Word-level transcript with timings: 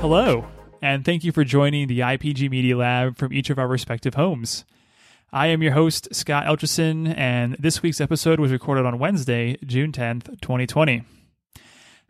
Hello, 0.00 0.46
and 0.80 1.04
thank 1.04 1.24
you 1.24 1.32
for 1.32 1.42
joining 1.42 1.88
the 1.88 1.98
IPG 1.98 2.48
Media 2.48 2.76
Lab 2.76 3.16
from 3.16 3.32
each 3.32 3.50
of 3.50 3.58
our 3.58 3.66
respective 3.66 4.14
homes. 4.14 4.64
I 5.32 5.48
am 5.48 5.64
your 5.64 5.72
host, 5.72 6.14
Scott 6.14 6.46
Elcherson, 6.46 7.12
and 7.18 7.56
this 7.58 7.82
week's 7.82 8.00
episode 8.00 8.38
was 8.38 8.52
recorded 8.52 8.86
on 8.86 9.00
Wednesday, 9.00 9.56
June 9.66 9.90
10th, 9.90 10.40
2020. 10.40 11.02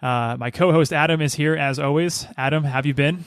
Uh, 0.02 0.36
my 0.38 0.50
co 0.50 0.72
host 0.72 0.92
Adam 0.92 1.22
is 1.22 1.36
here 1.36 1.56
as 1.56 1.78
always. 1.78 2.26
Adam, 2.36 2.64
have 2.64 2.84
you 2.84 2.92
been? 2.92 3.24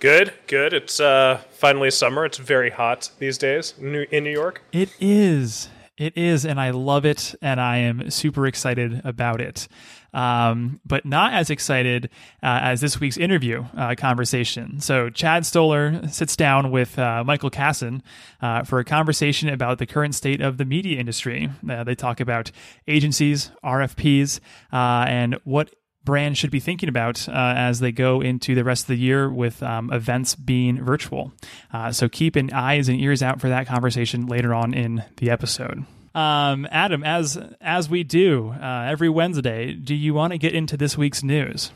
Good, 0.00 0.32
good. 0.46 0.72
It's 0.72 0.98
uh, 0.98 1.42
finally 1.50 1.90
summer. 1.90 2.24
It's 2.24 2.38
very 2.38 2.70
hot 2.70 3.10
these 3.18 3.36
days 3.36 3.74
in 3.78 3.92
New, 3.92 4.30
York. 4.30 4.62
It 4.72 4.88
is. 4.98 5.68
It 5.98 6.16
is, 6.16 6.46
and 6.46 6.58
I 6.58 6.70
love 6.70 7.04
it, 7.04 7.34
and 7.42 7.60
I 7.60 7.76
am 7.76 8.10
super 8.10 8.46
excited 8.46 9.02
about 9.04 9.42
it. 9.42 9.68
Um, 10.14 10.80
but 10.86 11.04
not 11.04 11.34
as 11.34 11.50
excited 11.50 12.06
uh, 12.42 12.60
as 12.62 12.80
this 12.80 12.98
week's 12.98 13.18
interview 13.18 13.66
uh, 13.76 13.94
conversation. 13.94 14.80
So, 14.80 15.10
Chad 15.10 15.44
Stoller 15.44 16.08
sits 16.08 16.34
down 16.34 16.70
with 16.70 16.98
uh, 16.98 17.22
Michael 17.22 17.50
Kassan 17.50 18.00
uh, 18.40 18.64
for 18.64 18.78
a 18.78 18.84
conversation 18.84 19.50
about 19.50 19.76
the 19.76 19.86
current 19.86 20.14
state 20.14 20.40
of 20.40 20.56
the 20.56 20.64
media 20.64 20.98
industry. 20.98 21.50
Uh, 21.68 21.84
they 21.84 21.94
talk 21.94 22.20
about 22.20 22.50
agencies, 22.88 23.50
RFPs, 23.62 24.40
uh, 24.72 25.04
and 25.06 25.38
what 25.44 25.74
brands 26.04 26.38
should 26.38 26.50
be 26.50 26.60
thinking 26.60 26.88
about 26.88 27.28
uh, 27.28 27.32
as 27.32 27.80
they 27.80 27.92
go 27.92 28.20
into 28.20 28.54
the 28.54 28.64
rest 28.64 28.84
of 28.84 28.88
the 28.88 28.96
year 28.96 29.30
with 29.30 29.62
um, 29.62 29.92
events 29.92 30.34
being 30.34 30.82
virtual. 30.82 31.32
Uh, 31.72 31.92
so 31.92 32.08
keep 32.08 32.36
an 32.36 32.52
eyes 32.52 32.88
and 32.88 33.00
ears 33.00 33.22
out 33.22 33.40
for 33.40 33.48
that 33.48 33.66
conversation 33.66 34.26
later 34.26 34.54
on 34.54 34.74
in 34.74 35.04
the 35.16 35.30
episode. 35.30 35.84
Um, 36.14 36.66
Adam, 36.70 37.04
as 37.04 37.38
as 37.60 37.88
we 37.88 38.02
do 38.02 38.50
uh, 38.60 38.88
every 38.90 39.08
Wednesday, 39.08 39.72
do 39.72 39.94
you 39.94 40.12
want 40.12 40.32
to 40.32 40.38
get 40.38 40.54
into 40.54 40.76
this 40.76 40.98
week's 40.98 41.22
news? 41.22 41.70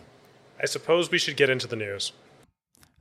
I 0.61 0.67
suppose 0.67 1.11
we 1.11 1.19
should 1.19 1.37
get 1.37 1.51
into 1.51 1.69
the 1.69 1.77
news. 1.77 2.13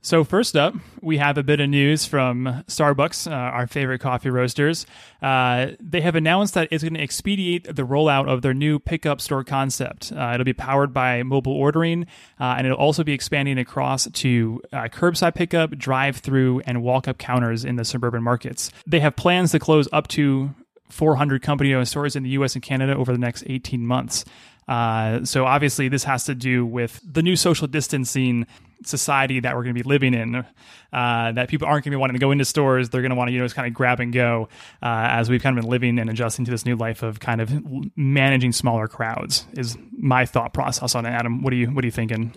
So 0.04 0.22
first 0.22 0.54
up, 0.54 0.74
we 1.00 1.16
have 1.16 1.38
a 1.38 1.42
bit 1.42 1.60
of 1.60 1.70
news 1.70 2.04
from 2.04 2.62
Starbucks, 2.68 3.26
uh, 3.26 3.34
our 3.34 3.66
favorite 3.66 4.00
coffee 4.00 4.28
roasters. 4.28 4.84
Uh, 5.22 5.68
they 5.80 6.02
have 6.02 6.14
announced 6.14 6.52
that 6.52 6.68
it's 6.70 6.84
going 6.84 6.92
to 6.92 7.00
expedite 7.00 7.74
the 7.74 7.86
rollout 7.86 8.28
of 8.28 8.42
their 8.42 8.52
new 8.52 8.78
pickup 8.78 9.22
store 9.22 9.42
concept. 9.42 10.12
Uh, 10.14 10.32
it'll 10.34 10.44
be 10.44 10.52
powered 10.52 10.92
by 10.92 11.22
mobile 11.22 11.54
ordering, 11.54 12.02
uh, 12.38 12.54
and 12.58 12.66
it'll 12.66 12.76
also 12.76 13.02
be 13.02 13.14
expanding 13.14 13.56
across 13.56 14.06
to 14.10 14.60
uh, 14.74 14.88
curbside 14.88 15.34
pickup, 15.36 15.70
drive-through, 15.70 16.60
and 16.66 16.82
walk-up 16.82 17.16
counters 17.16 17.64
in 17.64 17.76
the 17.76 17.84
suburban 17.86 18.22
markets. 18.22 18.70
They 18.86 19.00
have 19.00 19.16
plans 19.16 19.52
to 19.52 19.58
close 19.58 19.88
up 19.90 20.08
to 20.08 20.54
400 20.90 21.40
company-owned 21.40 21.88
stores 21.88 22.14
in 22.14 22.24
the 22.24 22.30
U.S. 22.30 22.54
and 22.54 22.62
Canada 22.62 22.94
over 22.94 23.10
the 23.10 23.18
next 23.18 23.44
18 23.46 23.86
months. 23.86 24.26
Uh, 24.68 25.24
so 25.24 25.46
obviously, 25.46 25.88
this 25.88 26.04
has 26.04 26.24
to 26.24 26.34
do 26.34 26.66
with 26.66 27.00
the 27.10 27.22
new 27.22 27.36
social 27.36 27.66
distancing 27.66 28.46
society 28.84 29.40
that 29.40 29.54
we're 29.54 29.62
going 29.62 29.74
to 29.74 29.82
be 29.82 29.88
living 29.88 30.14
in. 30.14 30.44
Uh, 30.92 31.32
that 31.32 31.48
people 31.48 31.66
aren't 31.66 31.84
going 31.84 31.90
to 31.90 31.96
be 31.96 32.00
wanting 32.00 32.14
to 32.14 32.20
go 32.20 32.30
into 32.30 32.44
stores; 32.44 32.88
they're 32.88 33.02
going 33.02 33.10
to 33.10 33.16
want 33.16 33.26
to, 33.26 33.32
you 33.32 33.40
know, 33.40 33.44
just 33.44 33.56
kind 33.56 33.66
of 33.66 33.74
grab 33.74 33.98
and 33.98 34.12
go 34.12 34.48
uh, 34.80 35.08
as 35.10 35.28
we've 35.28 35.42
kind 35.42 35.58
of 35.58 35.62
been 35.62 35.70
living 35.70 35.98
and 35.98 36.08
adjusting 36.08 36.44
to 36.44 36.52
this 36.52 36.64
new 36.64 36.76
life 36.76 37.02
of 37.02 37.18
kind 37.18 37.40
of 37.40 37.52
managing 37.96 38.52
smaller 38.52 38.86
crowds. 38.86 39.44
Is 39.54 39.76
my 39.98 40.24
thought 40.24 40.54
process 40.54 40.94
on 40.94 41.04
it, 41.04 41.10
Adam? 41.10 41.42
What 41.42 41.52
are 41.52 41.56
you 41.56 41.66
What 41.66 41.82
are 41.82 41.86
you 41.86 41.92
thinking? 41.92 42.32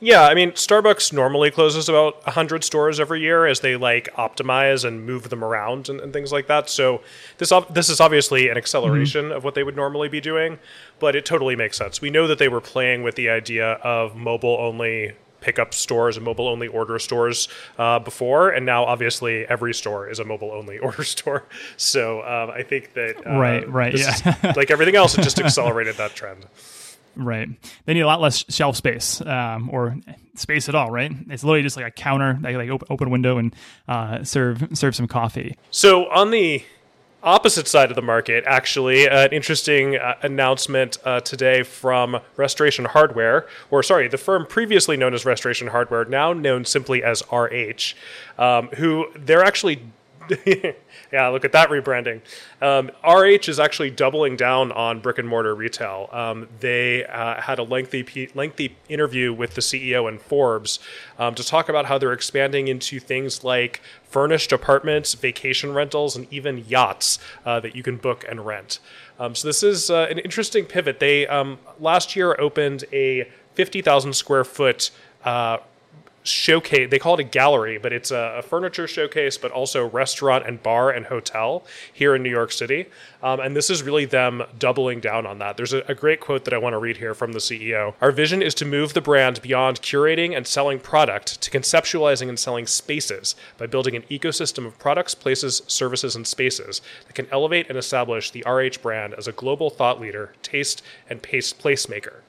Yeah, 0.00 0.26
I 0.26 0.34
mean, 0.34 0.50
Starbucks 0.52 1.14
normally 1.14 1.50
closes 1.50 1.88
about 1.88 2.22
hundred 2.24 2.64
stores 2.64 3.00
every 3.00 3.20
year 3.22 3.46
as 3.46 3.60
they 3.60 3.76
like 3.76 4.10
optimize 4.16 4.84
and 4.84 5.06
move 5.06 5.30
them 5.30 5.42
around 5.42 5.88
and, 5.88 5.98
and 5.98 6.12
things 6.12 6.32
like 6.32 6.48
that. 6.48 6.68
So 6.68 7.00
this 7.38 7.50
this 7.70 7.88
is 7.88 7.98
obviously 7.98 8.50
an 8.50 8.58
acceleration 8.58 9.26
mm-hmm. 9.26 9.36
of 9.36 9.44
what 9.44 9.54
they 9.54 9.62
would 9.62 9.76
normally 9.76 10.10
be 10.10 10.20
doing, 10.20 10.58
but 10.98 11.16
it 11.16 11.24
totally 11.24 11.56
makes 11.56 11.78
sense. 11.78 12.02
We 12.02 12.10
know 12.10 12.26
that 12.26 12.38
they 12.38 12.48
were 12.48 12.60
playing 12.60 13.02
with 13.02 13.14
the 13.14 13.30
idea 13.30 13.72
of 13.82 14.16
mobile 14.16 14.58
only 14.60 15.12
pickup 15.42 15.74
stores 15.74 16.16
and 16.16 16.24
mobile 16.24 16.48
only 16.48 16.68
order 16.68 16.98
stores 16.98 17.48
uh, 17.78 17.98
before, 17.98 18.50
and 18.50 18.64
now 18.64 18.84
obviously 18.84 19.44
every 19.46 19.74
store 19.74 20.08
is 20.08 20.18
a 20.18 20.24
mobile 20.24 20.52
only 20.52 20.78
order 20.78 21.04
store. 21.04 21.44
So 21.76 22.20
um, 22.20 22.50
I 22.50 22.62
think 22.62 22.94
that 22.94 23.26
uh, 23.26 23.38
right, 23.38 23.68
right, 23.68 23.94
yeah, 23.94 24.14
is, 24.50 24.56
like 24.56 24.70
everything 24.70 24.96
else, 24.96 25.18
it 25.18 25.22
just 25.22 25.38
accelerated 25.40 25.96
that 25.96 26.14
trend. 26.14 26.46
Right. 27.14 27.48
They 27.84 27.94
need 27.94 28.00
a 28.00 28.06
lot 28.06 28.22
less 28.22 28.44
shelf 28.48 28.76
space 28.76 29.20
um, 29.20 29.68
or 29.70 29.96
space 30.34 30.68
at 30.70 30.74
all, 30.74 30.90
right? 30.90 31.12
It's 31.28 31.44
literally 31.44 31.62
just 31.62 31.76
like 31.76 31.86
a 31.86 31.90
counter, 31.90 32.38
like, 32.40 32.56
like 32.56 32.70
open 32.88 33.10
window 33.10 33.36
and 33.36 33.54
uh, 33.86 34.24
serve 34.24 34.66
serve 34.72 34.96
some 34.96 35.06
coffee. 35.06 35.56
So 35.70 36.08
on 36.08 36.30
the 36.30 36.64
opposite 37.22 37.68
side 37.68 37.90
of 37.90 37.96
the 37.96 38.02
market, 38.02 38.44
actually, 38.46 39.08
an 39.08 39.32
interesting 39.32 39.96
uh, 39.96 40.14
announcement 40.22 40.98
uh, 41.04 41.20
today 41.20 41.62
from 41.62 42.20
Restoration 42.36 42.84
Hardware, 42.84 43.46
or 43.70 43.82
sorry, 43.82 44.08
the 44.08 44.18
firm 44.18 44.46
previously 44.46 44.96
known 44.96 45.14
as 45.14 45.24
Restoration 45.24 45.68
Hardware, 45.68 46.04
now 46.04 46.32
known 46.32 46.64
simply 46.64 47.02
as 47.02 47.22
RH, 47.30 47.94
um, 48.38 48.68
who 48.76 49.06
they're 49.16 49.44
actually 49.44 49.82
yeah, 51.12 51.28
look 51.28 51.44
at 51.44 51.52
that 51.52 51.68
rebranding. 51.68 52.20
Um, 52.60 52.90
RH 53.04 53.48
is 53.48 53.58
actually 53.58 53.90
doubling 53.90 54.36
down 54.36 54.72
on 54.72 55.00
brick 55.00 55.18
and 55.18 55.28
mortar 55.28 55.54
retail. 55.54 56.08
Um, 56.12 56.48
they 56.60 57.04
uh, 57.04 57.40
had 57.40 57.58
a 57.58 57.62
lengthy 57.62 58.30
lengthy 58.34 58.76
interview 58.88 59.32
with 59.32 59.54
the 59.54 59.60
CEO 59.60 60.08
in 60.08 60.18
Forbes 60.18 60.78
um, 61.18 61.34
to 61.34 61.44
talk 61.44 61.68
about 61.68 61.86
how 61.86 61.98
they're 61.98 62.12
expanding 62.12 62.68
into 62.68 63.00
things 63.00 63.44
like 63.44 63.80
furnished 64.04 64.52
apartments, 64.52 65.14
vacation 65.14 65.72
rentals, 65.72 66.16
and 66.16 66.26
even 66.32 66.64
yachts 66.66 67.18
uh, 67.44 67.60
that 67.60 67.74
you 67.74 67.82
can 67.82 67.96
book 67.96 68.24
and 68.28 68.44
rent. 68.46 68.78
Um, 69.18 69.34
so 69.34 69.48
this 69.48 69.62
is 69.62 69.90
uh, 69.90 70.06
an 70.10 70.18
interesting 70.18 70.64
pivot. 70.64 71.00
They 71.00 71.26
um, 71.26 71.58
last 71.78 72.16
year 72.16 72.36
opened 72.38 72.84
a 72.92 73.28
50,000 73.54 74.14
square 74.14 74.44
foot 74.44 74.90
uh, 75.24 75.58
showcase. 76.24 76.90
They 76.90 76.98
call 76.98 77.14
it 77.14 77.20
a 77.20 77.24
gallery, 77.24 77.78
but 77.78 77.92
it's 77.92 78.10
a, 78.10 78.36
a, 78.38 78.42
furniture 78.42 78.86
showcase, 78.86 79.36
but 79.38 79.50
also 79.50 79.88
restaurant 79.88 80.46
and 80.46 80.62
bar 80.62 80.90
and 80.90 81.06
hotel 81.06 81.64
here 81.92 82.14
in 82.14 82.22
New 82.22 82.30
York 82.30 82.52
City. 82.52 82.86
Um, 83.22 83.40
and 83.40 83.56
this 83.56 83.70
is 83.70 83.82
really 83.82 84.04
them 84.04 84.42
doubling 84.58 85.00
down 85.00 85.26
on 85.26 85.38
that. 85.38 85.56
There's 85.56 85.72
a, 85.72 85.82
a 85.88 85.94
great 85.94 86.20
quote 86.20 86.44
that 86.44 86.54
I 86.54 86.58
want 86.58 86.74
to 86.74 86.78
read 86.78 86.98
here 86.98 87.14
from 87.14 87.32
the 87.32 87.38
CEO. 87.38 87.94
Our 88.00 88.12
vision 88.12 88.42
is 88.42 88.54
to 88.56 88.64
move 88.64 88.94
the 88.94 89.00
brand 89.00 89.42
beyond 89.42 89.82
curating 89.82 90.36
and 90.36 90.46
selling 90.46 90.78
product 90.78 91.40
to 91.42 91.50
conceptualizing 91.50 92.28
and 92.28 92.38
selling 92.38 92.66
spaces 92.66 93.34
by 93.58 93.66
building 93.66 93.96
an 93.96 94.02
ecosystem 94.02 94.66
of 94.66 94.78
products, 94.78 95.14
places, 95.14 95.62
services, 95.66 96.14
and 96.14 96.26
spaces 96.26 96.82
that 97.06 97.14
can 97.14 97.26
elevate 97.30 97.68
and 97.68 97.78
establish 97.78 98.30
the 98.30 98.44
RH 98.46 98.80
brand 98.80 99.14
as 99.14 99.26
a 99.26 99.32
global 99.32 99.70
thought 99.70 100.00
leader, 100.00 100.34
taste, 100.42 100.82
and 101.08 101.22
pace 101.22 101.52
placemaker. 101.52 102.20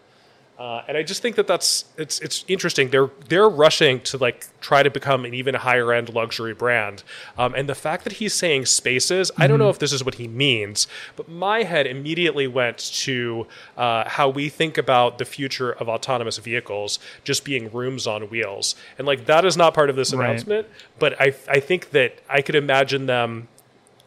Uh, 0.57 0.83
and 0.87 0.95
I 0.95 1.01
just 1.01 1.21
think 1.21 1.35
that 1.37 1.47
that's 1.47 1.85
it's 1.97 2.19
it's 2.19 2.45
interesting. 2.47 2.89
They're 2.89 3.09
they're 3.27 3.49
rushing 3.49 4.01
to 4.01 4.17
like 4.17 4.47
try 4.61 4.83
to 4.83 4.91
become 4.91 5.25
an 5.25 5.33
even 5.33 5.55
higher 5.55 5.91
end 5.91 6.13
luxury 6.13 6.53
brand. 6.53 7.03
Um, 7.37 7.55
and 7.55 7.67
the 7.67 7.75
fact 7.75 8.03
that 8.03 8.13
he's 8.13 8.33
saying 8.33 8.67
spaces, 8.67 9.31
mm-hmm. 9.31 9.41
I 9.41 9.47
don't 9.47 9.57
know 9.57 9.65
mm-hmm. 9.65 9.71
if 9.71 9.79
this 9.79 9.91
is 9.91 10.05
what 10.05 10.15
he 10.15 10.27
means, 10.27 10.87
but 11.15 11.27
my 11.27 11.63
head 11.63 11.87
immediately 11.87 12.45
went 12.47 12.77
to 12.77 13.47
uh, 13.77 14.07
how 14.07 14.29
we 14.29 14.47
think 14.47 14.77
about 14.77 15.17
the 15.17 15.25
future 15.25 15.71
of 15.71 15.89
autonomous 15.89 16.37
vehicles 16.37 16.99
just 17.23 17.43
being 17.43 17.71
rooms 17.71 18.05
on 18.05 18.29
wheels. 18.29 18.75
And 18.99 19.07
like 19.07 19.25
that 19.25 19.45
is 19.45 19.57
not 19.57 19.73
part 19.73 19.89
of 19.89 19.95
this 19.95 20.13
announcement, 20.13 20.67
right. 20.67 20.99
but 20.99 21.19
I 21.19 21.33
I 21.49 21.59
think 21.61 21.91
that 21.91 22.19
I 22.29 22.43
could 22.43 22.55
imagine 22.55 23.07
them 23.07 23.47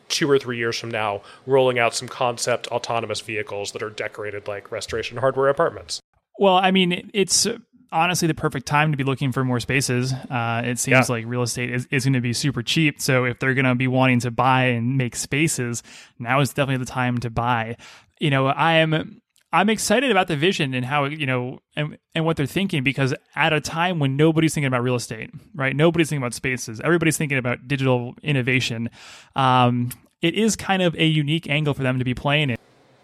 two 0.08 0.30
or 0.30 0.38
three 0.38 0.58
years 0.58 0.78
from 0.78 0.90
now 0.90 1.22
rolling 1.46 1.78
out 1.78 1.94
some 1.94 2.08
concept 2.08 2.68
autonomous 2.68 3.20
vehicles 3.20 3.72
that 3.72 3.82
are 3.82 3.90
decorated 3.90 4.46
like 4.46 4.70
restoration 4.70 5.18
hardware 5.18 5.48
apartments. 5.48 6.00
Well, 6.38 6.56
I 6.56 6.70
mean, 6.70 7.10
it's 7.14 7.47
honestly 7.92 8.28
the 8.28 8.34
perfect 8.34 8.66
time 8.66 8.91
to 8.91 8.97
be 8.97 9.04
looking 9.04 9.32
for 9.32 9.44
more 9.44 9.60
spaces. 9.60 10.12
Uh, 10.12 10.62
it 10.64 10.78
seems 10.78 11.09
yeah. 11.09 11.15
like 11.15 11.24
real 11.27 11.42
estate 11.42 11.72
is, 11.72 11.86
is 11.91 12.04
going 12.04 12.12
to 12.15 12.21
be 12.21 12.33
super 12.33 12.62
cheap. 12.62 13.00
So 13.00 13.24
if 13.24 13.38
they're 13.38 13.54
going 13.54 13.65
to 13.66 13.74
be 13.74 13.88
wanting 13.88 14.21
to 14.21 14.30
buy 14.30 14.65
and 14.65 14.97
make 14.97 15.16
spaces, 15.16 15.83
now 16.18 16.41
is 16.41 16.50
definitely 16.50 16.84
the 16.84 16.91
time 16.91 17.18
to 17.18 17.30
buy. 17.30 17.77
You 18.21 18.30
know, 18.30 18.47
I 18.47 18.74
am. 18.74 19.21
I'm 19.53 19.71
excited 19.71 20.10
about 20.10 20.27
the 20.27 20.36
vision 20.36 20.74
and 20.74 20.84
how 20.84 21.04
you 21.04 21.24
know 21.24 21.60
and, 21.77 21.97
and 22.15 22.24
what 22.27 22.36
they're 22.36 22.47
thinking 22.47 22.83
because 22.83 23.15
at 23.34 23.53
a 23.53 23.60
time 23.60 23.98
when 23.98 24.16
nobody's 24.16 24.53
thinking 24.53 24.66
about 24.66 24.83
real 24.83 24.97
estate, 24.97 25.30
right? 25.54 25.74
Nobody's 25.74 26.10
thinking 26.10 26.22
about 26.22 26.34
spaces. 26.34 26.80
Everybody's 26.80 27.16
thinking 27.16 27.38
about 27.38 27.66
digital 27.66 28.15
innovation. 28.22 28.91
Um, 29.34 29.91
it 30.21 30.34
is 30.34 30.56
kind 30.56 30.83
of 30.83 30.94
a 30.97 31.06
unique 31.06 31.48
angle 31.48 31.74
for 31.74 31.83
them 31.83 31.98
to 31.98 32.04
be 32.04 32.12
playing 32.12 32.50
in. 32.50 32.56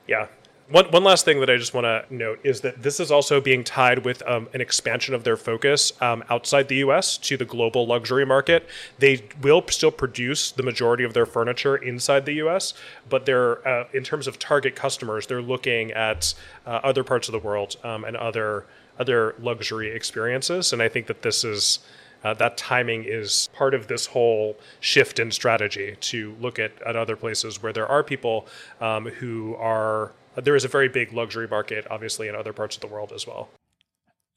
Yeah, 0.09 0.27
one, 0.73 0.87
one 0.87 1.05
last 1.05 1.27
thing 1.27 1.41
that 1.41 1.51
I 1.51 1.59
just 1.59 1.75
want 1.75 1.85
to 1.85 2.05
note 2.09 2.41
is 2.43 2.63
that 2.63 2.83
this 2.83 2.99
is 2.99 3.11
also 3.11 3.43
being 3.43 3.63
tied 3.63 4.07
with 4.07 4.27
um, 4.27 4.49
an 4.55 4.63
expansion 4.63 5.15
of 5.15 5.23
their 5.23 5.37
focus 5.37 5.93
um, 6.01 6.25
outside 6.31 6.69
the 6.69 6.77
US 6.77 7.19
to 7.19 7.37
the 7.37 7.45
global 7.45 7.87
luxury 7.87 8.25
market. 8.25 8.67
They 8.99 9.23
will 9.43 9.63
still 9.69 9.91
produce 9.91 10.51
the 10.51 10.63
majority 10.63 11.05
of 11.05 11.13
their 11.13 11.27
furniture 11.27 11.77
inside 11.77 12.25
the 12.25 12.33
US, 12.45 12.73
but 13.09 13.27
they're, 13.27 13.67
uh, 13.69 13.87
in 13.93 14.03
terms 14.03 14.27
of 14.27 14.39
target 14.39 14.75
customers, 14.75 15.27
they're 15.27 15.43
looking 15.43 15.93
at 15.93 16.33
uh, 16.67 16.81
other 16.83 17.05
parts 17.05 17.29
of 17.29 17.33
the 17.33 17.39
world 17.39 17.77
um, 17.85 18.05
and 18.05 18.17
other, 18.17 18.65
other 18.99 19.35
luxury 19.39 19.91
experiences. 19.95 20.73
And 20.73 20.81
I 20.81 20.89
think 20.89 21.07
that 21.07 21.21
this 21.21 21.45
is 21.45 21.81
uh, 22.25 22.33
that 22.35 22.57
timing 22.57 23.05
is 23.05 23.49
part 23.53 23.75
of 23.75 23.89
this 23.89 24.07
whole 24.07 24.57
shift 24.79 25.19
in 25.19 25.31
strategy 25.33 25.97
to 26.01 26.37
look 26.41 26.59
at, 26.59 26.71
at 26.83 26.95
other 26.95 27.17
places 27.17 27.61
where 27.61 27.73
there 27.73 27.87
are 27.87 28.05
people 28.05 28.47
um, 28.81 29.07
who 29.07 29.57
are 29.57 30.13
there 30.35 30.57
is 30.57 30.65
a 30.65 30.69
very 30.69 30.89
big 30.89 31.13
luxury 31.13 31.49
market, 31.49 31.87
obviously, 31.91 32.29
in 32.29 32.35
other 32.35 32.53
parts 32.53 32.77
of 32.77 32.81
the 32.81 32.87
world 32.87 33.13
as 33.13 33.27
well. 33.27 33.51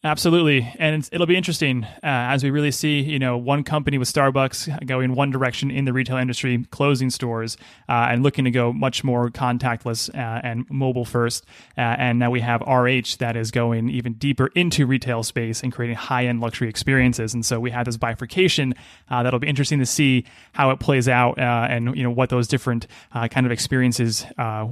Absolutely, 0.04 0.72
and 0.78 1.10
it'll 1.12 1.26
be 1.26 1.36
interesting 1.36 1.84
uh, 1.84 1.90
as 2.04 2.44
we 2.44 2.52
really 2.52 2.70
see, 2.70 3.00
you 3.00 3.18
know, 3.18 3.38
one 3.38 3.64
company 3.64 3.98
with 3.98 4.08
Starbucks 4.08 4.86
going 4.86 5.16
one 5.16 5.32
direction 5.32 5.72
in 5.72 5.86
the 5.86 5.94
retail 5.94 6.18
industry, 6.18 6.64
closing 6.70 7.10
stores 7.10 7.58
uh, 7.90 8.10
and 8.12 8.22
looking 8.22 8.46
to 8.46 8.52
go 8.52 8.72
much 8.72 9.04
more 9.04 9.32
contactless 9.32 10.14
uh, 10.14 10.42
and 10.44 10.70
mobile 10.70 11.06
first. 11.06 11.44
Uh, 11.76 11.82
and 11.82 12.20
now 12.20 12.30
we 12.30 12.40
have 12.40 12.62
RH 12.62 13.18
that 13.18 13.36
is 13.36 13.50
going 13.50 13.90
even 13.90 14.14
deeper 14.14 14.52
into 14.54 14.86
retail 14.86 15.24
space 15.24 15.64
and 15.64 15.74
creating 15.74 15.96
high-end 15.96 16.40
luxury 16.40 16.70
experiences. 16.70 17.34
And 17.34 17.44
so 17.44 17.60
we 17.60 17.72
have 17.72 17.86
this 17.88 17.98
bifurcation 17.98 18.76
uh, 19.10 19.24
that'll 19.24 19.40
be 19.40 19.48
interesting 19.48 19.80
to 19.80 19.88
see 19.88 20.26
how 20.54 20.70
it 20.70 20.80
plays 20.80 21.10
out 21.10 21.40
uh, 21.40 21.66
and 21.68 21.98
you 21.98 22.04
know 22.04 22.12
what 22.12 22.30
those 22.30 22.48
different 22.48 22.86
kind 23.12 23.48
of 23.48 23.52
experiences 23.52 24.24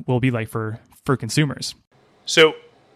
will 0.06 0.20
be 0.20 0.30
like 0.30 0.48
for 0.48 0.80
for 1.06 1.18
consumers. 1.18 1.74
So 2.26 2.54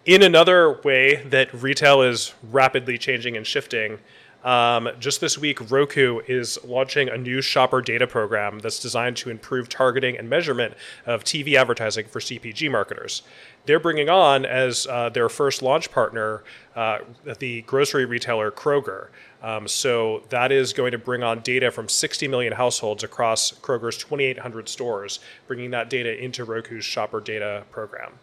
in 0.08 0.24
another 0.24 0.80
way 0.84 1.18
that 1.26 1.54
retail 1.54 2.02
is 2.02 2.34
rapidly 2.50 2.98
changing 2.98 3.36
and 3.36 3.46
shifting, 3.46 4.00
um, 4.44 4.90
just 5.00 5.20
this 5.20 5.38
week, 5.38 5.70
Roku 5.70 6.22
is 6.28 6.58
launching 6.64 7.10
a 7.10 7.18
new 7.18 7.42
shopper 7.42 7.82
data 7.82 8.08
program 8.08 8.60
that's 8.60 8.80
designed 8.80 9.18
to 9.18 9.30
improve 9.30 9.68
targeting 9.68 10.18
and 10.18 10.30
measurement 10.30 10.76
of 11.06 11.26
TV 11.26 11.56
advertising 11.56 12.06
for 12.06 12.22
CPG 12.22 12.72
marketers. 12.72 13.24
They're 13.66 13.82
bringing 13.82 14.08
on 14.08 14.46
as 14.46 14.88
uh, 14.88 15.10
their 15.10 15.28
first 15.28 15.62
launch 15.62 15.92
partner 15.92 16.44
uh, 16.78 17.00
the 17.40 17.64
grocery 17.64 18.06
retailer 18.06 18.50
Kroger. 18.50 19.10
Um, 19.44 19.68
so 19.68 20.24
that 20.30 20.54
is 20.54 20.72
going 20.72 20.94
to 20.94 20.98
bring 20.98 21.22
on 21.22 21.42
data 21.42 21.70
from 21.70 21.90
60 21.90 22.30
million 22.30 22.54
households 22.54 23.04
across 23.04 23.52
Kroger's 23.52 23.98
2,800 23.98 24.70
stores, 24.70 25.20
bringing 25.48 25.72
that 25.72 25.90
data 25.90 26.24
into 26.24 26.46
Roku's 26.46 26.86
shopper 26.86 27.20
data 27.20 27.64
program. 27.72 28.14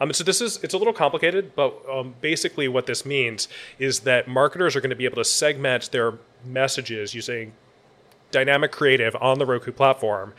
Um, 0.00 0.12
so 0.12 0.24
this 0.24 0.40
is 0.40 0.58
it's 0.62 0.74
a 0.74 0.78
little 0.78 0.92
complicated, 0.92 1.54
but 1.54 1.74
um, 1.90 2.14
basically 2.20 2.68
what 2.68 2.86
this 2.86 3.04
means 3.04 3.48
is 3.78 4.00
that 4.00 4.28
marketers 4.28 4.74
are 4.74 4.80
going 4.80 4.90
to 4.90 4.96
be 4.96 5.04
able 5.04 5.16
to 5.16 5.24
segment 5.24 5.90
their 5.92 6.14
messages 6.44 7.14
using 7.14 7.52
dynamic 8.30 8.72
creative 8.72 9.14
on 9.20 9.38
the 9.38 9.46
Roku 9.46 9.72
platform 9.72 10.32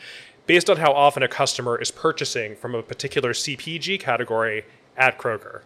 based 0.48 0.70
on 0.70 0.78
how 0.78 0.92
often 0.92 1.22
a 1.24 1.28
customer 1.28 1.80
is 1.80 1.92
purchasing 1.92 2.56
from 2.56 2.74
a 2.74 2.82
particular 2.82 3.32
CPG 3.34 4.00
category 4.00 4.66
at 4.98 5.18
Kroger. 5.18 5.62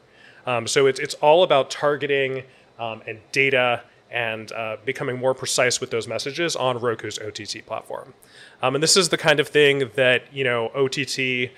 Um, 0.45 0.67
so 0.67 0.85
it's, 0.85 0.99
it's 0.99 1.15
all 1.15 1.43
about 1.43 1.71
targeting 1.71 2.43
um, 2.77 3.01
and 3.07 3.19
data 3.31 3.83
and 4.11 4.51
uh, 4.51 4.77
becoming 4.85 5.17
more 5.17 5.33
precise 5.33 5.81
with 5.81 5.89
those 5.89 6.07
messages 6.07 6.55
on 6.55 6.79
Roku's 6.79 7.17
OTT 7.19 7.65
platform. 7.65 8.13
Um, 8.61 8.75
and 8.75 8.83
this 8.83 8.95
is 8.95 9.09
the 9.09 9.17
kind 9.17 9.39
of 9.39 9.47
thing 9.47 9.89
that 9.95 10.23
you 10.31 10.43
know 10.43 10.69
OTT 10.75 11.51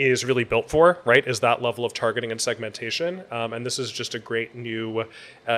is 0.00 0.24
really 0.24 0.44
built 0.44 0.70
for, 0.70 0.98
right? 1.04 1.26
Is 1.26 1.40
that 1.40 1.60
level 1.60 1.84
of 1.84 1.92
targeting 1.92 2.30
and 2.30 2.40
segmentation. 2.40 3.22
Um, 3.30 3.52
and 3.52 3.66
this 3.66 3.78
is 3.78 3.92
just 3.92 4.14
a 4.14 4.18
great 4.18 4.54
new 4.54 5.00
uh, 5.00 5.04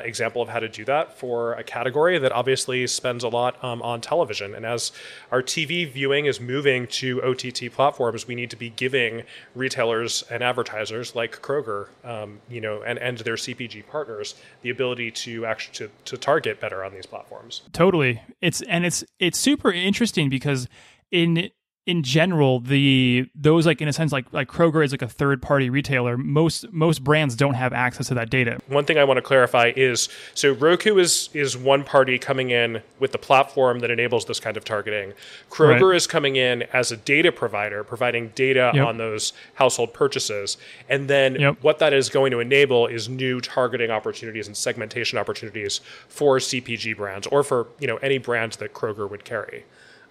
example 0.03 0.43
of 0.43 0.49
how 0.49 0.59
to 0.59 0.69
do 0.69 0.85
that 0.87 1.17
for 1.17 1.53
a 1.55 1.62
category 1.62 2.19
that 2.19 2.33
obviously 2.33 2.85
spends 2.89 3.23
a 3.23 3.29
lot 3.29 3.62
um, 3.62 3.81
on 3.83 4.00
television. 4.00 4.55
And 4.55 4.67
as 4.67 4.91
our 5.31 5.43
TV 5.43 5.89
viewing 5.89 6.27
is 6.27 6.41
moving 6.41 6.89
to 6.89 7.23
OTT 7.23 7.73
platforms, 7.73 8.27
we 8.27 8.35
need 8.35 8.50
to 8.50 8.56
be 8.56 8.71
giving 8.71 9.23
retailers 9.55 10.25
and 10.29 10.43
advertisers 10.43 11.15
like 11.15 11.41
Kroger, 11.41 11.87
um, 12.05 12.41
you 12.50 12.61
know, 12.61 12.83
and, 12.83 12.99
and 12.99 13.19
their 13.19 13.37
CPG 13.37 13.87
partners 13.87 14.35
the 14.62 14.71
ability 14.71 15.12
to 15.12 15.47
actually 15.47 15.75
to, 15.75 15.91
to 16.06 16.17
target 16.17 16.61
better 16.61 16.83
on 16.83 16.93
these 16.93 17.06
platforms. 17.06 17.62
Totally. 17.73 18.21
It's 18.41 18.61
and 18.62 18.85
it's 18.85 19.05
it's 19.21 19.39
super 19.39 19.71
interesting 19.71 20.29
because 20.29 20.69
in 21.12 21.50
in 21.84 22.05
general, 22.05 22.61
the 22.61 23.29
those 23.34 23.67
like 23.67 23.81
in 23.81 23.88
a 23.88 23.93
sense 23.93 24.12
like 24.12 24.32
like 24.32 24.46
Kroger 24.46 24.84
is 24.84 24.93
like 24.93 25.02
a 25.02 25.08
third 25.08 25.43
party 25.43 25.69
retailer. 25.69 26.17
Most 26.17 26.73
most 26.73 27.02
brands 27.02 27.34
don't 27.34 27.55
have 27.55 27.73
access 27.73 28.06
to 28.08 28.14
that 28.14 28.31
data. 28.31 28.61
One 28.69 28.84
thing 28.84 28.99
I 28.99 29.05
want 29.05 29.19
to 29.19 29.23
clarify 29.23 29.73
is 29.75 30.08
so 30.34 30.52
Roku 30.52 30.99
is 30.99 31.29
is 31.34 31.56
one 31.56 31.82
party 31.82 32.19
coming 32.19 32.50
in 32.50 32.82
with 33.00 33.11
the 33.11 33.19
platform 33.19 33.81
that 33.81 33.90
enables 33.90 34.26
this 34.26 34.38
kind 34.38 34.56
of 34.56 34.64
targeting. 34.64 35.12
Kroger 35.50 35.90
right. 35.90 35.96
is 35.96 36.06
coming 36.06 36.37
in 36.37 36.62
as 36.73 36.93
a 36.93 36.96
data 36.96 37.32
provider, 37.32 37.82
providing 37.82 38.29
data 38.37 38.70
yep. 38.75 38.87
on 38.87 38.99
those 38.99 39.32
household 39.55 39.93
purchases, 39.93 40.58
and 40.88 41.08
then 41.08 41.34
yep. 41.34 41.56
what 41.62 41.81
that 41.81 41.93
is 41.93 42.08
going 42.08 42.31
to 42.31 42.38
enable 42.38 42.87
is 42.87 43.08
new 43.08 43.40
targeting 43.40 43.90
opportunities 43.90 44.46
and 44.46 44.56
segmentation 44.56 45.19
opportunities 45.19 45.81
for 46.06 46.38
CPG 46.38 46.96
brands 46.96 47.26
or 47.26 47.43
for 47.43 47.67
you 47.81 47.88
know 47.88 47.96
any 47.96 48.19
brands 48.19 48.58
that 48.58 48.73
Kroger 48.73 49.11
would 49.11 49.25
carry. 49.25 49.64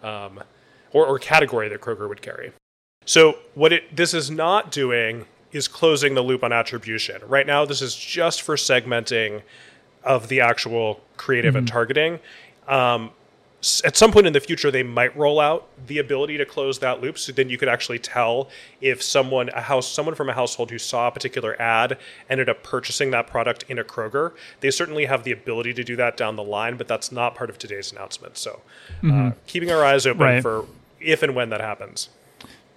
Um, 0.04 0.42
or, 0.94 1.06
or 1.06 1.20
category 1.20 1.70
that 1.70 1.82
Kroger 1.82 2.08
would 2.08 2.22
carry. 2.22 2.52
So 3.06 3.40
what 3.56 3.74
it 3.74 3.96
this 3.96 4.14
is 4.14 4.30
not 4.30 4.72
doing 4.72 5.26
is 5.52 5.68
closing 5.68 6.14
the 6.14 6.22
loop 6.22 6.44
on 6.44 6.54
attribution. 6.54 7.22
Right 7.28 7.46
now, 7.46 7.66
this 7.66 7.82
is 7.82 7.96
just 7.96 8.42
for 8.42 8.56
segmenting 8.56 9.42
of 10.04 10.30
the 10.30 10.42
actual 10.42 11.02
creative 11.18 11.52
mm-hmm. 11.52 11.60
and 11.60 11.68
targeting. 11.68 12.20
Um, 12.68 13.12
at 13.84 13.96
some 13.96 14.12
point 14.12 14.26
in 14.26 14.34
the 14.34 14.40
future, 14.40 14.72
they 14.72 14.82
might 14.82 15.16
roll 15.16 15.40
out 15.40 15.68
the 15.86 16.00
ability 16.00 16.38
to 16.38 16.46
close 16.46 16.80
that 16.80 17.00
loop, 17.00 17.20
so 17.20 17.32
then 17.32 17.48
you 17.48 17.60
could 17.60 17.70
actually 17.70 18.00
tell 18.00 18.50
if 18.80 19.04
someone 19.04 19.50
a 19.50 19.62
house 19.62 19.88
someone 19.88 20.16
from 20.16 20.30
a 20.30 20.34
household 20.34 20.72
who 20.72 20.80
saw 20.80 21.08
a 21.08 21.12
particular 21.12 21.60
ad 21.62 21.98
ended 22.28 22.50
up 22.50 22.64
purchasing 22.64 23.12
that 23.12 23.28
product 23.28 23.64
in 23.68 23.78
a 23.78 23.84
Kroger. 23.84 24.34
They 24.62 24.72
certainly 24.72 25.06
have 25.06 25.24
the 25.24 25.32
ability 25.32 25.76
to 25.76 25.84
do 25.84 25.96
that 25.98 26.18
down 26.18 26.38
the 26.38 26.44
line, 26.44 26.76
but 26.76 26.88
that's 26.88 27.12
not 27.12 27.36
part 27.36 27.52
of 27.52 27.60
today's 27.60 27.92
announcement. 27.92 28.38
So, 28.38 28.62
uh, 29.04 29.06
mm-hmm. 29.06 29.28
uh, 29.28 29.32
keeping 29.46 29.70
our 29.70 29.86
eyes 29.86 30.08
open 30.08 30.22
right. 30.22 30.42
for 30.42 30.66
if 31.02 31.24
and 31.24 31.36
when 31.36 31.50
that 31.50 31.62
happens. 31.62 32.10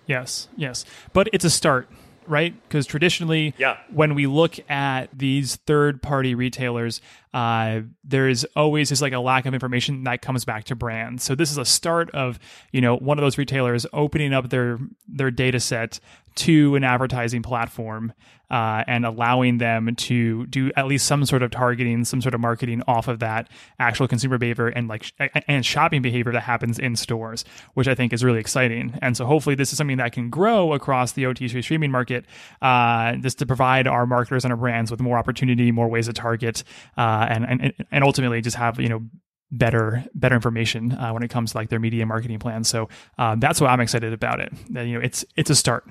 Yes, 0.06 0.48
yes. 0.56 0.84
But 1.12 1.28
it's 1.32 1.44
a 1.44 1.50
start, 1.50 1.88
right? 2.26 2.54
Because 2.64 2.86
traditionally, 2.86 3.54
yeah. 3.58 3.78
when 3.90 4.14
we 4.14 4.26
look 4.26 4.58
at 4.70 5.06
these 5.16 5.56
third 5.56 6.02
party 6.02 6.34
retailers, 6.34 7.00
uh, 7.34 7.80
there 8.04 8.28
is 8.28 8.46
always 8.54 8.88
just 8.88 9.02
like 9.02 9.12
a 9.12 9.18
lack 9.18 9.44
of 9.44 9.52
information 9.52 10.04
that 10.04 10.22
comes 10.22 10.44
back 10.44 10.64
to 10.64 10.76
brands. 10.76 11.24
So 11.24 11.34
this 11.34 11.50
is 11.50 11.58
a 11.58 11.64
start 11.64 12.08
of, 12.12 12.38
you 12.70 12.80
know, 12.80 12.96
one 12.96 13.18
of 13.18 13.22
those 13.22 13.36
retailers 13.36 13.84
opening 13.92 14.32
up 14.32 14.50
their 14.50 14.78
their 15.08 15.32
data 15.32 15.58
set 15.58 15.98
to 16.36 16.74
an 16.76 16.84
advertising 16.84 17.42
platform 17.42 18.12
uh, 18.50 18.84
and 18.86 19.06
allowing 19.06 19.58
them 19.58 19.94
to 19.96 20.46
do 20.46 20.70
at 20.76 20.86
least 20.86 21.06
some 21.06 21.24
sort 21.24 21.42
of 21.42 21.50
targeting, 21.50 22.04
some 22.04 22.20
sort 22.20 22.34
of 22.34 22.40
marketing 22.40 22.82
off 22.86 23.08
of 23.08 23.18
that 23.18 23.48
actual 23.80 24.06
consumer 24.06 24.38
behavior 24.38 24.68
and 24.68 24.86
like 24.86 25.12
and 25.48 25.64
shopping 25.64 26.02
behavior 26.02 26.32
that 26.32 26.42
happens 26.42 26.78
in 26.78 26.94
stores, 26.94 27.44
which 27.74 27.88
I 27.88 27.94
think 27.94 28.12
is 28.12 28.22
really 28.22 28.38
exciting. 28.38 28.96
And 29.00 29.16
so 29.16 29.24
hopefully 29.24 29.56
this 29.56 29.72
is 29.72 29.78
something 29.78 29.96
that 29.96 30.12
can 30.12 30.30
grow 30.30 30.72
across 30.72 31.12
the 31.12 31.26
OTT 31.26 31.64
streaming 31.64 31.90
market, 31.90 32.26
uh, 32.62 33.16
just 33.16 33.38
to 33.38 33.46
provide 33.46 33.86
our 33.86 34.06
marketers 34.06 34.44
and 34.44 34.52
our 34.52 34.58
brands 34.58 34.90
with 34.90 35.00
more 35.00 35.18
opportunity, 35.18 35.72
more 35.72 35.88
ways 35.88 36.06
to 36.06 36.12
target, 36.12 36.62
uh, 36.96 37.23
and 37.30 37.62
and 37.62 37.72
and 37.90 38.04
ultimately 38.04 38.40
just 38.40 38.56
have 38.56 38.80
you 38.80 38.88
know 38.88 39.02
better 39.50 40.04
better 40.14 40.34
information 40.34 40.92
uh, 40.92 41.12
when 41.12 41.22
it 41.22 41.28
comes 41.30 41.52
to 41.52 41.58
like 41.58 41.68
their 41.68 41.80
media 41.80 42.04
marketing 42.06 42.38
plans. 42.38 42.68
So 42.68 42.88
uh, 43.18 43.36
that's 43.38 43.60
why 43.60 43.68
I'm 43.68 43.80
excited 43.80 44.12
about 44.12 44.40
it. 44.40 44.52
That, 44.70 44.86
you 44.86 44.94
know, 44.94 45.00
it's 45.00 45.24
it's 45.36 45.50
a 45.50 45.54
start. 45.54 45.86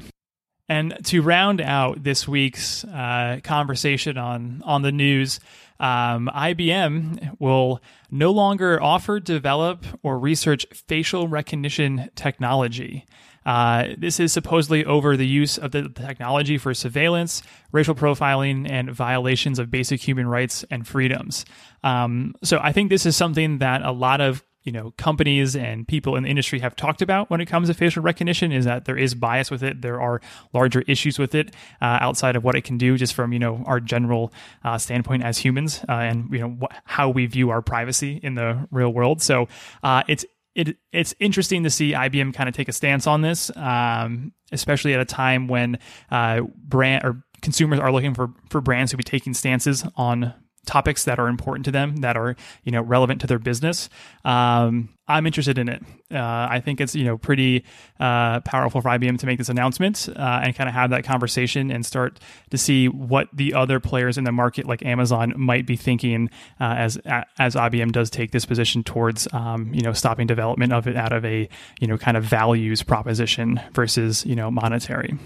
And 0.69 0.97
to 1.05 1.21
round 1.21 1.59
out 1.59 2.03
this 2.03 2.27
week's 2.27 2.83
uh, 2.85 3.39
conversation 3.43 4.17
on 4.17 4.61
on 4.65 4.81
the 4.81 4.91
news, 4.91 5.39
um, 5.79 6.29
IBM 6.33 7.39
will 7.39 7.81
no 8.09 8.31
longer 8.31 8.81
offer, 8.81 9.19
develop, 9.19 9.85
or 10.03 10.17
research 10.17 10.65
facial 10.87 11.27
recognition 11.27 12.09
technology. 12.15 13.05
Uh, 13.45 13.87
this 13.97 14.19
is 14.19 14.31
supposedly 14.31 14.85
over 14.85 15.17
the 15.17 15.27
use 15.27 15.57
of 15.57 15.71
the 15.71 15.89
technology 15.89 16.57
for 16.57 16.73
surveillance, 16.73 17.41
racial 17.71 17.95
profiling, 17.95 18.69
and 18.69 18.91
violations 18.91 19.59
of 19.59 19.69
basic 19.71 20.01
human 20.01 20.27
rights 20.27 20.63
and 20.69 20.87
freedoms. 20.87 21.45
Um, 21.83 22.35
so 22.43 22.59
I 22.61 22.71
think 22.71 22.89
this 22.89 23.05
is 23.05 23.15
something 23.15 23.59
that 23.59 23.81
a 23.81 23.91
lot 23.91 24.21
of 24.21 24.43
you 24.63 24.71
know 24.71 24.91
companies 24.97 25.55
and 25.55 25.87
people 25.87 26.15
in 26.15 26.23
the 26.23 26.29
industry 26.29 26.59
have 26.59 26.75
talked 26.75 27.01
about 27.01 27.29
when 27.29 27.41
it 27.41 27.45
comes 27.45 27.67
to 27.67 27.73
facial 27.73 28.01
recognition 28.01 28.51
is 28.51 28.65
that 28.65 28.85
there 28.85 28.97
is 28.97 29.13
bias 29.13 29.51
with 29.51 29.61
it 29.61 29.81
there 29.81 30.01
are 30.01 30.21
larger 30.53 30.81
issues 30.87 31.19
with 31.19 31.35
it 31.35 31.53
uh, 31.81 31.97
outside 32.01 32.35
of 32.35 32.43
what 32.43 32.55
it 32.55 32.63
can 32.63 32.77
do 32.77 32.97
just 32.97 33.13
from 33.13 33.33
you 33.33 33.39
know 33.39 33.63
our 33.65 33.79
general 33.79 34.33
uh, 34.63 34.77
standpoint 34.77 35.23
as 35.23 35.37
humans 35.37 35.83
uh, 35.89 35.93
and 35.93 36.31
you 36.31 36.39
know 36.39 36.57
wh- 36.61 36.75
how 36.85 37.09
we 37.09 37.25
view 37.25 37.49
our 37.49 37.61
privacy 37.61 38.19
in 38.23 38.35
the 38.35 38.67
real 38.71 38.91
world 38.91 39.21
so 39.21 39.47
uh, 39.83 40.03
it's 40.07 40.25
it, 40.55 40.77
it's 40.91 41.15
interesting 41.19 41.63
to 41.63 41.69
see 41.69 41.93
IBM 41.93 42.33
kind 42.33 42.47
of 42.47 42.55
take 42.55 42.67
a 42.67 42.73
stance 42.73 43.07
on 43.07 43.21
this, 43.21 43.55
um, 43.55 44.33
especially 44.51 44.93
at 44.93 44.99
a 44.99 45.05
time 45.05 45.47
when 45.47 45.79
uh, 46.11 46.41
brand 46.41 47.03
or 47.03 47.23
consumers 47.41 47.79
are 47.79 47.91
looking 47.91 48.13
for 48.13 48.29
for 48.49 48.61
brands 48.61 48.91
to 48.91 48.97
be 48.97 49.03
taking 49.03 49.33
stances 49.33 49.85
on 49.95 50.33
topics 50.65 51.03
that 51.03 51.19
are 51.19 51.27
important 51.27 51.65
to 51.65 51.71
them 51.71 51.97
that 51.97 52.15
are 52.15 52.35
you 52.63 52.71
know 52.71 52.81
relevant 52.81 53.21
to 53.21 53.27
their 53.27 53.39
business. 53.39 53.89
Um, 54.23 54.89
i'm 55.07 55.25
interested 55.25 55.57
in 55.57 55.67
it. 55.67 55.83
Uh, 56.11 56.47
i 56.49 56.61
think 56.63 56.79
it's 56.79 56.95
you 56.95 57.03
know 57.03 57.17
pretty 57.17 57.63
uh, 57.99 58.39
powerful 58.41 58.81
for 58.81 58.89
ibm 58.89 59.17
to 59.17 59.25
make 59.25 59.37
this 59.37 59.49
announcement 59.49 60.07
uh, 60.15 60.41
and 60.43 60.55
kind 60.55 60.69
of 60.69 60.73
have 60.73 60.89
that 60.89 61.03
conversation 61.03 61.71
and 61.71 61.85
start 61.85 62.19
to 62.49 62.57
see 62.57 62.87
what 62.87 63.27
the 63.33 63.53
other 63.53 63.79
players 63.79 64.17
in 64.17 64.23
the 64.23 64.31
market 64.31 64.65
like 64.65 64.83
amazon 64.85 65.33
might 65.35 65.65
be 65.65 65.75
thinking 65.75 66.29
uh, 66.59 66.75
as 66.77 66.97
as 67.37 67.55
ibm 67.55 67.91
does 67.91 68.09
take 68.09 68.31
this 68.31 68.45
position 68.45 68.83
towards 68.83 69.27
um, 69.33 69.73
you 69.73 69.81
know 69.81 69.93
stopping 69.93 70.27
development 70.27 70.71
of 70.71 70.87
it 70.87 70.95
out 70.95 71.11
of 71.11 71.25
a 71.25 71.49
you 71.79 71.87
know 71.87 71.97
kind 71.97 72.15
of 72.15 72.23
values 72.23 72.81
proposition 72.83 73.59
versus 73.73 74.25
you 74.25 74.35
know 74.35 74.49
monetary 74.49 75.17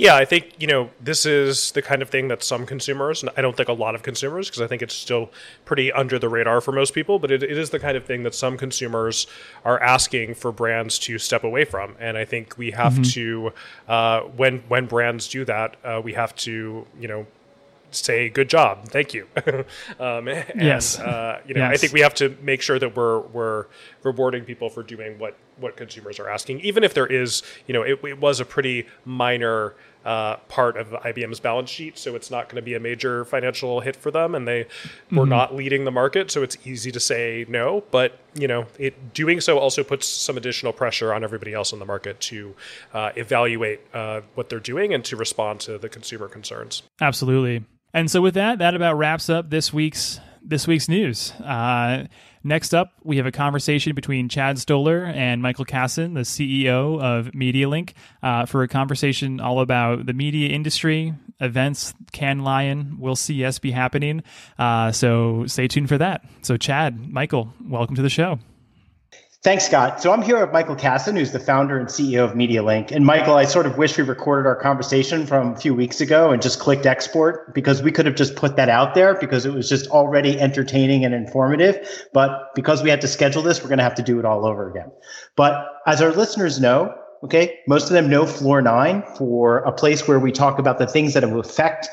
yeah, 0.00 0.16
I 0.16 0.24
think 0.24 0.54
you 0.58 0.66
know 0.66 0.88
this 0.98 1.26
is 1.26 1.72
the 1.72 1.82
kind 1.82 2.00
of 2.00 2.08
thing 2.08 2.28
that 2.28 2.42
some 2.42 2.64
consumers, 2.64 3.22
and 3.22 3.30
I 3.36 3.42
don't 3.42 3.54
think 3.54 3.68
a 3.68 3.74
lot 3.74 3.94
of 3.94 4.02
consumers, 4.02 4.48
because 4.48 4.62
I 4.62 4.66
think 4.66 4.80
it's 4.80 4.94
still 4.94 5.30
pretty 5.66 5.92
under 5.92 6.18
the 6.18 6.26
radar 6.26 6.62
for 6.62 6.72
most 6.72 6.94
people, 6.94 7.18
but 7.18 7.30
it, 7.30 7.42
it 7.42 7.58
is 7.58 7.68
the 7.68 7.78
kind 7.78 7.98
of 7.98 8.06
thing 8.06 8.22
that 8.22 8.34
some 8.34 8.56
consumers 8.56 9.26
are 9.62 9.78
asking 9.82 10.36
for 10.36 10.52
brands 10.52 10.98
to 11.00 11.18
step 11.18 11.44
away 11.44 11.66
from, 11.66 11.96
and 12.00 12.16
I 12.16 12.24
think 12.24 12.56
we 12.56 12.70
have 12.70 12.94
mm-hmm. 12.94 13.02
to 13.02 13.52
uh, 13.88 14.20
when 14.22 14.60
when 14.68 14.86
brands 14.86 15.28
do 15.28 15.44
that, 15.44 15.76
uh, 15.84 16.00
we 16.02 16.14
have 16.14 16.34
to 16.36 16.86
you 16.98 17.08
know 17.08 17.26
say 17.90 18.28
good 18.28 18.48
job, 18.48 18.88
thank 18.88 19.12
you. 19.12 19.26
um, 20.00 20.28
and, 20.28 20.46
yes, 20.56 20.98
uh, 20.98 21.40
you 21.46 21.54
know, 21.54 21.60
yes. 21.60 21.74
I 21.74 21.76
think 21.76 21.92
we 21.92 22.00
have 22.00 22.14
to 22.14 22.34
make 22.42 22.62
sure 22.62 22.78
that 22.78 22.96
we're 22.96 23.20
we're 23.20 23.66
rewarding 24.02 24.44
people 24.44 24.70
for 24.70 24.82
doing 24.82 25.18
what 25.18 25.36
what 25.58 25.76
consumers 25.76 26.18
are 26.18 26.28
asking, 26.28 26.60
even 26.60 26.84
if 26.84 26.94
there 26.94 27.06
is, 27.06 27.42
you 27.66 27.74
know, 27.74 27.82
it, 27.82 28.02
it 28.04 28.18
was 28.18 28.40
a 28.40 28.44
pretty 28.44 28.86
minor 29.04 29.74
uh, 30.04 30.36
part 30.48 30.76
of 30.76 30.88
IBM's 30.88 31.40
balance 31.40 31.70
sheet, 31.70 31.98
so 31.98 32.14
it's 32.14 32.30
not 32.30 32.48
going 32.48 32.56
to 32.56 32.62
be 32.62 32.74
a 32.74 32.80
major 32.80 33.24
financial 33.24 33.80
hit 33.80 33.96
for 33.96 34.10
them, 34.10 34.34
and 34.34 34.46
they 34.46 34.64
mm-hmm. 34.64 35.18
were 35.18 35.26
not 35.26 35.54
leading 35.54 35.84
the 35.84 35.90
market, 35.90 36.30
so 36.30 36.42
it's 36.42 36.56
easy 36.64 36.90
to 36.92 37.00
say 37.00 37.44
no. 37.48 37.84
But 37.90 38.18
you 38.34 38.48
know, 38.48 38.66
it 38.78 39.12
doing 39.12 39.40
so 39.40 39.58
also 39.58 39.82
puts 39.84 40.06
some 40.06 40.36
additional 40.36 40.72
pressure 40.72 41.12
on 41.12 41.24
everybody 41.24 41.52
else 41.52 41.72
in 41.72 41.78
the 41.78 41.84
market 41.84 42.20
to 42.20 42.54
uh, 42.94 43.10
evaluate 43.16 43.80
uh, 43.92 44.22
what 44.34 44.48
they're 44.48 44.60
doing 44.60 44.94
and 44.94 45.04
to 45.06 45.16
respond 45.16 45.60
to 45.60 45.78
the 45.78 45.88
consumer 45.88 46.28
concerns. 46.28 46.82
Absolutely. 47.00 47.64
And 47.92 48.10
so 48.10 48.20
with 48.20 48.34
that, 48.34 48.58
that 48.60 48.74
about 48.74 48.96
wraps 48.96 49.28
up 49.28 49.50
this 49.50 49.72
week's 49.72 50.20
this 50.42 50.66
week's 50.66 50.88
news. 50.88 51.32
Uh, 51.32 52.06
next 52.42 52.74
up, 52.74 52.92
we 53.02 53.16
have 53.16 53.26
a 53.26 53.32
conversation 53.32 53.94
between 53.94 54.28
Chad 54.28 54.58
Stoller 54.58 55.04
and 55.04 55.42
Michael 55.42 55.64
Kassan, 55.64 56.14
the 56.14 56.20
CEO 56.20 57.00
of 57.00 57.32
MediaLink, 57.32 57.92
uh, 58.22 58.46
for 58.46 58.62
a 58.62 58.68
conversation 58.68 59.40
all 59.40 59.60
about 59.60 60.06
the 60.06 60.12
media 60.12 60.48
industry, 60.48 61.14
events, 61.40 61.94
Cannes 62.12 62.42
Lion, 62.42 62.96
will 62.98 63.16
CES 63.16 63.58
be 63.58 63.70
happening. 63.70 64.22
Uh, 64.58 64.92
so 64.92 65.46
stay 65.46 65.68
tuned 65.68 65.88
for 65.88 65.98
that. 65.98 66.24
So, 66.42 66.56
Chad, 66.56 67.10
Michael, 67.10 67.52
welcome 67.66 67.96
to 67.96 68.02
the 68.02 68.10
show. 68.10 68.38
Thanks, 69.42 69.64
Scott. 69.64 70.02
So 70.02 70.12
I'm 70.12 70.20
here 70.20 70.38
with 70.38 70.52
Michael 70.52 70.76
Kassan, 70.76 71.16
who's 71.16 71.32
the 71.32 71.40
founder 71.40 71.78
and 71.78 71.88
CEO 71.88 72.26
of 72.26 72.32
MediaLink. 72.32 72.90
And 72.90 73.06
Michael, 73.06 73.36
I 73.36 73.46
sort 73.46 73.64
of 73.64 73.78
wish 73.78 73.96
we 73.96 74.04
recorded 74.04 74.46
our 74.46 74.54
conversation 74.54 75.26
from 75.26 75.54
a 75.54 75.56
few 75.56 75.74
weeks 75.74 76.02
ago 76.02 76.30
and 76.30 76.42
just 76.42 76.60
clicked 76.60 76.84
export 76.84 77.54
because 77.54 77.82
we 77.82 77.90
could 77.90 78.04
have 78.04 78.16
just 78.16 78.36
put 78.36 78.56
that 78.56 78.68
out 78.68 78.94
there 78.94 79.14
because 79.14 79.46
it 79.46 79.54
was 79.54 79.66
just 79.66 79.88
already 79.88 80.38
entertaining 80.38 81.06
and 81.06 81.14
informative. 81.14 82.06
But 82.12 82.54
because 82.54 82.82
we 82.82 82.90
had 82.90 83.00
to 83.00 83.08
schedule 83.08 83.40
this, 83.40 83.62
we're 83.62 83.70
going 83.70 83.78
to 83.78 83.84
have 83.84 83.94
to 83.94 84.02
do 84.02 84.18
it 84.18 84.26
all 84.26 84.44
over 84.44 84.68
again. 84.68 84.92
But 85.36 85.66
as 85.86 86.02
our 86.02 86.12
listeners 86.12 86.60
know, 86.60 86.94
okay, 87.24 87.60
most 87.66 87.84
of 87.84 87.92
them 87.92 88.10
know 88.10 88.26
Floor 88.26 88.60
Nine 88.60 89.02
for 89.16 89.60
a 89.60 89.72
place 89.72 90.06
where 90.06 90.20
we 90.20 90.32
talk 90.32 90.58
about 90.58 90.76
the 90.76 90.86
things 90.86 91.14
that 91.14 91.24
affect 91.24 91.88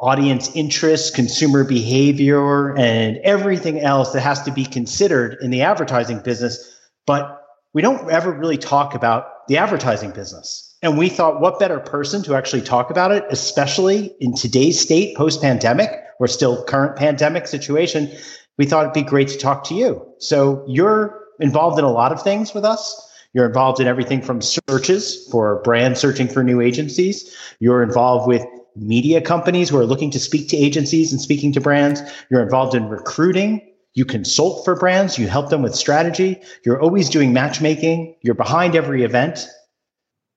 audience 0.00 0.54
interests, 0.54 1.10
consumer 1.10 1.64
behavior, 1.64 2.76
and 2.76 3.16
everything 3.18 3.80
else 3.80 4.12
that 4.12 4.20
has 4.20 4.42
to 4.42 4.52
be 4.52 4.64
considered 4.64 5.38
in 5.40 5.50
the 5.50 5.62
advertising 5.62 6.20
business. 6.20 6.76
But 7.06 7.42
we 7.74 7.82
don't 7.82 8.10
ever 8.10 8.32
really 8.32 8.58
talk 8.58 8.94
about 8.94 9.46
the 9.48 9.58
advertising 9.58 10.12
business. 10.12 10.76
And 10.82 10.96
we 10.96 11.08
thought, 11.08 11.40
what 11.40 11.58
better 11.58 11.80
person 11.80 12.22
to 12.24 12.36
actually 12.36 12.62
talk 12.62 12.90
about 12.90 13.10
it, 13.10 13.24
especially 13.30 14.14
in 14.20 14.34
today's 14.34 14.80
state, 14.80 15.16
post 15.16 15.42
pandemic, 15.42 15.90
or 16.20 16.28
still 16.28 16.64
current 16.64 16.96
pandemic 16.96 17.48
situation? 17.48 18.10
We 18.58 18.66
thought 18.66 18.84
it'd 18.84 18.94
be 18.94 19.02
great 19.02 19.28
to 19.28 19.38
talk 19.38 19.64
to 19.64 19.74
you. 19.74 20.06
So 20.18 20.64
you're 20.68 21.20
involved 21.40 21.78
in 21.78 21.84
a 21.84 21.90
lot 21.90 22.12
of 22.12 22.22
things 22.22 22.54
with 22.54 22.64
us. 22.64 23.04
You're 23.32 23.46
involved 23.46 23.80
in 23.80 23.86
everything 23.86 24.22
from 24.22 24.40
searches 24.40 25.28
for 25.30 25.60
brands 25.62 26.00
searching 26.00 26.28
for 26.28 26.42
new 26.42 26.60
agencies. 26.60 27.36
You're 27.60 27.82
involved 27.82 28.28
with 28.28 28.44
media 28.76 29.20
companies 29.20 29.68
who 29.68 29.78
are 29.78 29.86
looking 29.86 30.10
to 30.10 30.20
speak 30.20 30.48
to 30.48 30.56
agencies 30.56 31.12
and 31.12 31.20
speaking 31.20 31.52
to 31.52 31.60
brands. 31.60 32.02
You're 32.30 32.42
involved 32.42 32.74
in 32.74 32.88
recruiting. 32.88 33.62
You 33.94 34.04
consult 34.04 34.64
for 34.64 34.76
brands. 34.76 35.18
You 35.18 35.28
help 35.28 35.50
them 35.50 35.62
with 35.62 35.74
strategy. 35.74 36.40
You're 36.64 36.80
always 36.80 37.08
doing 37.08 37.32
matchmaking. 37.32 38.16
You're 38.22 38.34
behind 38.34 38.76
every 38.76 39.02
event. 39.02 39.46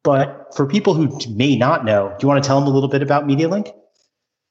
But 0.03 0.47
for 0.55 0.65
people 0.65 0.93
who 0.93 1.19
may 1.29 1.55
not 1.55 1.85
know, 1.85 2.09
do 2.09 2.25
you 2.25 2.27
want 2.27 2.43
to 2.43 2.47
tell 2.47 2.59
them 2.59 2.67
a 2.67 2.71
little 2.71 2.89
bit 2.89 3.03
about 3.03 3.25
MediaLink? 3.25 3.71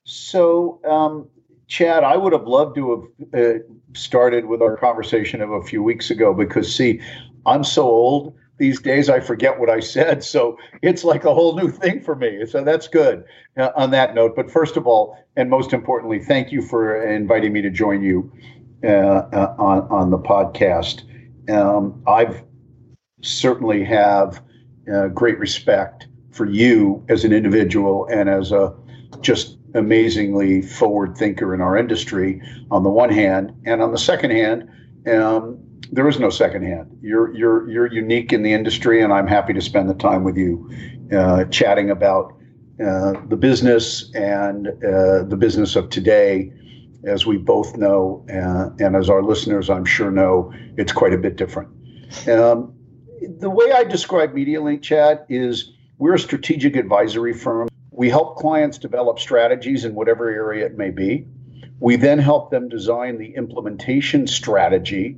So, 0.05 0.81
um, 0.89 1.29
Chad, 1.67 2.05
I 2.05 2.17
would 2.17 2.33
have 2.33 2.47
loved 2.47 2.77
to 2.77 3.13
have 3.33 3.45
uh, 3.45 3.59
started 3.95 4.47
with 4.47 4.63
our 4.63 4.77
conversation 4.77 5.41
of 5.41 5.51
a 5.51 5.63
few 5.63 5.83
weeks 5.83 6.11
ago 6.11 6.33
because, 6.35 6.75
see, 6.75 7.01
I'm 7.47 7.65
so 7.65 7.83
old 7.83 8.35
these 8.61 8.81
days 8.81 9.09
I 9.09 9.19
forget 9.19 9.59
what 9.59 9.69
I 9.69 9.81
said. 9.81 10.23
So 10.31 10.57
it's 10.83 11.03
like 11.03 11.25
a 11.25 11.35
whole 11.35 11.57
new 11.57 11.69
thing 11.69 12.01
for 12.01 12.15
me. 12.15 12.47
So 12.47 12.63
that's 12.63 12.87
good 12.87 13.25
uh, 13.57 13.71
on 13.75 13.91
that 13.91 14.15
note. 14.15 14.37
But 14.37 14.49
first 14.51 14.77
of 14.77 14.87
all, 14.87 15.17
and 15.35 15.51
most 15.51 15.73
importantly, 15.73 16.21
thank 16.21 16.53
you 16.53 16.63
for 16.63 17.03
inviting 17.03 17.53
me 17.53 17.63
to 17.63 17.71
join 17.71 18.03
you 18.03 18.31
uh, 18.85 18.87
uh, 18.87 19.55
on, 19.59 19.89
on 19.89 20.11
the 20.11 20.19
podcast. 20.19 21.03
Um, 21.51 22.01
I've 22.07 22.45
certainly 23.23 23.83
have 23.83 24.43
uh, 24.93 25.09
great 25.09 25.39
respect 25.39 26.07
for 26.31 26.47
you 26.47 27.05
as 27.09 27.25
an 27.25 27.33
individual 27.33 28.07
and 28.13 28.29
as 28.29 28.53
a 28.53 28.73
just 29.21 29.59
amazingly 29.75 30.63
forward 30.63 31.17
thinker 31.17 31.55
in 31.55 31.61
our 31.61 31.77
industry 31.77 32.41
on 32.71 32.85
the 32.85 32.91
one 32.91 33.11
hand, 33.11 33.53
and 33.65 33.83
on 33.83 33.91
the 33.91 33.99
second 33.99 34.31
hand, 34.31 34.69
um, 35.13 35.59
there 35.93 36.09
is 36.09 36.19
no 36.19 36.31
second 36.31 36.63
hand. 36.63 36.99
You're 37.03 37.35
you're 37.35 37.69
you're 37.69 37.93
unique 37.93 38.33
in 38.33 38.43
the 38.43 38.53
industry, 38.53 39.03
and 39.03 39.13
I'm 39.13 39.27
happy 39.27 39.53
to 39.53 39.61
spend 39.61 39.89
the 39.89 39.95
time 39.95 40.25
with 40.25 40.37
you, 40.37 40.71
uh, 41.13 41.45
chatting 41.47 41.91
about 41.91 42.35
uh, 42.85 43.15
the 43.29 43.37
business 43.37 44.11
and 44.15 44.69
uh, 44.69 45.25
the 45.25 45.37
business 45.39 45.77
of 45.77 45.91
today. 45.91 46.53
As 47.05 47.25
we 47.25 47.39
both 47.39 47.79
know, 47.79 48.27
uh, 48.29 48.69
and 48.79 48.95
as 48.95 49.09
our 49.09 49.23
listeners, 49.23 49.71
I'm 49.71 49.87
sure 49.87 50.11
know, 50.11 50.53
it's 50.77 50.93
quite 50.93 51.15
a 51.15 51.17
bit 51.17 51.37
different. 51.37 51.71
Um, 52.29 52.75
the 53.39 53.49
way 53.49 53.73
I 53.73 53.85
describe 53.85 54.35
MediaLink, 54.35 54.83
Chad, 54.83 55.25
is 55.31 55.73
we're 55.97 56.15
a 56.15 56.19
strategic 56.19 56.77
advisory 56.77 57.33
firm. 57.33 57.69
We 57.91 58.11
help 58.11 58.37
clients 58.37 58.77
develop 58.77 59.19
strategies 59.19 59.87
in 59.87 59.95
whatever 59.95 60.29
area 60.29 60.67
it 60.67 60.77
may 60.77 60.91
be. 60.91 61.27
We 61.79 61.97
then 61.97 62.19
help 62.19 62.51
them 62.51 62.69
design 62.69 63.17
the 63.17 63.35
implementation 63.35 64.27
strategy 64.27 65.17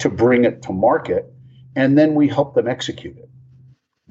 to 0.00 0.08
bring 0.08 0.44
it 0.44 0.62
to 0.62 0.72
market, 0.72 1.32
and 1.76 1.96
then 1.96 2.14
we 2.14 2.28
help 2.28 2.54
them 2.54 2.68
execute 2.68 3.16
it. 3.16 3.28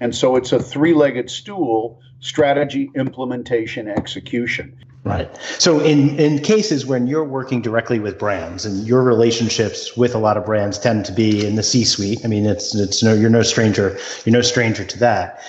And 0.02 0.16
so 0.16 0.36
it's 0.36 0.52
a 0.52 0.60
three 0.60 0.94
legged 0.94 1.30
stool 1.30 2.00
strategy, 2.20 2.90
implementation, 2.96 3.88
execution. 3.88 4.78
Right. 5.06 5.30
So 5.58 5.80
in, 5.80 6.20
in 6.20 6.40
cases 6.40 6.86
when 6.86 7.08
you're 7.08 7.24
working 7.24 7.62
directly 7.62 8.00
with 8.00 8.20
brands 8.20 8.66
and 8.66 8.86
your 8.86 9.02
relationships 9.02 9.96
with 9.96 10.14
a 10.14 10.18
lot 10.18 10.36
of 10.36 10.46
brands 10.46 10.78
tend 10.78 11.06
to 11.06 11.14
be 11.14 11.46
in 11.46 11.56
the 11.56 11.64
C 11.64 11.86
suite. 11.86 12.20
I 12.26 12.28
mean, 12.28 12.46
it's, 12.46 12.76
it's 12.76 13.02
no, 13.02 13.14
you're 13.14 13.30
no 13.30 13.42
stranger, 13.42 13.98
you're 14.26 14.34
no 14.34 14.42
stranger 14.42 14.84
to 14.84 15.00
that. 15.00 15.42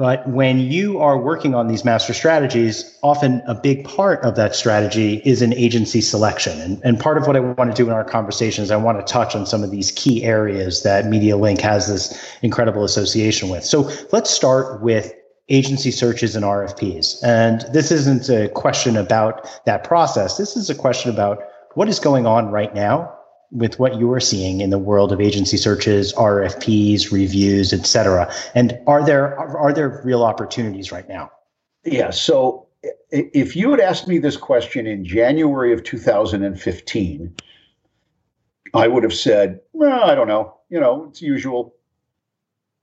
But 0.00 0.26
when 0.26 0.60
you 0.60 0.98
are 0.98 1.18
working 1.18 1.54
on 1.54 1.68
these 1.68 1.84
master 1.84 2.14
strategies, 2.14 2.98
often 3.02 3.42
a 3.46 3.54
big 3.54 3.84
part 3.84 4.22
of 4.22 4.34
that 4.36 4.54
strategy 4.54 5.20
is 5.26 5.42
an 5.42 5.52
agency 5.52 6.00
selection. 6.00 6.58
And, 6.58 6.80
and 6.82 6.98
part 6.98 7.18
of 7.18 7.26
what 7.26 7.36
I 7.36 7.40
want 7.40 7.70
to 7.70 7.76
do 7.76 7.86
in 7.86 7.92
our 7.92 8.02
conversation 8.02 8.64
is 8.64 8.70
I 8.70 8.76
want 8.76 8.98
to 8.98 9.04
touch 9.04 9.36
on 9.36 9.44
some 9.44 9.62
of 9.62 9.70
these 9.70 9.92
key 9.92 10.24
areas 10.24 10.84
that 10.84 11.04
MediaLink 11.04 11.60
has 11.60 11.86
this 11.86 12.18
incredible 12.40 12.82
association 12.82 13.50
with. 13.50 13.62
So 13.62 13.90
let's 14.10 14.30
start 14.30 14.80
with 14.80 15.12
agency 15.50 15.90
searches 15.90 16.34
and 16.34 16.46
RFPs. 16.46 17.22
And 17.22 17.60
this 17.74 17.90
isn't 17.90 18.30
a 18.30 18.48
question 18.48 18.96
about 18.96 19.46
that 19.66 19.84
process. 19.84 20.38
This 20.38 20.56
is 20.56 20.70
a 20.70 20.74
question 20.74 21.10
about 21.10 21.42
what 21.74 21.90
is 21.90 22.00
going 22.00 22.24
on 22.24 22.50
right 22.50 22.74
now 22.74 23.14
with 23.50 23.78
what 23.78 23.98
you 23.98 24.12
are 24.12 24.20
seeing 24.20 24.60
in 24.60 24.70
the 24.70 24.78
world 24.78 25.12
of 25.12 25.20
agency 25.20 25.56
searches, 25.56 26.12
RFPs, 26.14 27.10
reviews, 27.10 27.72
et 27.72 27.86
cetera? 27.86 28.32
And 28.54 28.78
are 28.86 29.04
there 29.04 29.38
are 29.38 29.72
there 29.72 30.00
real 30.04 30.22
opportunities 30.22 30.92
right 30.92 31.08
now? 31.08 31.30
Yeah. 31.84 32.10
So 32.10 32.66
if 33.10 33.56
you 33.56 33.70
had 33.70 33.80
asked 33.80 34.08
me 34.08 34.18
this 34.18 34.36
question 34.36 34.86
in 34.86 35.04
January 35.04 35.72
of 35.72 35.82
2015, 35.82 37.34
I 38.72 38.88
would 38.88 39.02
have 39.02 39.14
said, 39.14 39.60
well, 39.72 40.04
I 40.08 40.14
don't 40.14 40.28
know. 40.28 40.56
You 40.68 40.80
know, 40.80 41.06
it's 41.10 41.20
usual. 41.20 41.74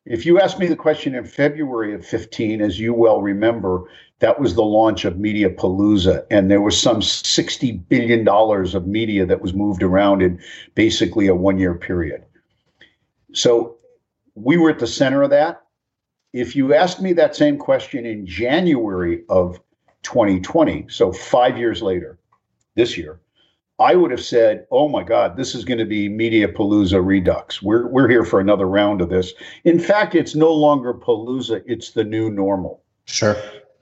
If 0.09 0.25
you 0.25 0.39
asked 0.39 0.57
me 0.57 0.67
the 0.67 0.75
question 0.77 1.15
in 1.15 1.25
February 1.25 1.93
of 1.93 2.05
15, 2.05 2.61
as 2.61 2.79
you 2.79 2.93
well 2.93 3.21
remember, 3.21 3.83
that 4.19 4.39
was 4.39 4.55
the 4.55 4.63
launch 4.63 5.03
of 5.03 5.19
Media 5.19 5.49
Palooza, 5.49 6.25
and 6.31 6.49
there 6.49 6.61
was 6.61 6.81
some 6.81 7.01
$60 7.01 7.89
billion 7.89 8.25
of 8.27 8.87
media 8.87 9.25
that 9.25 9.41
was 9.41 9.53
moved 9.53 9.83
around 9.83 10.21
in 10.21 10.39
basically 10.75 11.27
a 11.27 11.35
one 11.35 11.59
year 11.59 11.75
period. 11.75 12.23
So 13.33 13.75
we 14.33 14.55
were 14.55 14.69
at 14.69 14.79
the 14.79 14.87
center 14.87 15.23
of 15.23 15.29
that. 15.31 15.63
If 16.31 16.55
you 16.55 16.73
asked 16.73 17.01
me 17.01 17.11
that 17.13 17.35
same 17.35 17.57
question 17.57 18.05
in 18.05 18.25
January 18.25 19.23
of 19.27 19.59
2020, 20.03 20.85
so 20.89 21.11
five 21.11 21.57
years 21.57 21.81
later, 21.81 22.17
this 22.75 22.97
year, 22.97 23.19
I 23.79 23.95
would 23.95 24.11
have 24.11 24.23
said, 24.23 24.65
"Oh 24.71 24.87
my 24.89 25.03
God, 25.03 25.37
this 25.37 25.53
is 25.53 25.63
going 25.63 25.77
to 25.77 25.85
be 25.85 26.09
Media 26.09 26.47
Palooza 26.47 27.03
Redux. 27.03 27.61
We're 27.61 27.87
we're 27.87 28.07
here 28.07 28.23
for 28.23 28.39
another 28.39 28.65
round 28.65 29.01
of 29.01 29.09
this." 29.09 29.33
In 29.63 29.79
fact, 29.79 30.15
it's 30.15 30.35
no 30.35 30.51
longer 30.51 30.93
Palooza; 30.93 31.63
it's 31.65 31.91
the 31.91 32.03
new 32.03 32.29
normal. 32.29 32.81
Sure. 33.05 33.35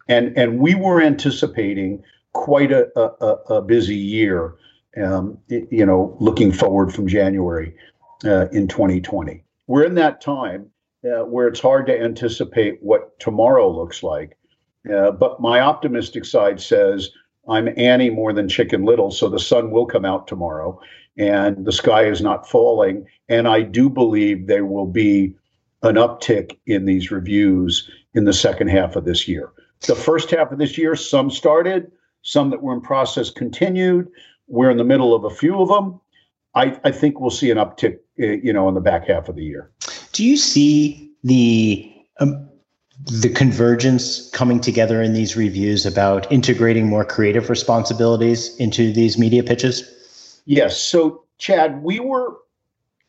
And 0.07 0.37
and 0.37 0.59
we 0.59 0.75
were 0.75 1.01
anticipating 1.01 2.03
quite 2.33 2.71
a 2.71 2.89
a, 2.99 3.55
a 3.55 3.61
busy 3.61 3.95
year. 3.95 4.55
Um, 5.01 5.37
you 5.49 5.85
know, 5.85 6.15
looking 6.21 6.53
forward 6.53 6.93
from 6.93 7.07
January 7.07 7.75
uh, 8.23 8.47
in 8.53 8.65
2020, 8.69 9.43
we're 9.67 9.83
in 9.83 9.95
that 9.95 10.21
time 10.21 10.71
uh, 11.05 11.25
where 11.25 11.47
it's 11.47 11.59
hard 11.59 11.85
to 11.87 12.01
anticipate 12.01 12.81
what 12.81 13.19
tomorrow 13.19 13.69
looks 13.69 14.03
like. 14.03 14.37
Uh, 14.91 15.11
but 15.11 15.41
my 15.41 15.59
optimistic 15.59 16.23
side 16.23 16.61
says 16.61 17.09
I'm 17.49 17.69
Annie 17.77 18.09
more 18.09 18.33
than 18.33 18.49
Chicken 18.49 18.85
Little, 18.85 19.11
so 19.11 19.29
the 19.29 19.39
sun 19.39 19.71
will 19.71 19.85
come 19.85 20.05
out 20.05 20.27
tomorrow 20.27 20.79
and 21.17 21.65
the 21.65 21.71
sky 21.71 22.05
is 22.05 22.21
not 22.21 22.49
falling. 22.49 23.05
And 23.29 23.47
I 23.47 23.61
do 23.61 23.89
believe 23.89 24.47
there 24.47 24.65
will 24.65 24.87
be 24.87 25.35
an 25.83 25.95
uptick 25.95 26.57
in 26.65 26.85
these 26.85 27.11
reviews 27.11 27.89
in 28.13 28.25
the 28.25 28.33
second 28.33 28.69
half 28.69 28.95
of 28.95 29.05
this 29.05 29.27
year. 29.27 29.51
The 29.81 29.95
first 29.95 30.31
half 30.31 30.51
of 30.51 30.57
this 30.57 30.77
year, 30.77 30.95
some 30.95 31.29
started, 31.29 31.91
some 32.21 32.49
that 32.49 32.61
were 32.61 32.73
in 32.73 32.81
process 32.81 33.29
continued. 33.29 34.09
We're 34.47 34.71
in 34.71 34.77
the 34.77 34.83
middle 34.83 35.13
of 35.13 35.23
a 35.23 35.29
few 35.29 35.61
of 35.61 35.69
them. 35.69 35.99
I, 36.55 36.79
I 36.83 36.91
think 36.91 37.19
we'll 37.19 37.29
see 37.29 37.51
an 37.51 37.57
uptick, 37.57 37.99
uh, 38.19 38.25
you 38.25 38.53
know, 38.53 38.67
in 38.67 38.75
the 38.75 38.81
back 38.81 39.07
half 39.07 39.29
of 39.29 39.35
the 39.35 39.43
year. 39.43 39.71
Do 40.13 40.25
you 40.25 40.37
see 40.37 41.11
the 41.23 41.91
um, 42.19 42.49
the 43.03 43.29
convergence 43.29 44.29
coming 44.31 44.59
together 44.59 45.01
in 45.01 45.13
these 45.13 45.35
reviews 45.35 45.85
about 45.85 46.31
integrating 46.31 46.87
more 46.87 47.03
creative 47.03 47.49
responsibilities 47.49 48.55
into 48.57 48.91
these 48.93 49.17
media 49.17 49.43
pitches? 49.43 50.41
Yes. 50.45 50.79
So, 50.79 51.23
Chad, 51.37 51.83
we 51.83 51.99
were. 51.99 52.37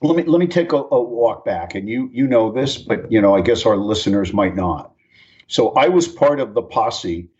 Let 0.02 0.16
me 0.16 0.24
let 0.24 0.40
me 0.40 0.46
take 0.46 0.72
a, 0.72 0.76
a 0.76 1.02
walk 1.02 1.44
back, 1.46 1.74
and 1.74 1.88
you 1.88 2.10
you 2.12 2.26
know 2.26 2.52
this, 2.52 2.76
but 2.76 3.10
you 3.10 3.20
know 3.20 3.34
I 3.34 3.40
guess 3.40 3.64
our 3.64 3.76
listeners 3.76 4.32
might 4.32 4.54
not. 4.54 4.92
So 5.46 5.70
I 5.70 5.88
was 5.88 6.06
part 6.06 6.38
of 6.38 6.52
the 6.52 6.62
posse, 6.62 7.30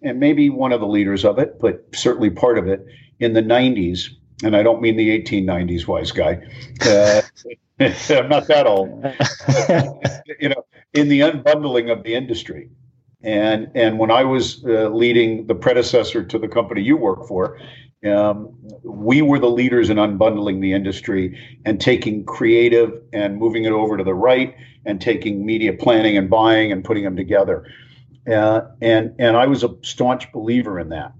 and 0.00 0.20
maybe 0.20 0.48
one 0.48 0.72
of 0.72 0.80
the 0.80 0.86
leaders 0.86 1.24
of 1.24 1.38
it, 1.38 1.58
but 1.58 1.84
certainly 1.92 2.30
part 2.30 2.56
of 2.58 2.68
it 2.68 2.86
in 3.18 3.32
the 3.32 3.42
'90s. 3.42 4.10
And 4.44 4.56
I 4.56 4.62
don't 4.62 4.82
mean 4.82 4.96
the 4.96 5.10
1890s, 5.22 5.86
wise 5.86 6.12
guy. 6.12 6.40
Uh, 6.84 7.22
I'm 7.80 8.28
not 8.28 8.46
that 8.48 8.66
old. 8.66 9.04
you 10.40 10.48
know, 10.48 10.64
in 10.92 11.08
the 11.08 11.20
unbundling 11.20 11.90
of 11.90 12.04
the 12.04 12.14
industry. 12.14 12.70
And 13.22 13.70
and 13.74 13.98
when 13.98 14.10
I 14.10 14.22
was 14.24 14.64
uh, 14.64 14.90
leading 14.90 15.46
the 15.46 15.54
predecessor 15.54 16.24
to 16.24 16.38
the 16.38 16.46
company 16.46 16.82
you 16.82 16.96
work 16.96 17.26
for, 17.26 17.58
um, 18.06 18.54
we 18.84 19.22
were 19.22 19.38
the 19.38 19.50
leaders 19.50 19.90
in 19.90 19.96
unbundling 19.96 20.60
the 20.60 20.72
industry 20.74 21.38
and 21.64 21.80
taking 21.80 22.24
creative 22.24 22.92
and 23.12 23.38
moving 23.38 23.64
it 23.64 23.72
over 23.72 23.96
to 23.96 24.04
the 24.04 24.14
right 24.14 24.54
and 24.84 25.00
taking 25.00 25.44
media 25.44 25.72
planning 25.72 26.18
and 26.18 26.28
buying 26.28 26.70
and 26.70 26.84
putting 26.84 27.02
them 27.02 27.16
together. 27.16 27.66
Uh, 28.30 28.60
and 28.80 29.14
and 29.18 29.36
I 29.36 29.46
was 29.46 29.64
a 29.64 29.74
staunch 29.82 30.30
believer 30.32 30.78
in 30.78 30.90
that. 30.90 31.12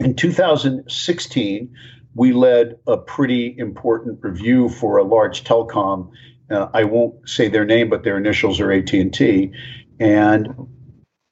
In 0.00 0.16
2016, 0.16 1.74
we 2.14 2.32
led 2.32 2.78
a 2.86 2.96
pretty 2.96 3.56
important 3.58 4.18
review 4.22 4.68
for 4.68 4.98
a 4.98 5.04
large 5.04 5.44
telecom 5.44 6.10
uh, 6.50 6.68
I 6.74 6.84
won't 6.84 7.28
say 7.28 7.48
their 7.48 7.64
name, 7.64 7.88
but 7.88 8.02
their 8.02 8.16
initials 8.16 8.60
are 8.60 8.72
AT 8.72 8.92
and 8.92 9.14
T, 9.14 9.52
and 10.00 10.48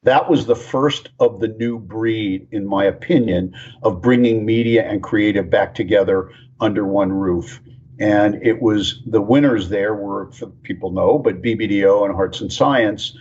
that 0.05 0.31
was 0.31 0.47
the 0.47 0.55
first 0.55 1.09
of 1.19 1.41
the 1.41 1.49
new 1.49 1.79
breed, 1.79 2.47
in 2.53 2.67
my 2.67 2.85
opinion, 2.85 3.55
of 3.83 4.01
bringing 4.01 4.47
media 4.47 4.85
and 4.85 5.03
creative 5.03 5.51
back 5.51 5.75
together 5.75 6.31
under 6.61 6.85
one 6.85 7.13
roof. 7.13 7.61
And 7.99 8.37
it 8.47 8.63
was 8.63 9.03
the 9.07 9.21
winners 9.21 9.71
there 9.71 9.95
were, 9.95 10.31
for 10.31 10.47
people 10.47 10.93
know, 10.93 11.19
but 11.19 11.43
BBDO 11.43 12.05
and 12.05 12.15
Hearts 12.15 12.41
and 12.41 12.53
Science 12.53 13.17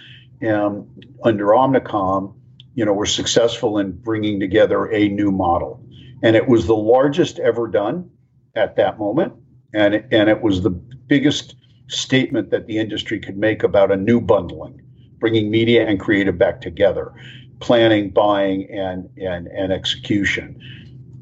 um, 0.48 0.88
under 1.24 1.48
Omnicom, 1.48 2.36
you 2.76 2.86
know, 2.86 2.94
were 2.94 3.08
successful 3.08 3.80
in 3.80 3.92
bringing 3.92 4.40
together 4.40 4.86
a 4.94 5.10
new 5.10 5.32
model. 5.32 5.84
And 6.24 6.36
it 6.36 6.48
was 6.48 6.66
the 6.66 6.76
largest 6.76 7.40
ever 7.40 7.68
done 7.68 8.10
at 8.56 8.76
that 8.76 8.98
moment. 8.98 9.34
And 9.74 9.96
it, 9.96 10.08
and 10.12 10.30
it 10.30 10.42
was 10.42 10.62
the 10.62 10.70
biggest 10.70 11.56
statement 11.88 12.50
that 12.52 12.68
the 12.68 12.78
industry 12.78 13.20
could 13.20 13.38
make 13.38 13.64
about 13.64 13.92
a 13.92 13.96
new 13.96 14.20
bundling, 14.20 14.82
bringing 15.20 15.52
media 15.52 15.88
and 15.88 16.00
creative 16.00 16.38
back 16.38 16.62
together, 16.62 17.14
planning, 17.60 18.10
buying, 18.10 18.70
and 18.72 19.10
and 19.18 19.48
and 19.48 19.72
execution. 19.72 20.60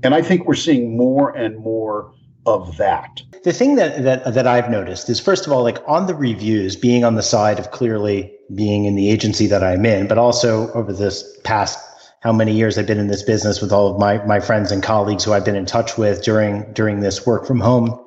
And 0.03 0.13
I 0.13 0.21
think 0.21 0.45
we're 0.45 0.53
seeing 0.55 0.95
more 0.95 1.35
and 1.35 1.57
more 1.57 2.13
of 2.45 2.77
that. 2.77 3.21
The 3.43 3.53
thing 3.53 3.75
that 3.75 4.03
that 4.03 4.33
that 4.33 4.47
I've 4.47 4.69
noticed 4.69 5.09
is 5.09 5.19
first 5.19 5.45
of 5.45 5.51
all, 5.51 5.63
like 5.63 5.79
on 5.87 6.07
the 6.07 6.15
reviews, 6.15 6.75
being 6.75 7.03
on 7.03 7.15
the 7.15 7.23
side 7.23 7.59
of 7.59 7.71
clearly 7.71 8.31
being 8.53 8.85
in 8.85 8.95
the 8.95 9.09
agency 9.09 9.47
that 9.47 9.63
I'm 9.63 9.85
in, 9.85 10.07
but 10.07 10.17
also 10.17 10.71
over 10.73 10.93
this 10.93 11.37
past 11.43 11.79
how 12.21 12.31
many 12.31 12.53
years 12.53 12.77
I've 12.77 12.87
been 12.87 12.99
in 12.99 13.07
this 13.07 13.23
business 13.23 13.61
with 13.61 13.71
all 13.71 13.93
of 13.93 13.99
my 13.99 14.23
my 14.25 14.39
friends 14.39 14.71
and 14.71 14.81
colleagues 14.81 15.23
who 15.23 15.33
I've 15.33 15.45
been 15.45 15.55
in 15.55 15.65
touch 15.65 15.97
with 15.97 16.23
during 16.23 16.71
during 16.73 16.99
this 16.99 17.25
work 17.25 17.45
from 17.45 17.59
home 17.59 17.99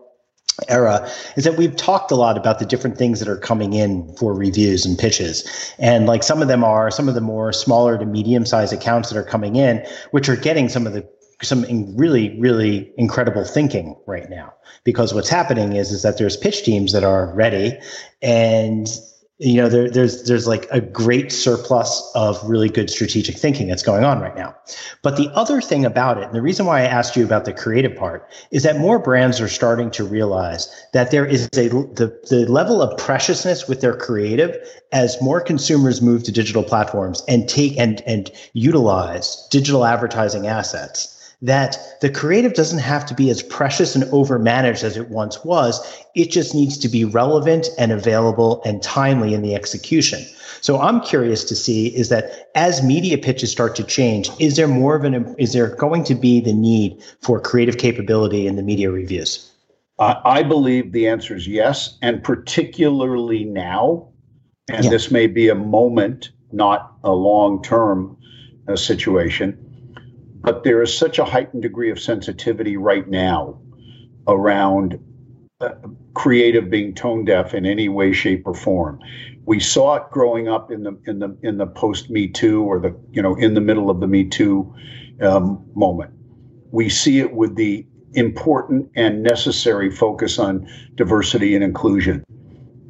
era 0.68 1.08
is 1.36 1.44
that 1.44 1.56
we've 1.56 1.76
talked 1.76 2.10
a 2.10 2.16
lot 2.16 2.36
about 2.36 2.58
the 2.58 2.66
different 2.66 2.98
things 2.98 3.20
that 3.20 3.28
are 3.28 3.36
coming 3.36 3.74
in 3.74 4.12
for 4.16 4.34
reviews 4.34 4.84
and 4.84 4.98
pitches. 4.98 5.72
And 5.78 6.06
like 6.06 6.22
some 6.22 6.42
of 6.42 6.48
them 6.48 6.64
are 6.64 6.90
some 6.90 7.08
of 7.08 7.14
the 7.14 7.20
more 7.20 7.52
smaller 7.52 7.96
to 7.96 8.04
medium 8.04 8.44
sized 8.44 8.72
accounts 8.72 9.10
that 9.10 9.18
are 9.18 9.24
coming 9.24 9.56
in 9.56 9.86
which 10.10 10.28
are 10.28 10.36
getting 10.36 10.68
some 10.68 10.86
of 10.86 10.92
the 10.92 11.08
some 11.40 11.64
really 11.96 12.36
really 12.40 12.92
incredible 12.96 13.44
thinking 13.44 13.96
right 14.06 14.28
now. 14.28 14.52
Because 14.84 15.14
what's 15.14 15.28
happening 15.28 15.74
is 15.74 15.92
is 15.92 16.02
that 16.02 16.18
there's 16.18 16.36
pitch 16.36 16.64
teams 16.64 16.92
that 16.92 17.04
are 17.04 17.32
ready 17.34 17.78
and 18.20 18.88
you 19.38 19.54
know 19.54 19.68
there, 19.68 19.88
there's 19.88 20.24
there's 20.24 20.48
like 20.48 20.66
a 20.72 20.80
great 20.80 21.30
surplus 21.30 22.02
of 22.16 22.42
really 22.48 22.68
good 22.68 22.90
strategic 22.90 23.36
thinking 23.36 23.68
that's 23.68 23.84
going 23.84 24.02
on 24.02 24.20
right 24.20 24.36
now. 24.36 24.54
But 25.02 25.16
the 25.16 25.30
other 25.32 25.60
thing 25.60 25.84
about 25.84 26.18
it 26.18 26.24
and 26.24 26.34
the 26.34 26.42
reason 26.42 26.66
why 26.66 26.80
i 26.80 26.84
asked 26.84 27.16
you 27.16 27.24
about 27.24 27.44
the 27.44 27.52
creative 27.52 27.96
part 27.96 28.28
is 28.50 28.64
that 28.64 28.78
more 28.78 28.98
brands 28.98 29.40
are 29.40 29.48
starting 29.48 29.92
to 29.92 30.04
realize 30.04 30.68
that 30.92 31.12
there 31.12 31.24
is 31.24 31.46
a 31.56 31.68
the, 31.68 32.18
the 32.28 32.46
level 32.48 32.82
of 32.82 32.98
preciousness 32.98 33.68
with 33.68 33.80
their 33.80 33.96
creative 33.96 34.56
as 34.90 35.20
more 35.22 35.40
consumers 35.40 36.02
move 36.02 36.24
to 36.24 36.32
digital 36.32 36.64
platforms 36.64 37.22
and 37.28 37.48
take 37.48 37.78
and 37.78 38.02
and 38.06 38.32
utilize 38.54 39.46
digital 39.50 39.84
advertising 39.84 40.48
assets 40.48 41.14
that 41.40 41.78
the 42.00 42.10
creative 42.10 42.54
doesn't 42.54 42.80
have 42.80 43.06
to 43.06 43.14
be 43.14 43.30
as 43.30 43.42
precious 43.42 43.94
and 43.94 44.04
overmanaged 44.04 44.82
as 44.82 44.96
it 44.96 45.08
once 45.08 45.44
was. 45.44 45.80
It 46.14 46.30
just 46.30 46.54
needs 46.54 46.76
to 46.78 46.88
be 46.88 47.04
relevant 47.04 47.68
and 47.78 47.92
available 47.92 48.60
and 48.64 48.82
timely 48.82 49.34
in 49.34 49.42
the 49.42 49.54
execution. 49.54 50.24
So 50.60 50.80
I'm 50.80 51.00
curious 51.00 51.44
to 51.44 51.54
see 51.54 51.94
is 51.96 52.08
that 52.08 52.48
as 52.56 52.82
media 52.82 53.16
pitches 53.16 53.52
start 53.52 53.76
to 53.76 53.84
change, 53.84 54.30
is 54.40 54.56
there 54.56 54.66
more 54.66 54.96
of 54.96 55.04
an 55.04 55.34
is 55.38 55.52
there 55.52 55.76
going 55.76 56.02
to 56.04 56.16
be 56.16 56.40
the 56.40 56.52
need 56.52 57.00
for 57.20 57.40
creative 57.40 57.78
capability 57.78 58.48
in 58.48 58.56
the 58.56 58.62
media 58.62 58.90
reviews? 58.90 59.52
Uh, 60.00 60.20
I 60.24 60.42
believe 60.42 60.92
the 60.92 61.06
answer 61.06 61.36
is 61.36 61.46
yes, 61.46 61.96
and 62.02 62.22
particularly 62.22 63.44
now. 63.44 64.08
And 64.70 64.84
yeah. 64.84 64.90
this 64.90 65.10
may 65.10 65.26
be 65.26 65.48
a 65.48 65.54
moment, 65.54 66.30
not 66.52 66.92
a 67.04 67.12
long 67.12 67.62
term 67.62 68.16
uh, 68.66 68.74
situation 68.76 69.67
but 70.40 70.64
there 70.64 70.82
is 70.82 70.96
such 70.96 71.18
a 71.18 71.24
heightened 71.24 71.62
degree 71.62 71.90
of 71.90 72.00
sensitivity 72.00 72.76
right 72.76 73.08
now 73.08 73.60
around 74.26 74.98
uh, 75.60 75.70
creative 76.14 76.70
being 76.70 76.94
tone 76.94 77.24
deaf 77.24 77.54
in 77.54 77.66
any 77.66 77.88
way, 77.88 78.12
shape, 78.12 78.46
or 78.46 78.54
form. 78.54 79.00
We 79.44 79.60
saw 79.60 79.96
it 79.96 80.04
growing 80.10 80.46
up 80.46 80.70
in 80.70 80.82
the 80.82 80.98
in 81.06 81.18
the 81.18 81.36
in 81.42 81.56
the 81.56 81.66
post 81.66 82.10
Me 82.10 82.28
Too 82.28 82.62
or 82.62 82.78
the 82.78 82.94
you 83.10 83.22
know 83.22 83.34
in 83.34 83.54
the 83.54 83.60
middle 83.60 83.90
of 83.90 84.00
the 84.00 84.06
Me 84.06 84.24
Too 84.24 84.72
um, 85.20 85.64
moment. 85.74 86.12
We 86.70 86.88
see 86.88 87.18
it 87.18 87.32
with 87.32 87.56
the 87.56 87.86
important 88.12 88.90
and 88.94 89.22
necessary 89.22 89.90
focus 89.90 90.38
on 90.38 90.68
diversity 90.94 91.54
and 91.54 91.64
inclusion. 91.64 92.24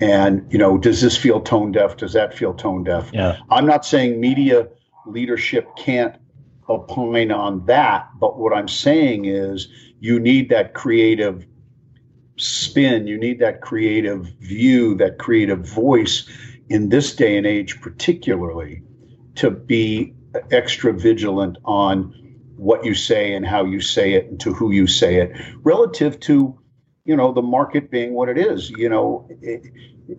And 0.00 0.46
you 0.52 0.58
know, 0.58 0.78
does 0.78 1.00
this 1.00 1.16
feel 1.16 1.40
tone 1.40 1.72
deaf? 1.72 1.96
Does 1.96 2.12
that 2.12 2.34
feel 2.34 2.54
tone 2.54 2.84
deaf? 2.84 3.10
Yeah. 3.12 3.38
I'm 3.50 3.66
not 3.66 3.84
saying 3.86 4.20
media 4.20 4.68
leadership 5.06 5.68
can't 5.76 6.16
opine 6.68 7.30
on 7.30 7.64
that. 7.66 8.08
But 8.18 8.38
what 8.38 8.52
I'm 8.52 8.68
saying 8.68 9.24
is 9.24 9.68
you 10.00 10.20
need 10.20 10.48
that 10.50 10.74
creative 10.74 11.46
spin, 12.36 13.06
you 13.06 13.18
need 13.18 13.40
that 13.40 13.60
creative 13.60 14.26
view, 14.40 14.94
that 14.96 15.18
creative 15.18 15.66
voice 15.66 16.28
in 16.68 16.88
this 16.88 17.14
day 17.14 17.36
and 17.36 17.46
age, 17.46 17.80
particularly, 17.80 18.82
to 19.36 19.50
be 19.50 20.14
extra 20.50 20.92
vigilant 20.92 21.58
on 21.64 22.14
what 22.56 22.84
you 22.84 22.94
say 22.94 23.32
and 23.34 23.46
how 23.46 23.64
you 23.64 23.80
say 23.80 24.14
it 24.14 24.26
and 24.26 24.40
to 24.40 24.52
who 24.52 24.72
you 24.72 24.86
say 24.86 25.16
it 25.16 25.32
relative 25.62 26.18
to 26.18 26.58
you 27.04 27.16
know 27.16 27.32
the 27.32 27.42
market 27.42 27.90
being 27.90 28.14
what 28.14 28.28
it 28.28 28.36
is 28.36 28.68
you 28.70 28.88
know 28.88 29.26
it, 29.40 29.64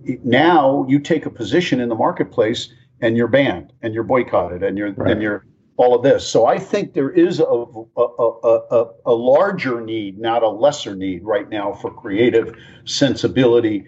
it, 0.05 0.25
now 0.25 0.85
you 0.87 0.99
take 0.99 1.25
a 1.25 1.29
position 1.29 1.81
in 1.81 1.89
the 1.89 1.95
marketplace 1.95 2.73
and 3.01 3.17
you're 3.17 3.27
banned 3.27 3.73
and 3.81 3.93
you're 3.93 4.03
boycotted 4.03 4.63
and 4.63 4.77
you're 4.77 4.93
right. 4.93 5.11
and 5.11 5.21
you're 5.21 5.45
all 5.79 5.95
of 5.95 6.03
this 6.03 6.27
so 6.27 6.45
i 6.45 6.59
think 6.59 6.93
there 6.93 7.09
is 7.09 7.39
a, 7.39 7.43
a, 7.43 7.65
a, 7.97 8.85
a, 9.05 9.13
larger 9.13 9.81
need 9.81 10.19
not 10.19 10.43
a 10.43 10.49
lesser 10.49 10.95
need 10.95 11.23
right 11.23 11.49
now 11.49 11.73
for 11.73 11.91
creative 11.91 12.55
sensibility 12.85 13.85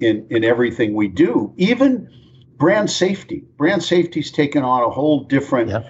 in 0.00 0.26
in 0.30 0.44
everything 0.44 0.94
we 0.94 1.08
do 1.08 1.52
even 1.56 2.08
brand 2.56 2.90
safety 2.90 3.44
brand 3.56 3.82
safety's 3.82 4.30
taken 4.30 4.62
on 4.62 4.82
a 4.82 4.90
whole 4.90 5.24
different 5.24 5.70
yeah 5.70 5.82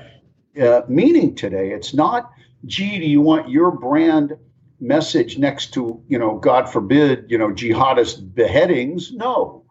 uh, 0.60 0.82
meaning 0.88 1.34
today. 1.34 1.70
It's 1.70 1.94
not, 1.94 2.32
gee, 2.66 2.98
do 2.98 3.04
you 3.04 3.20
want 3.20 3.48
your 3.48 3.70
brand 3.70 4.36
message 4.80 5.38
next 5.38 5.72
to, 5.74 6.02
you 6.08 6.18
know, 6.18 6.38
God 6.38 6.68
forbid, 6.68 7.26
you 7.28 7.38
know, 7.38 7.50
jihadist 7.50 8.34
beheadings? 8.34 9.12
No. 9.12 9.64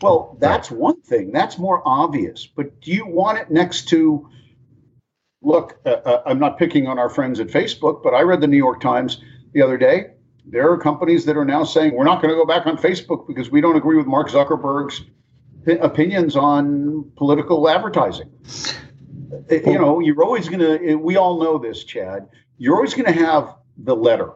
Well, 0.00 0.36
that's 0.40 0.70
one 0.70 1.00
thing. 1.02 1.32
That's 1.32 1.58
more 1.58 1.82
obvious. 1.84 2.46
But 2.46 2.80
do 2.80 2.92
you 2.92 3.06
want 3.06 3.38
it 3.38 3.50
next 3.50 3.88
to, 3.88 4.28
look, 5.42 5.78
uh, 5.86 5.90
uh, 6.04 6.22
I'm 6.26 6.38
not 6.38 6.58
picking 6.58 6.86
on 6.86 6.98
our 6.98 7.08
friends 7.08 7.40
at 7.40 7.48
Facebook, 7.48 8.02
but 8.02 8.14
I 8.14 8.22
read 8.22 8.40
the 8.40 8.46
New 8.46 8.56
York 8.56 8.80
Times 8.80 9.22
the 9.52 9.62
other 9.62 9.78
day. 9.78 10.10
There 10.44 10.70
are 10.70 10.78
companies 10.78 11.24
that 11.26 11.36
are 11.36 11.44
now 11.44 11.64
saying 11.64 11.94
we're 11.94 12.04
not 12.04 12.22
going 12.22 12.32
to 12.32 12.36
go 12.36 12.46
back 12.46 12.66
on 12.66 12.78
Facebook 12.78 13.26
because 13.26 13.50
we 13.50 13.60
don't 13.60 13.76
agree 13.76 13.96
with 13.96 14.06
Mark 14.06 14.30
Zuckerberg's 14.30 15.02
opinions 15.66 16.36
on 16.36 17.10
political 17.16 17.68
advertising 17.68 18.30
you 19.50 19.78
know, 19.78 20.00
you're 20.00 20.22
always 20.22 20.48
going 20.48 20.60
to, 20.60 20.94
we 20.96 21.16
all 21.16 21.40
know 21.40 21.58
this, 21.58 21.84
Chad, 21.84 22.28
you're 22.58 22.76
always 22.76 22.94
going 22.94 23.06
to 23.06 23.24
have 23.24 23.54
the 23.78 23.94
letter. 23.94 24.32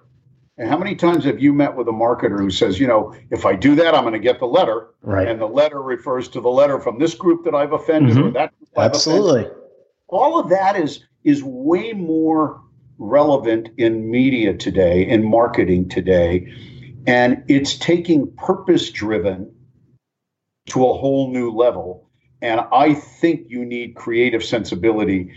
And 0.58 0.68
how 0.68 0.76
many 0.76 0.94
times 0.94 1.24
have 1.24 1.40
you 1.40 1.52
met 1.52 1.74
with 1.74 1.88
a 1.88 1.92
marketer 1.92 2.38
who 2.38 2.50
says, 2.50 2.78
you 2.78 2.86
know, 2.86 3.14
if 3.30 3.46
I 3.46 3.56
do 3.56 3.74
that, 3.76 3.94
I'm 3.94 4.02
going 4.02 4.12
to 4.12 4.18
get 4.18 4.38
the 4.38 4.46
letter. 4.46 4.88
Right. 5.02 5.26
And 5.26 5.40
the 5.40 5.46
letter 5.46 5.82
refers 5.82 6.28
to 6.28 6.40
the 6.40 6.50
letter 6.50 6.78
from 6.78 6.98
this 6.98 7.14
group 7.14 7.44
that 7.44 7.54
I've 7.54 7.72
offended 7.72 8.16
mm-hmm. 8.16 8.28
or 8.28 8.30
that 8.32 8.52
Absolutely. 8.76 9.42
Offended. 9.42 9.61
All 10.12 10.38
of 10.38 10.50
that 10.50 10.76
is 10.76 11.04
is 11.24 11.42
way 11.42 11.94
more 11.94 12.60
relevant 12.98 13.70
in 13.78 14.10
media 14.10 14.54
today, 14.54 15.08
in 15.08 15.24
marketing 15.24 15.88
today. 15.88 16.52
And 17.06 17.42
it's 17.48 17.76
taking 17.76 18.30
purpose 18.36 18.90
driven 18.90 19.50
to 20.66 20.86
a 20.86 20.92
whole 20.92 21.32
new 21.32 21.50
level. 21.50 22.10
And 22.42 22.60
I 22.72 22.94
think 22.94 23.46
you 23.48 23.64
need 23.64 23.96
creative 23.96 24.44
sensibility 24.44 25.32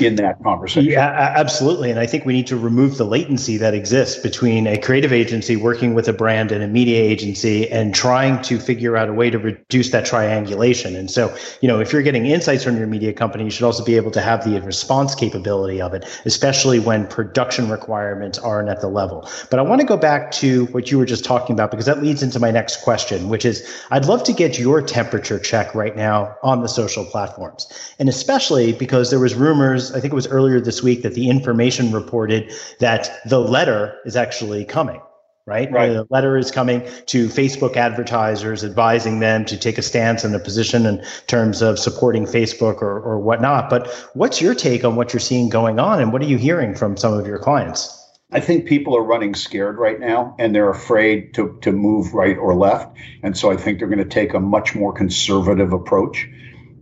in 0.00 0.16
that 0.16 0.40
conversation. 0.42 0.90
Yeah, 0.90 1.32
absolutely. 1.36 1.90
And 1.90 1.98
I 1.98 2.06
think 2.06 2.24
we 2.24 2.32
need 2.32 2.46
to 2.48 2.56
remove 2.56 2.96
the 2.96 3.04
latency 3.04 3.56
that 3.56 3.74
exists 3.74 4.20
between 4.20 4.66
a 4.66 4.78
creative 4.78 5.12
agency 5.12 5.56
working 5.56 5.94
with 5.94 6.06
a 6.08 6.12
brand 6.12 6.52
and 6.52 6.62
a 6.62 6.68
media 6.68 7.00
agency 7.00 7.68
and 7.70 7.92
trying 7.94 8.40
to 8.42 8.60
figure 8.60 8.96
out 8.96 9.08
a 9.08 9.12
way 9.12 9.30
to 9.30 9.38
reduce 9.38 9.90
that 9.90 10.06
triangulation. 10.06 10.94
And 10.94 11.10
so, 11.10 11.36
you 11.60 11.66
know, 11.66 11.80
if 11.80 11.92
you're 11.92 12.02
getting 12.02 12.26
insights 12.26 12.62
from 12.62 12.76
your 12.76 12.86
media 12.86 13.12
company, 13.12 13.44
you 13.44 13.50
should 13.50 13.64
also 13.64 13.84
be 13.84 13.96
able 13.96 14.12
to 14.12 14.20
have 14.20 14.44
the 14.44 14.60
response 14.60 15.14
capability 15.14 15.80
of 15.80 15.92
it, 15.92 16.04
especially 16.24 16.78
when 16.78 17.06
production 17.08 17.68
requirements 17.68 18.38
aren't 18.38 18.68
at 18.68 18.80
the 18.80 18.88
level. 18.88 19.28
But 19.50 19.58
I 19.58 19.62
want 19.62 19.80
to 19.80 19.86
go 19.86 19.96
back 19.96 20.30
to 20.32 20.66
what 20.66 20.90
you 20.90 20.98
were 20.98 21.06
just 21.06 21.24
talking 21.24 21.54
about 21.54 21.70
because 21.72 21.86
that 21.86 22.02
leads 22.02 22.22
into 22.22 22.38
my 22.38 22.52
next 22.52 22.82
question, 22.82 23.28
which 23.28 23.44
is 23.44 23.68
I'd 23.90 24.06
love 24.06 24.22
to 24.24 24.32
get 24.32 24.56
your 24.58 24.82
temperature 24.82 25.38
check 25.38 25.74
right 25.74 25.96
now 25.96 26.36
on 26.42 26.62
the 26.62 26.68
social 26.68 27.04
platforms. 27.04 27.66
And 27.98 28.08
especially 28.08 28.72
because 28.72 29.10
there 29.10 29.20
was 29.20 29.34
rumor 29.34 29.63
rumors, 29.64 29.92
I 29.92 30.00
think 30.00 30.12
it 30.12 30.16
was 30.16 30.26
earlier 30.26 30.60
this 30.60 30.82
week, 30.82 31.02
that 31.02 31.14
the 31.14 31.28
information 31.28 31.92
reported 31.92 32.52
that 32.80 33.10
the 33.26 33.40
letter 33.40 33.98
is 34.04 34.16
actually 34.16 34.64
coming. 34.64 35.00
Right? 35.46 35.70
right. 35.70 35.92
The 35.92 36.06
letter 36.08 36.38
is 36.38 36.50
coming 36.50 36.88
to 37.06 37.26
Facebook 37.28 37.76
advertisers, 37.76 38.64
advising 38.64 39.20
them 39.20 39.44
to 39.44 39.58
take 39.58 39.76
a 39.76 39.82
stance 39.82 40.24
and 40.24 40.34
a 40.34 40.38
position 40.38 40.86
in 40.86 41.04
terms 41.26 41.60
of 41.60 41.78
supporting 41.78 42.24
Facebook 42.24 42.80
or, 42.80 42.98
or 42.98 43.18
whatnot. 43.18 43.68
But 43.68 43.88
what's 44.14 44.40
your 44.40 44.54
take 44.54 44.84
on 44.86 44.96
what 44.96 45.12
you're 45.12 45.20
seeing 45.20 45.50
going 45.50 45.78
on, 45.78 46.00
and 46.00 46.14
what 46.14 46.22
are 46.22 46.26
you 46.26 46.38
hearing 46.38 46.74
from 46.74 46.96
some 46.96 47.12
of 47.12 47.26
your 47.26 47.38
clients? 47.38 48.00
I 48.32 48.40
think 48.40 48.64
people 48.64 48.96
are 48.96 49.02
running 49.02 49.34
scared 49.34 49.76
right 49.76 50.00
now 50.00 50.34
and 50.38 50.54
they're 50.54 50.70
afraid 50.70 51.34
to, 51.34 51.58
to 51.60 51.72
move 51.72 52.14
right 52.14 52.38
or 52.38 52.54
left. 52.54 52.96
And 53.22 53.36
so 53.36 53.52
I 53.52 53.56
think 53.58 53.78
they're 53.78 53.86
going 53.86 53.98
to 53.98 54.04
take 54.06 54.32
a 54.32 54.40
much 54.40 54.74
more 54.74 54.94
conservative 54.94 55.74
approach, 55.74 56.26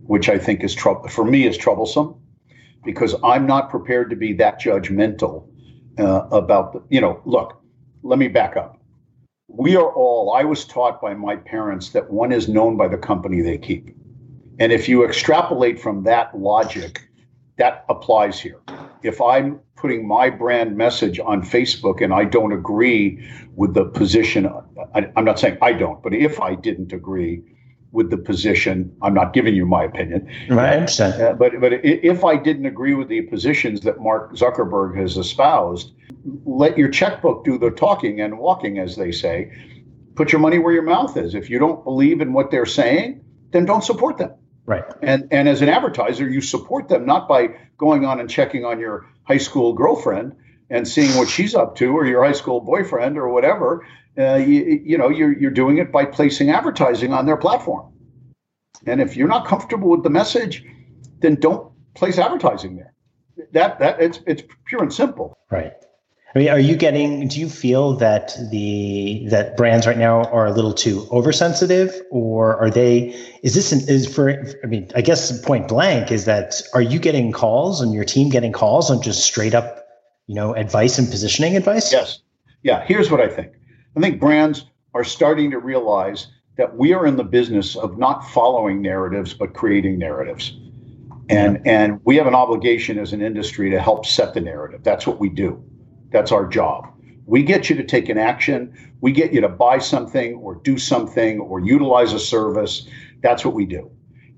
which 0.03 0.29
I 0.29 0.39
think 0.39 0.63
is 0.63 0.73
trouble 0.73 1.09
for 1.09 1.25
me 1.25 1.45
is 1.45 1.57
troublesome 1.57 2.15
because 2.83 3.15
I'm 3.23 3.45
not 3.45 3.69
prepared 3.69 4.09
to 4.09 4.15
be 4.15 4.33
that 4.33 4.61
judgmental 4.61 5.47
uh, 5.97 6.27
about 6.31 6.73
the, 6.73 6.83
you 6.89 7.01
know, 7.01 7.21
look, 7.25 7.61
let 8.03 8.19
me 8.19 8.27
back 8.27 8.57
up. 8.57 8.79
We 9.47 9.75
are 9.75 9.91
all, 9.91 10.33
I 10.33 10.43
was 10.43 10.65
taught 10.65 11.01
by 11.01 11.13
my 11.13 11.35
parents 11.35 11.89
that 11.89 12.09
one 12.09 12.31
is 12.31 12.49
known 12.49 12.77
by 12.77 12.87
the 12.87 12.97
company 12.97 13.41
they 13.41 13.57
keep. 13.57 13.95
And 14.59 14.71
if 14.71 14.87
you 14.87 15.05
extrapolate 15.05 15.79
from 15.79 16.03
that 16.03 16.37
logic, 16.37 17.01
that 17.57 17.85
applies 17.89 18.39
here. 18.39 18.59
If 19.03 19.21
I'm 19.21 19.59
putting 19.75 20.07
my 20.07 20.29
brand 20.29 20.75
message 20.77 21.19
on 21.19 21.43
Facebook 21.43 22.01
and 22.01 22.13
I 22.13 22.23
don't 22.25 22.53
agree 22.53 23.27
with 23.55 23.73
the 23.73 23.85
position, 23.85 24.49
I, 24.95 25.11
am 25.15 25.25
not 25.25 25.39
saying 25.39 25.57
I 25.61 25.73
don't, 25.73 26.01
but 26.01 26.13
if 26.13 26.39
I 26.39 26.55
didn't 26.55 26.93
agree, 26.93 27.43
with 27.93 28.09
the 28.09 28.17
position. 28.17 28.93
I'm 29.01 29.13
not 29.13 29.33
giving 29.33 29.55
you 29.55 29.65
my 29.65 29.83
opinion. 29.83 30.27
Right, 30.49 30.73
I 30.73 30.77
understand. 30.77 31.21
Uh, 31.21 31.33
but 31.33 31.61
but 31.61 31.73
if 31.73 32.25
I 32.25 32.35
didn't 32.35 32.65
agree 32.65 32.95
with 32.95 33.07
the 33.07 33.21
positions 33.21 33.81
that 33.81 34.01
Mark 34.01 34.33
Zuckerberg 34.33 34.97
has 34.97 35.15
espoused, 35.15 35.93
let 36.43 36.77
your 36.77 36.89
checkbook 36.89 37.45
do 37.45 37.57
the 37.57 37.69
talking 37.69 38.19
and 38.19 38.37
walking, 38.37 38.79
as 38.79 38.97
they 38.97 39.11
say. 39.11 39.51
Put 40.15 40.31
your 40.31 40.41
money 40.41 40.59
where 40.59 40.73
your 40.73 40.83
mouth 40.83 41.15
is. 41.17 41.33
If 41.33 41.49
you 41.49 41.59
don't 41.59 41.83
believe 41.83 42.19
in 42.21 42.33
what 42.33 42.51
they're 42.51 42.65
saying, 42.65 43.23
then 43.51 43.65
don't 43.65 43.83
support 43.83 44.17
them. 44.17 44.31
Right. 44.65 44.83
And 45.01 45.27
and 45.31 45.47
as 45.47 45.61
an 45.61 45.69
advertiser, 45.69 46.27
you 46.27 46.41
support 46.41 46.89
them 46.89 47.05
not 47.05 47.27
by 47.27 47.49
going 47.77 48.05
on 48.05 48.19
and 48.19 48.29
checking 48.29 48.65
on 48.65 48.79
your 48.79 49.05
high 49.23 49.37
school 49.37 49.73
girlfriend 49.73 50.35
and 50.69 50.87
seeing 50.87 51.15
what 51.15 51.29
she's 51.29 51.53
up 51.53 51.75
to, 51.75 51.95
or 51.95 52.05
your 52.07 52.23
high 52.23 52.31
school 52.31 52.59
boyfriend, 52.59 53.19
or 53.19 53.29
whatever 53.29 53.85
uh, 54.17 54.35
you, 54.35 54.81
you 54.83 54.97
know 54.97 55.09
you're, 55.09 55.37
you're 55.37 55.51
doing 55.51 55.77
it 55.77 55.91
by 55.91 56.05
placing 56.05 56.49
advertising 56.49 57.13
on 57.13 57.25
their 57.25 57.37
platform 57.37 57.91
and 58.85 59.01
if 59.01 59.15
you're 59.15 59.27
not 59.27 59.47
comfortable 59.47 59.89
with 59.89 60.03
the 60.03 60.09
message 60.09 60.63
then 61.19 61.35
don't 61.35 61.71
place 61.95 62.17
advertising 62.17 62.75
there 62.75 62.93
that 63.51 63.79
that 63.79 63.99
it's 64.01 64.19
it's 64.27 64.43
pure 64.65 64.81
and 64.81 64.93
simple 64.93 65.37
right 65.51 65.73
I 66.35 66.39
mean, 66.39 66.49
are 66.49 66.59
you 66.59 66.75
getting? 66.75 67.27
Do 67.27 67.39
you 67.39 67.47
feel 67.47 67.95
that 67.97 68.35
the 68.49 69.27
that 69.29 69.55
brands 69.55 69.85
right 69.85 69.97
now 69.97 70.23
are 70.25 70.47
a 70.47 70.51
little 70.51 70.73
too 70.73 71.07
oversensitive, 71.11 71.93
or 72.09 72.57
are 72.57 72.71
they? 72.71 73.09
Is 73.43 73.53
this 73.53 73.71
an, 73.71 73.81
is 73.87 74.11
for? 74.11 74.31
I 74.63 74.67
mean, 74.67 74.89
I 74.95 75.01
guess 75.01 75.39
point 75.41 75.67
blank 75.67 76.11
is 76.11 76.25
that 76.25 76.59
are 76.73 76.81
you 76.81 76.97
getting 76.97 77.31
calls 77.31 77.81
and 77.81 77.93
your 77.93 78.03
team 78.03 78.29
getting 78.29 78.51
calls 78.51 78.89
on 78.89 79.03
just 79.03 79.23
straight 79.23 79.53
up, 79.53 79.85
you 80.25 80.33
know, 80.33 80.55
advice 80.55 80.97
and 80.97 81.07
positioning 81.07 81.55
advice? 81.55 81.91
Yes. 81.91 82.19
Yeah. 82.63 82.83
Here's 82.83 83.11
what 83.11 83.21
I 83.21 83.27
think. 83.27 83.53
I 83.95 83.99
think 83.99 84.19
brands 84.19 84.65
are 84.93 85.03
starting 85.03 85.51
to 85.51 85.59
realize 85.59 86.27
that 86.57 86.77
we 86.77 86.93
are 86.93 87.05
in 87.05 87.15
the 87.15 87.23
business 87.23 87.75
of 87.75 87.97
not 87.97 88.29
following 88.29 88.81
narratives 88.81 89.33
but 89.33 89.53
creating 89.53 89.97
narratives. 89.99 90.57
And 91.29 91.65
and 91.65 91.99
we 92.03 92.15
have 92.17 92.27
an 92.27 92.35
obligation 92.35 92.99
as 92.99 93.13
an 93.13 93.21
industry 93.21 93.69
to 93.69 93.79
help 93.79 94.05
set 94.05 94.33
the 94.33 94.41
narrative. 94.41 94.83
That's 94.83 95.07
what 95.07 95.19
we 95.19 95.29
do. 95.29 95.63
That's 96.11 96.31
our 96.31 96.47
job. 96.47 96.89
We 97.25 97.43
get 97.43 97.69
you 97.69 97.75
to 97.77 97.83
take 97.83 98.09
an 98.09 98.17
action, 98.17 98.73
we 98.99 99.11
get 99.11 99.31
you 99.31 99.41
to 99.41 99.49
buy 99.49 99.77
something 99.77 100.35
or 100.35 100.55
do 100.55 100.77
something 100.77 101.39
or 101.39 101.59
utilize 101.61 102.13
a 102.13 102.19
service. 102.19 102.87
That's 103.21 103.45
what 103.45 103.53
we 103.53 103.65
do. 103.65 103.89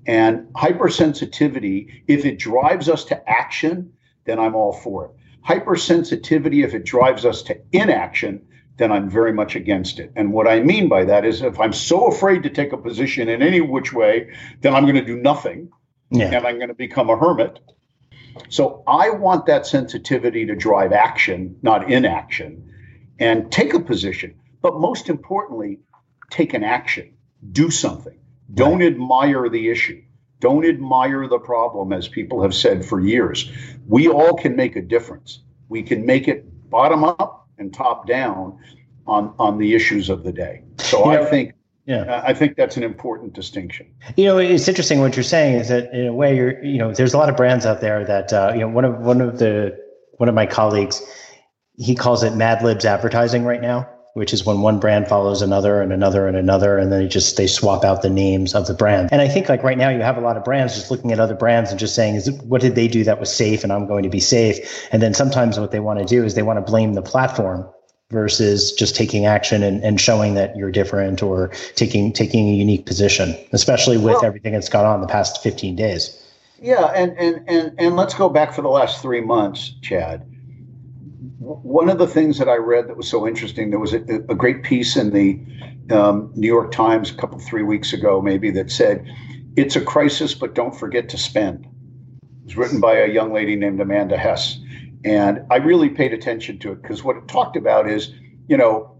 And 0.06 0.46
hypersensitivity, 0.54 2.02
if 2.06 2.24
it 2.24 2.38
drives 2.38 2.88
us 2.88 3.04
to 3.06 3.28
action, 3.28 3.92
then 4.24 4.38
I'm 4.38 4.54
all 4.54 4.72
for 4.72 5.06
it. 5.06 5.10
Hypersensitivity, 5.44 6.64
if 6.64 6.74
it 6.74 6.84
drives 6.84 7.24
us 7.24 7.42
to 7.42 7.58
inaction, 7.72 8.45
then 8.76 8.92
I'm 8.92 9.08
very 9.08 9.32
much 9.32 9.56
against 9.56 9.98
it. 9.98 10.12
And 10.16 10.32
what 10.32 10.46
I 10.46 10.60
mean 10.60 10.88
by 10.88 11.04
that 11.04 11.24
is 11.24 11.42
if 11.42 11.58
I'm 11.58 11.72
so 11.72 12.06
afraid 12.06 12.42
to 12.42 12.50
take 12.50 12.72
a 12.72 12.76
position 12.76 13.28
in 13.28 13.42
any 13.42 13.60
which 13.60 13.92
way, 13.92 14.30
then 14.60 14.74
I'm 14.74 14.84
going 14.84 14.96
to 14.96 15.04
do 15.04 15.16
nothing 15.16 15.70
yeah. 16.10 16.30
and 16.32 16.46
I'm 16.46 16.56
going 16.56 16.68
to 16.68 16.74
become 16.74 17.08
a 17.08 17.16
hermit. 17.16 17.58
So 18.50 18.82
I 18.86 19.10
want 19.10 19.46
that 19.46 19.66
sensitivity 19.66 20.44
to 20.46 20.54
drive 20.54 20.92
action, 20.92 21.56
not 21.62 21.90
inaction, 21.90 22.70
and 23.18 23.50
take 23.50 23.72
a 23.72 23.80
position. 23.80 24.34
But 24.60 24.78
most 24.78 25.08
importantly, 25.08 25.80
take 26.30 26.52
an 26.52 26.62
action, 26.62 27.14
do 27.52 27.70
something. 27.70 28.18
Don't 28.52 28.80
right. 28.80 28.92
admire 28.92 29.48
the 29.48 29.68
issue. 29.68 30.02
Don't 30.40 30.66
admire 30.66 31.26
the 31.28 31.38
problem, 31.38 31.94
as 31.94 32.08
people 32.08 32.42
have 32.42 32.54
said 32.54 32.84
for 32.84 33.00
years. 33.00 33.50
We 33.86 34.08
all 34.08 34.34
can 34.34 34.54
make 34.54 34.76
a 34.76 34.82
difference. 34.82 35.40
We 35.70 35.82
can 35.82 36.04
make 36.04 36.28
it 36.28 36.44
bottom 36.68 37.04
up 37.04 37.45
and 37.58 37.72
top 37.72 38.06
down 38.06 38.58
on 39.06 39.34
on 39.38 39.58
the 39.58 39.74
issues 39.74 40.08
of 40.08 40.24
the 40.24 40.32
day. 40.32 40.62
So 40.78 41.04
I 41.06 41.24
think 41.24 41.54
Yeah, 41.86 42.22
I 42.26 42.34
think 42.34 42.56
that's 42.56 42.76
an 42.76 42.82
important 42.82 43.32
distinction. 43.32 43.86
You 44.16 44.24
know, 44.24 44.38
it's 44.38 44.66
interesting 44.66 44.98
what 44.98 45.14
you're 45.14 45.22
saying 45.22 45.54
is 45.54 45.68
that 45.68 45.92
in 45.94 46.08
a 46.08 46.12
way 46.12 46.34
you're, 46.36 46.62
you 46.64 46.78
know, 46.78 46.92
there's 46.92 47.14
a 47.14 47.18
lot 47.18 47.28
of 47.28 47.36
brands 47.36 47.64
out 47.64 47.80
there 47.80 48.04
that, 48.04 48.32
uh, 48.32 48.50
you 48.52 48.60
know, 48.60 48.68
one 48.68 48.84
of 48.84 48.98
one 48.98 49.20
of 49.20 49.38
the 49.38 49.78
one 50.18 50.28
of 50.28 50.34
my 50.34 50.46
colleagues, 50.46 51.00
he 51.76 51.94
calls 51.94 52.24
it 52.24 52.34
Mad 52.34 52.62
Libs 52.64 52.84
advertising 52.84 53.44
right 53.44 53.60
now, 53.62 53.88
which 54.16 54.32
is 54.32 54.46
when 54.46 54.62
one 54.62 54.80
brand 54.80 55.06
follows 55.06 55.42
another 55.42 55.82
and 55.82 55.92
another 55.92 56.26
and 56.26 56.38
another, 56.38 56.78
and 56.78 56.90
then 56.90 57.00
they 57.00 57.06
just 57.06 57.36
they 57.36 57.46
swap 57.46 57.84
out 57.84 58.00
the 58.00 58.08
names 58.08 58.54
of 58.54 58.66
the 58.66 58.72
brand. 58.72 59.10
And 59.12 59.20
I 59.20 59.28
think 59.28 59.50
like 59.50 59.62
right 59.62 59.76
now 59.76 59.90
you 59.90 60.00
have 60.00 60.16
a 60.16 60.22
lot 60.22 60.38
of 60.38 60.44
brands 60.44 60.74
just 60.74 60.90
looking 60.90 61.12
at 61.12 61.20
other 61.20 61.34
brands 61.34 61.70
and 61.70 61.78
just 61.78 61.94
saying, 61.94 62.14
is 62.14 62.26
it, 62.26 62.42
what 62.42 62.62
did 62.62 62.76
they 62.76 62.88
do 62.88 63.04
that 63.04 63.20
was 63.20 63.30
safe, 63.30 63.62
and 63.62 63.70
I'm 63.70 63.86
going 63.86 64.04
to 64.04 64.08
be 64.08 64.20
safe. 64.20 64.88
And 64.90 65.02
then 65.02 65.12
sometimes 65.12 65.60
what 65.60 65.70
they 65.70 65.80
want 65.80 65.98
to 65.98 66.06
do 66.06 66.24
is 66.24 66.34
they 66.34 66.42
want 66.42 66.56
to 66.56 66.62
blame 66.62 66.94
the 66.94 67.02
platform 67.02 67.68
versus 68.10 68.72
just 68.72 68.96
taking 68.96 69.26
action 69.26 69.62
and, 69.62 69.84
and 69.84 70.00
showing 70.00 70.32
that 70.32 70.56
you're 70.56 70.72
different 70.72 71.22
or 71.22 71.48
taking 71.74 72.10
taking 72.10 72.48
a 72.48 72.54
unique 72.54 72.86
position, 72.86 73.36
especially 73.52 73.98
with 73.98 74.14
well, 74.14 74.24
everything 74.24 74.54
that's 74.54 74.70
gone 74.70 74.86
on 74.86 75.02
the 75.02 75.08
past 75.08 75.42
15 75.42 75.76
days. 75.76 76.18
Yeah, 76.62 76.86
and, 76.86 77.12
and 77.18 77.44
and 77.46 77.74
and 77.78 77.96
let's 77.96 78.14
go 78.14 78.30
back 78.30 78.54
for 78.54 78.62
the 78.62 78.70
last 78.70 79.02
three 79.02 79.20
months, 79.20 79.74
Chad. 79.82 80.26
One 81.46 81.88
of 81.88 81.98
the 81.98 82.08
things 82.08 82.38
that 82.38 82.48
I 82.48 82.56
read 82.56 82.88
that 82.88 82.96
was 82.96 83.08
so 83.08 83.24
interesting, 83.24 83.70
there 83.70 83.78
was 83.78 83.92
a, 83.92 84.00
a 84.28 84.34
great 84.34 84.64
piece 84.64 84.96
in 84.96 85.10
the 85.10 85.40
um, 85.94 86.32
New 86.34 86.48
York 86.48 86.72
Times 86.72 87.10
a 87.10 87.14
couple 87.14 87.38
three 87.38 87.62
weeks 87.62 87.92
ago, 87.92 88.20
maybe 88.20 88.50
that 88.50 88.68
said, 88.68 89.08
"It's 89.54 89.76
a 89.76 89.80
crisis, 89.80 90.34
but 90.34 90.56
don't 90.56 90.76
forget 90.76 91.08
to 91.10 91.18
spend." 91.18 91.64
It 91.64 92.46
was 92.46 92.56
written 92.56 92.80
by 92.80 92.96
a 92.96 93.06
young 93.06 93.32
lady 93.32 93.54
named 93.54 93.80
Amanda 93.80 94.16
Hess, 94.16 94.58
and 95.04 95.40
I 95.48 95.58
really 95.58 95.88
paid 95.88 96.12
attention 96.12 96.58
to 96.60 96.72
it 96.72 96.82
because 96.82 97.04
what 97.04 97.16
it 97.16 97.28
talked 97.28 97.56
about 97.56 97.88
is, 97.88 98.12
you 98.48 98.56
know, 98.56 98.96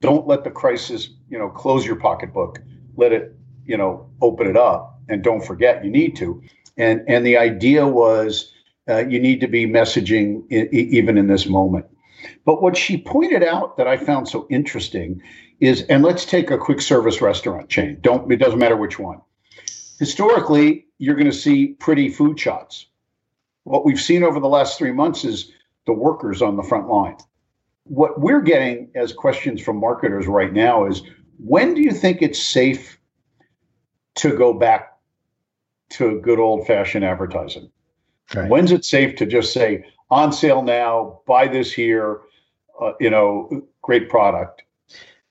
don't 0.00 0.28
let 0.28 0.44
the 0.44 0.52
crisis, 0.52 1.08
you 1.28 1.36
know, 1.36 1.48
close 1.48 1.84
your 1.84 1.96
pocketbook. 1.96 2.60
Let 2.96 3.12
it, 3.12 3.34
you 3.66 3.76
know, 3.76 4.08
open 4.20 4.46
it 4.46 4.56
up, 4.56 5.00
and 5.08 5.24
don't 5.24 5.44
forget 5.44 5.84
you 5.84 5.90
need 5.90 6.14
to. 6.16 6.40
And 6.76 7.02
and 7.08 7.26
the 7.26 7.36
idea 7.36 7.88
was 7.88 8.52
uh, 8.88 9.06
you 9.06 9.20
need 9.20 9.40
to 9.40 9.48
be 9.48 9.66
messaging 9.66 10.42
I- 10.52 10.68
even 10.72 11.18
in 11.18 11.26
this 11.28 11.46
moment. 11.46 11.86
But 12.44 12.62
what 12.62 12.76
she 12.76 12.96
pointed 12.98 13.42
out 13.42 13.76
that 13.76 13.86
I 13.86 13.96
found 13.96 14.28
so 14.28 14.46
interesting 14.50 15.22
is, 15.60 15.82
and 15.82 16.02
let's 16.02 16.24
take 16.24 16.50
a 16.50 16.58
quick 16.58 16.80
service 16.80 17.20
restaurant 17.20 17.68
chain. 17.68 17.98
Don't 18.00 18.30
it 18.32 18.36
doesn't 18.36 18.58
matter 18.58 18.76
which 18.76 18.98
one. 18.98 19.20
Historically, 19.98 20.86
you're 20.98 21.14
going 21.16 21.30
to 21.30 21.32
see 21.32 21.68
pretty 21.68 22.08
food 22.08 22.38
shots 22.38 22.86
what 23.68 23.84
we've 23.84 24.00
seen 24.00 24.22
over 24.22 24.40
the 24.40 24.48
last 24.48 24.78
three 24.78 24.92
months 24.92 25.24
is 25.24 25.52
the 25.86 25.92
workers 25.92 26.40
on 26.40 26.56
the 26.56 26.62
front 26.62 26.88
line. 26.88 27.16
What 27.84 28.18
we're 28.20 28.40
getting 28.40 28.90
as 28.94 29.12
questions 29.12 29.60
from 29.60 29.78
marketers 29.78 30.26
right 30.26 30.52
now 30.52 30.86
is 30.86 31.02
when 31.38 31.74
do 31.74 31.82
you 31.82 31.92
think 31.92 32.22
it's 32.22 32.42
safe 32.42 32.98
to 34.16 34.36
go 34.36 34.54
back 34.54 34.96
to 35.90 36.20
good 36.22 36.38
old 36.38 36.66
fashioned 36.66 37.04
advertising? 37.04 37.70
Right. 38.34 38.48
When's 38.48 38.72
it 38.72 38.84
safe 38.84 39.16
to 39.16 39.26
just 39.26 39.52
say 39.52 39.84
on 40.10 40.32
sale 40.32 40.62
now, 40.62 41.20
buy 41.26 41.48
this 41.48 41.72
here, 41.72 42.20
uh, 42.80 42.92
you 43.00 43.10
know, 43.10 43.66
great 43.82 44.08
product? 44.08 44.62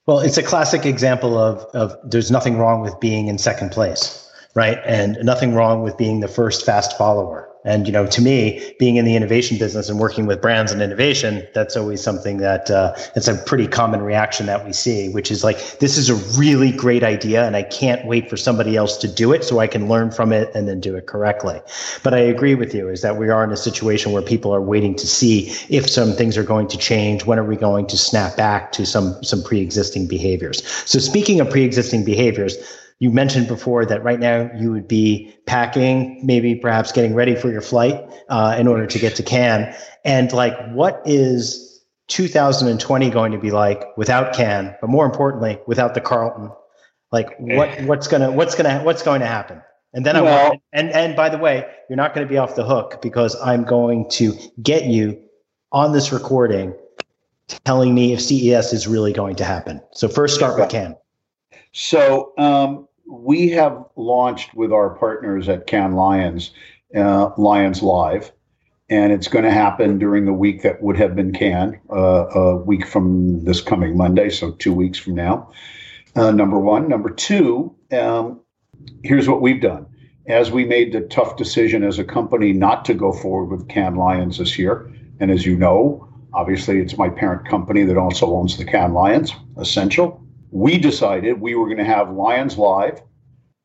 Well, 0.06 0.20
it's 0.20 0.38
a 0.38 0.44
classic 0.44 0.86
example 0.86 1.38
of, 1.38 1.60
of 1.76 1.96
there's 2.10 2.32
nothing 2.32 2.58
wrong 2.58 2.82
with 2.82 2.98
being 3.00 3.28
in 3.28 3.38
second 3.38 3.72
place, 3.72 4.27
right? 4.58 4.80
And 4.86 5.20
nothing 5.22 5.54
wrong 5.54 5.84
with 5.84 5.98
being 5.98 6.20
the 6.20 6.28
first 6.28 6.66
fast 6.66 6.98
follower. 6.98 7.48
And 7.64 7.86
you 7.86 7.94
know, 7.94 8.08
to 8.08 8.22
me, 8.22 8.74
being 8.80 8.96
in 8.96 9.06
the 9.06 9.16
innovation 9.16 9.60
business 9.60 9.88
and 9.88 10.00
working 10.00 10.26
with 10.26 10.42
brands 10.42 10.72
and 10.72 10.82
innovation, 10.82 11.46
that's 11.54 11.78
always 11.78 12.02
something 12.02 12.38
that 12.38 12.72
uh, 12.72 12.96
it's 13.16 13.28
a 13.28 13.36
pretty 13.36 13.68
common 13.68 14.02
reaction 14.02 14.48
that 14.48 14.66
we 14.66 14.74
see, 14.74 15.10
which 15.10 15.30
is 15.30 15.44
like, 15.44 15.78
this 15.78 15.96
is 15.96 16.10
a 16.10 16.16
really 16.40 16.72
great 16.72 17.04
idea, 17.04 17.46
and 17.46 17.56
I 17.56 17.62
can't 17.62 18.04
wait 18.08 18.32
for 18.32 18.38
somebody 18.38 18.76
else 18.76 18.98
to 18.98 19.08
do 19.08 19.32
it 19.32 19.44
so 19.44 19.60
I 19.60 19.68
can 19.68 19.88
learn 19.90 20.10
from 20.10 20.34
it 20.34 20.50
and 20.56 20.68
then 20.68 20.80
do 20.80 20.96
it 20.96 21.06
correctly. 21.06 21.62
But 22.02 22.16
I 22.16 22.20
agree 22.20 22.56
with 22.56 22.74
you, 22.74 22.90
is 22.90 23.04
that 23.04 23.18
we 23.18 23.30
are 23.30 23.44
in 23.44 23.52
a 23.52 23.58
situation 23.58 24.12
where 24.12 24.24
people 24.24 24.56
are 24.56 24.62
waiting 24.62 24.96
to 24.96 25.06
see 25.06 25.54
if 25.70 25.88
some 25.88 26.14
things 26.14 26.36
are 26.36 26.44
going 26.44 26.68
to 26.70 26.78
change. 26.80 27.28
When 27.28 27.38
are 27.38 27.46
we 27.46 27.58
going 27.58 27.86
to 27.88 27.98
snap 27.98 28.36
back 28.38 28.72
to 28.72 28.88
some 28.88 29.24
some 29.24 29.44
pre-existing 29.44 30.08
behaviors? 30.08 30.66
So 30.90 30.98
speaking 30.98 31.42
of 31.42 31.50
pre-existing 31.52 32.06
behaviors 32.06 32.58
you 33.00 33.12
mentioned 33.12 33.48
before 33.48 33.86
that 33.86 34.04
right 34.04 34.20
now 34.20 34.50
you 34.56 34.72
would 34.72 34.88
be 34.88 35.36
packing, 35.46 36.26
maybe 36.26 36.56
perhaps 36.56 36.92
getting 36.92 37.14
ready 37.14 37.36
for 37.36 37.52
your 37.52 37.62
flight 37.62 38.04
uh, 38.30 38.56
in 38.58 38.68
order 38.68 38.88
to 38.88 39.00
get 39.00 39.16
to 39.16 39.24
Cannes. 39.24 39.76
And 40.04 40.32
like, 40.34 40.58
what 40.72 41.02
is 41.06 41.84
2020 42.08 43.10
going 43.10 43.32
to 43.32 43.38
be 43.38 43.52
like 43.52 43.84
without 43.98 44.34
Cannes, 44.34 44.76
but 44.82 44.90
more 44.90 45.06
importantly, 45.06 45.60
without 45.68 45.94
the 45.94 46.02
Carlton? 46.02 46.52
Like, 47.12 47.38
what 47.40 47.82
what's 47.84 48.08
gonna 48.08 48.32
what's 48.32 48.56
gonna 48.56 48.84
what's 48.84 49.02
going 49.02 49.22
to 49.22 49.28
happen? 49.28 49.62
And 49.94 50.06
then 50.06 50.22
well, 50.22 50.28
I 50.28 50.50
want, 50.50 50.62
and 50.74 50.90
and 50.92 51.16
by 51.16 51.30
the 51.30 51.38
way, 51.38 51.66
you're 51.90 51.96
not 51.96 52.14
going 52.14 52.28
to 52.28 52.30
be 52.30 52.38
off 52.38 52.56
the 52.56 52.66
hook 52.66 53.02
because 53.02 53.36
I'm 53.42 53.64
going 53.64 54.10
to 54.12 54.34
get 54.62 54.86
you 54.86 55.18
on 55.72 55.94
this 55.94 56.12
recording 56.12 56.74
telling 57.64 57.96
me 57.96 58.12
if 58.12 58.22
CES 58.22 58.74
is 58.74 58.88
really 58.88 59.14
going 59.14 59.36
to 59.38 59.46
happen. 59.46 59.82
So 59.92 60.10
first 60.10 60.36
start 60.36 60.60
with 60.60 60.70
Cannes. 60.70 60.98
So 61.72 62.34
um, 62.38 62.87
we 63.08 63.50
have 63.50 63.86
launched 63.96 64.54
with 64.54 64.72
our 64.72 64.92
partners 64.92 65.48
at 65.48 65.68
Cannes 65.68 65.96
Lions, 65.96 66.52
uh, 66.96 67.32
Lions 67.38 67.82
Live, 67.82 68.32
and 68.90 69.12
it's 69.12 69.28
going 69.28 69.46
to 69.46 69.52
happen 69.52 69.98
during 69.98 70.26
the 70.26 70.34
week 70.34 70.62
that 70.62 70.82
would 70.82 70.98
have 70.98 71.16
been 71.16 71.34
Cannes, 71.34 71.80
uh, 71.92 72.28
a 72.28 72.56
week 72.58 72.86
from 72.86 73.44
this 73.44 73.62
coming 73.62 73.98
Monday, 73.98 74.30
so 74.30 74.52
two 74.52 74.74
weeks 74.74 74.98
from 74.98 75.16
now. 75.16 75.52
Uh, 76.16 76.32
number 76.32 76.60
one. 76.60 76.88
Number 76.88 77.10
two, 77.10 77.76
um, 77.92 78.40
here's 79.04 79.28
what 79.28 79.42
we've 79.42 79.62
done. 79.62 79.86
As 80.28 80.52
we 80.52 80.66
made 80.66 80.92
the 80.92 81.02
tough 81.02 81.38
decision 81.38 81.84
as 81.84 82.00
a 82.00 82.04
company 82.04 82.52
not 82.52 82.84
to 82.86 82.94
go 82.94 83.14
forward 83.14 83.58
with 83.58 83.70
Cannes 83.70 83.96
Lions 83.96 84.38
this 84.38 84.58
year, 84.58 84.92
and 85.20 85.32
as 85.32 85.46
you 85.46 85.56
know, 85.56 86.08
obviously 86.34 86.80
it's 86.80 86.98
my 86.98 87.10
parent 87.10 87.48
company 87.48 87.84
that 87.84 87.98
also 87.98 88.36
owns 88.36 88.58
the 88.58 88.66
Cannes 88.66 88.94
Lions, 88.94 89.34
Ascential 89.58 90.27
we 90.52 90.78
decided 90.78 91.42
we 91.42 91.56
were 91.56 91.66
going 91.66 91.78
to 91.78 91.84
have 91.84 92.12
Lions 92.12 92.58
Live 92.58 93.02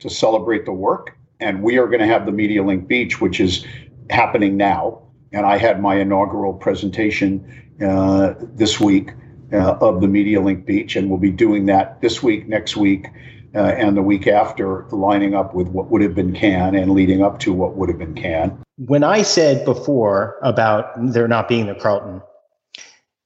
to 0.00 0.10
celebrate 0.10 0.64
the 0.64 0.72
work, 0.72 1.16
and 1.40 1.62
we 1.62 1.78
are 1.78 1.86
going 1.86 2.00
to 2.00 2.06
have 2.06 2.26
the 2.26 2.32
Media 2.32 2.62
Link 2.62 2.88
Beach, 2.88 3.20
which 3.20 3.40
is 3.40 3.64
happening 4.10 4.56
now. 4.56 5.02
And 5.32 5.46
I 5.46 5.56
had 5.56 5.80
my 5.80 5.96
inaugural 5.96 6.52
presentation 6.52 7.72
uh, 7.84 8.34
this 8.38 8.80
week 8.80 9.10
uh, 9.52 9.76
of 9.80 10.00
the 10.00 10.08
Media 10.08 10.40
Link 10.40 10.66
Beach, 10.66 10.96
and 10.96 11.08
we'll 11.08 11.18
be 11.18 11.30
doing 11.30 11.66
that 11.66 12.00
this 12.00 12.22
week, 12.22 12.48
next 12.48 12.76
week, 12.76 13.06
uh, 13.54 13.58
and 13.58 13.96
the 13.96 14.02
week 14.02 14.26
after, 14.26 14.86
lining 14.90 15.34
up 15.34 15.54
with 15.54 15.68
what 15.68 15.90
would 15.90 16.02
have 16.02 16.14
been 16.14 16.34
Cannes 16.34 16.74
and 16.74 16.92
leading 16.92 17.22
up 17.22 17.38
to 17.40 17.52
what 17.52 17.76
would 17.76 17.88
have 17.88 17.98
been 17.98 18.14
Cannes. 18.14 18.58
When 18.76 19.04
I 19.04 19.22
said 19.22 19.64
before 19.64 20.38
about 20.42 20.90
there 21.12 21.28
not 21.28 21.48
being 21.48 21.66
the 21.66 21.74
Carlton, 21.74 22.22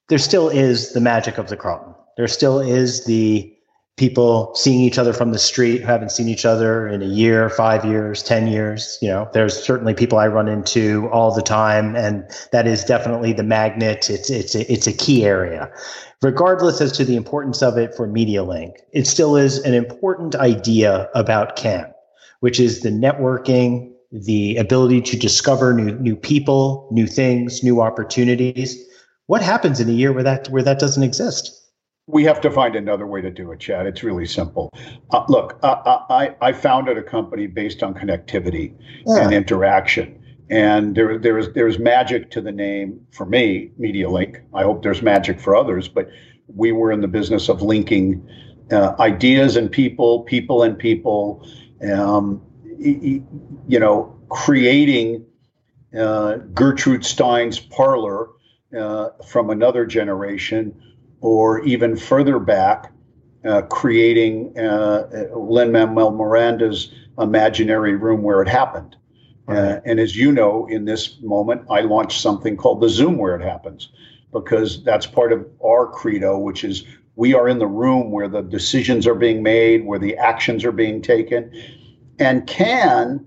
there 0.09 0.19
still 0.19 0.49
is 0.49 0.93
the 0.93 1.01
magic 1.01 1.39
of 1.39 1.49
the 1.49 1.57
Carlton 1.57 1.96
there 2.17 2.29
still 2.29 2.61
is 2.61 3.05
the 3.05 3.53
people 3.97 4.55
seeing 4.55 4.81
each 4.81 4.99
other 4.99 5.13
from 5.13 5.33
the 5.33 5.39
street 5.39 5.81
who 5.81 5.87
haven't 5.87 6.13
seen 6.13 6.29
each 6.29 6.45
other 6.45 6.87
in 6.87 7.03
a 7.03 7.07
year, 7.07 7.49
five 7.49 7.85
years, 7.85 8.23
10 8.23 8.47
years. 8.47 8.99
You 9.01 9.09
know, 9.09 9.29
there's 9.33 9.57
certainly 9.57 9.95
people 9.95 10.19
I 10.19 10.27
run 10.27 10.49
into 10.49 11.09
all 11.11 11.35
the 11.35 11.43
time, 11.43 11.97
and 11.97 12.25
that 12.53 12.67
is 12.67 12.85
definitely 12.85 13.33
the 13.33 13.43
magnet. 13.43 14.11
It's, 14.11 14.29
it's, 14.29 14.55
a, 14.55 14.71
it's 14.71 14.87
a 14.87 14.93
key 14.93 15.25
area. 15.25 15.73
Regardless 16.23 16.81
as 16.81 16.93
to 16.93 17.05
the 17.05 17.17
importance 17.17 17.63
of 17.63 17.79
it 17.79 17.95
for 17.95 18.07
MediaLink, 18.07 18.75
it 18.93 19.07
still 19.07 19.37
is 19.37 19.59
an 19.61 19.73
important 19.73 20.35
idea 20.35 21.09
about 21.15 21.57
Cannes, 21.57 21.93
which 22.41 22.61
is 22.61 22.81
the 22.81 22.91
networking, 22.91 23.91
the 24.13 24.57
ability 24.57 25.01
to 25.03 25.19
discover 25.19 25.73
new, 25.73 25.93
new 25.99 26.17
people, 26.17 26.89
new 26.93 27.07
things, 27.07 27.63
new 27.63 27.81
opportunities. 27.81 28.79
What 29.27 29.43
happens 29.43 29.81
in 29.81 29.89
a 29.89 29.93
year 29.93 30.13
where 30.13 30.23
that, 30.23 30.49
where 30.49 30.63
that 30.63 30.79
doesn't 30.79 31.03
exist? 31.03 31.56
We 32.07 32.23
have 32.25 32.41
to 32.41 32.51
find 32.51 32.77
another 32.77 33.07
way 33.07 33.21
to 33.21 33.31
do 33.31 33.51
it, 33.53 33.59
Chad. 33.59 33.87
It's 33.87 34.03
really 34.03 34.27
simple. 34.27 34.73
Uh, 35.11 35.25
look, 35.29 35.59
uh, 35.63 36.01
I, 36.09 36.37
I 36.41 36.53
founded 36.53 36.97
a 36.97 37.03
company 37.03 37.47
based 37.49 37.83
on 37.83 37.95
connectivity 37.95 38.75
yeah. 39.07 39.25
and 39.25 39.33
interaction. 39.33 40.23
And 40.49 40.95
there, 40.95 41.19
there's, 41.19 41.53
there's 41.55 41.81
magic 41.81 42.31
to 42.31 42.41
the 42.41 42.53
name 42.53 43.05
for 43.11 43.27
me, 43.27 43.73
MediaLink. 43.81 44.41
I 44.55 44.63
hope 44.63 44.85
there's 44.85 45.03
magic 45.03 45.41
for 45.41 45.57
others, 45.57 45.89
but 45.89 46.09
we 46.47 46.71
were 46.71 46.93
in 46.93 47.01
the 47.01 47.09
business 47.09 47.49
of 47.49 47.61
linking 47.61 48.25
uh, 48.71 48.95
ideas 49.01 49.57
and 49.57 49.69
people, 49.71 50.23
people 50.23 50.63
and 50.63 50.79
people, 50.79 51.45
um, 51.93 52.41
you 52.79 53.81
know, 53.81 54.17
creating 54.29 55.27
uh, 55.99 56.37
Gertrude 56.55 57.05
Stein's 57.05 57.59
parlor 57.59 58.29
uh, 58.79 59.09
from 59.29 59.51
another 59.51 59.85
generation 59.85 60.73
or 61.21 61.61
even 61.65 61.97
further 61.97 62.39
back, 62.39 62.93
uh, 63.45 63.63
creating 63.63 64.59
uh, 64.59 65.29
Lin 65.35 65.73
Manuel 65.73 66.11
Miranda's 66.11 66.93
imaginary 67.19 67.97
room 67.97 68.23
where 68.23 68.43
it 68.43 68.49
happened. 68.49 68.97
Uh, 69.49 69.81
and 69.85 70.01
as 70.01 70.17
you 70.17 70.33
know, 70.33 70.67
in 70.67 70.85
this 70.85 71.19
moment, 71.23 71.63
I 71.71 71.81
launched 71.81 72.21
something 72.21 72.57
called 72.57 72.81
the 72.81 72.89
Zoom 72.89 73.17
where 73.17 73.37
it 73.37 73.43
happens, 73.43 73.91
because 74.33 74.83
that's 74.83 75.07
part 75.07 75.33
of 75.33 75.47
our 75.65 75.87
credo, 75.87 76.37
which 76.39 76.65
is 76.65 76.85
we 77.15 77.33
are 77.33 77.49
in 77.49 77.59
the 77.59 77.67
room 77.67 78.11
where 78.11 78.29
the 78.29 78.43
decisions 78.43 79.07
are 79.07 79.15
being 79.15 79.43
made, 79.43 79.87
where 79.87 79.99
the 80.01 80.17
actions 80.17 80.65
are 80.65 80.73
being 80.73 81.01
taken, 81.01 81.51
and 82.19 82.47
Cannes 82.47 83.25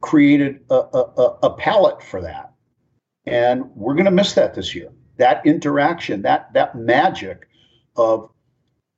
created 0.00 0.60
a, 0.68 0.74
a, 0.74 1.38
a 1.44 1.50
palette 1.56 2.02
for 2.02 2.20
that. 2.20 2.52
And 3.24 3.64
we're 3.76 3.94
going 3.94 4.06
to 4.06 4.10
miss 4.10 4.34
that 4.34 4.54
this 4.54 4.74
year. 4.74 4.90
That 5.22 5.46
interaction, 5.46 6.22
that 6.22 6.52
that 6.52 6.74
magic 6.74 7.46
of 7.94 8.28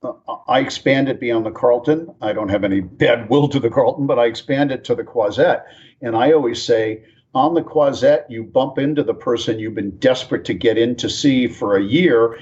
uh, 0.03 0.13
I 0.49 0.61
expand 0.61 1.11
it 1.11 1.21
beyond 1.21 1.45
the 1.45 1.51
Carlton. 1.51 2.15
I 2.23 2.33
don't 2.33 2.49
have 2.49 2.65
any 2.65 2.81
bad 2.81 3.29
will 3.29 3.47
to 3.49 3.61
the 3.61 3.69
Carlton, 3.69 4.07
but 4.07 4.19
I 4.19 4.25
expand 4.25 4.73
it 4.73 4.85
to 4.85 4.95
the 4.95 5.05
Croisette. 5.05 5.67
And 6.01 6.17
I 6.17 6.33
always 6.33 6.63
say, 6.63 7.05
on 7.35 7.53
the 7.53 7.63
Croisette, 7.63 8.27
you 8.31 8.43
bump 8.43 8.79
into 8.79 9.03
the 9.03 9.13
person 9.13 9.59
you've 9.59 9.75
been 9.75 9.99
desperate 9.99 10.47
to 10.47 10.55
get 10.55 10.79
in 10.79 10.97
to 10.97 11.11
see 11.11 11.47
for 11.47 11.77
a 11.77 11.83
year, 11.83 12.39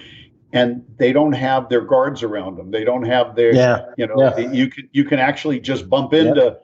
and 0.53 0.85
they 0.99 1.13
don't 1.13 1.33
have 1.33 1.69
their 1.69 1.81
guards 1.81 2.23
around 2.23 2.57
them. 2.57 2.71
They 2.71 2.85
don't 2.85 3.05
have 3.05 3.35
their, 3.35 3.53
yeah. 3.53 3.87
you 3.97 4.07
know, 4.07 4.17
yeah. 4.37 4.53
you 4.53 4.69
can 4.69 4.89
you 4.93 5.05
can 5.05 5.19
actually 5.19 5.59
just 5.59 5.89
bump 5.89 6.13
into, 6.13 6.57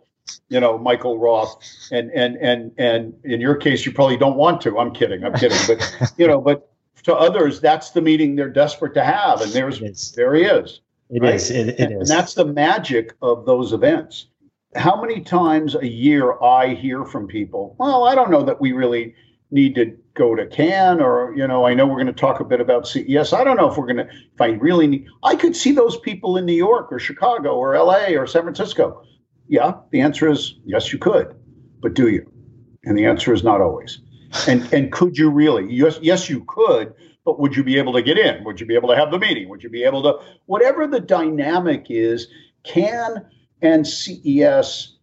you 0.50 0.61
know, 0.61 0.78
Michael 0.78 1.18
Roth, 1.18 1.57
and 1.90 2.12
and 2.12 2.37
and 2.37 2.72
and 2.78 3.14
in 3.24 3.40
your 3.40 3.57
case, 3.57 3.85
you 3.85 3.92
probably 3.92 4.18
don't 4.18 4.37
want 4.37 4.61
to. 4.62 4.78
I'm 4.78 4.92
kidding. 4.92 5.24
I'm 5.24 5.35
kidding. 5.35 5.59
But 5.66 6.12
you 6.16 6.28
know, 6.28 6.40
but 6.40 6.70
to 7.04 7.14
others, 7.14 7.61
that's 7.61 7.90
the 7.90 8.00
meeting 8.00 8.37
they're 8.37 8.48
desperate 8.48 8.94
to 8.94 9.04
have, 9.04 9.40
and 9.40 9.52
there's 9.52 10.12
there 10.12 10.34
he 10.34 10.42
is. 10.42 10.80
It 11.11 11.22
right? 11.22 11.34
is. 11.34 11.50
It, 11.50 11.68
it 11.68 11.80
and, 11.80 12.02
is. 12.02 12.11
and 12.11 12.18
that's 12.18 12.34
the 12.34 12.44
magic 12.44 13.14
of 13.22 13.46
those 13.46 13.72
events. 13.72 14.26
How 14.74 15.00
many 15.00 15.20
times 15.22 15.74
a 15.74 15.87
year 15.87 16.40
I 16.42 16.74
hear 16.74 17.04
from 17.04 17.26
people? 17.26 17.74
Well, 17.78 18.04
I 18.04 18.14
don't 18.14 18.30
know 18.30 18.42
that 18.42 18.61
we 18.61 18.72
really 18.72 19.14
need 19.50 19.74
to 19.74 19.96
go 20.14 20.34
to 20.34 20.46
Cannes 20.46 21.00
or, 21.00 21.32
you 21.34 21.46
know, 21.46 21.64
I 21.64 21.72
know 21.72 21.87
we're 21.87 21.94
going 21.94 22.06
to 22.06 22.12
talk 22.12 22.40
a 22.40 22.44
bit 22.44 22.61
about 22.61 22.87
CES. 22.87 23.32
I 23.32 23.44
don't 23.44 23.56
know 23.56 23.70
if 23.70 23.78
we're 23.78 23.87
going 23.87 23.96
to, 23.96 24.08
if 24.08 24.40
I 24.40 24.48
really 24.48 24.87
need, 24.87 25.06
I 25.22 25.37
could 25.37 25.56
see 25.56 25.72
those 25.72 25.98
people 26.00 26.37
in 26.37 26.44
New 26.44 26.52
York 26.52 26.92
or 26.92 26.98
Chicago 26.98 27.56
or 27.56 27.78
LA 27.78 28.08
or 28.08 28.26
San 28.26 28.42
Francisco. 28.42 29.02
Yeah, 29.48 29.74
the 29.90 30.00
answer 30.00 30.28
is 30.28 30.56
yes, 30.66 30.92
you 30.92 30.98
could, 30.98 31.34
but 31.80 31.94
do 31.94 32.08
you? 32.08 32.30
And 32.84 32.98
the 32.98 33.06
answer 33.06 33.32
is 33.32 33.42
not 33.42 33.62
always. 33.62 34.00
And 34.46 34.72
and 34.72 34.92
could 34.92 35.16
you 35.16 35.30
really? 35.30 35.72
Yes, 35.72 35.98
yes, 36.02 36.28
you 36.28 36.44
could, 36.46 36.94
but 37.24 37.38
would 37.40 37.56
you 37.56 37.64
be 37.64 37.78
able 37.78 37.92
to 37.94 38.02
get 38.02 38.18
in? 38.18 38.44
Would 38.44 38.60
you 38.60 38.66
be 38.66 38.74
able 38.74 38.88
to 38.90 38.96
have 38.96 39.10
the 39.10 39.18
meeting? 39.18 39.48
Would 39.48 39.62
you 39.62 39.70
be 39.70 39.84
able 39.84 40.02
to 40.02 40.18
whatever 40.46 40.86
the 40.86 41.00
dynamic 41.00 41.86
is? 41.88 42.28
Cannes 42.64 43.24
and 43.62 43.86
CES 43.86 44.96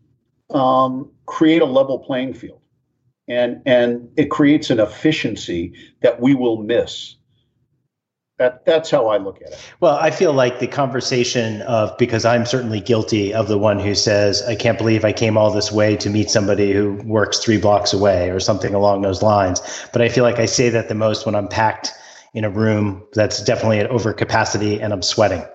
um, 0.51 1.09
create 1.25 1.61
a 1.61 1.65
level 1.65 1.99
playing 1.99 2.33
field 2.33 2.59
and 3.27 3.61
and 3.65 4.09
it 4.17 4.29
creates 4.29 4.69
an 4.69 4.79
efficiency 4.79 5.73
that 6.01 6.21
we 6.21 6.33
will 6.33 6.61
miss 6.61 7.15
that 8.37 8.65
that's 8.65 8.91
how 8.91 9.07
I 9.07 9.17
look 9.17 9.41
at 9.41 9.53
it. 9.53 9.71
Well, 9.79 9.95
I 9.95 10.11
feel 10.11 10.33
like 10.33 10.59
the 10.59 10.67
conversation 10.67 11.61
of 11.63 11.97
because 11.97 12.25
I'm 12.25 12.45
certainly 12.45 12.81
guilty 12.81 13.33
of 13.33 13.47
the 13.47 13.57
one 13.57 13.79
who 13.79 13.95
says 13.95 14.41
I 14.41 14.55
can't 14.55 14.77
believe 14.77 15.05
I 15.05 15.13
came 15.13 15.37
all 15.37 15.51
this 15.51 15.71
way 15.71 15.95
to 15.97 16.09
meet 16.09 16.29
somebody 16.29 16.73
who 16.73 16.95
works 17.05 17.39
3 17.39 17.57
blocks 17.57 17.93
away 17.93 18.29
or 18.29 18.39
something 18.39 18.73
along 18.73 19.03
those 19.03 19.21
lines. 19.21 19.61
But 19.93 20.01
I 20.01 20.09
feel 20.09 20.23
like 20.23 20.39
I 20.39 20.45
say 20.45 20.69
that 20.69 20.89
the 20.89 20.95
most 20.95 21.25
when 21.25 21.35
I'm 21.35 21.47
packed 21.47 21.91
in 22.33 22.43
a 22.43 22.49
room 22.49 23.01
that's 23.13 23.41
definitely 23.41 23.79
at 23.79 23.89
overcapacity 23.89 24.81
and 24.81 24.91
I'm 24.91 25.01
sweating. 25.01 25.45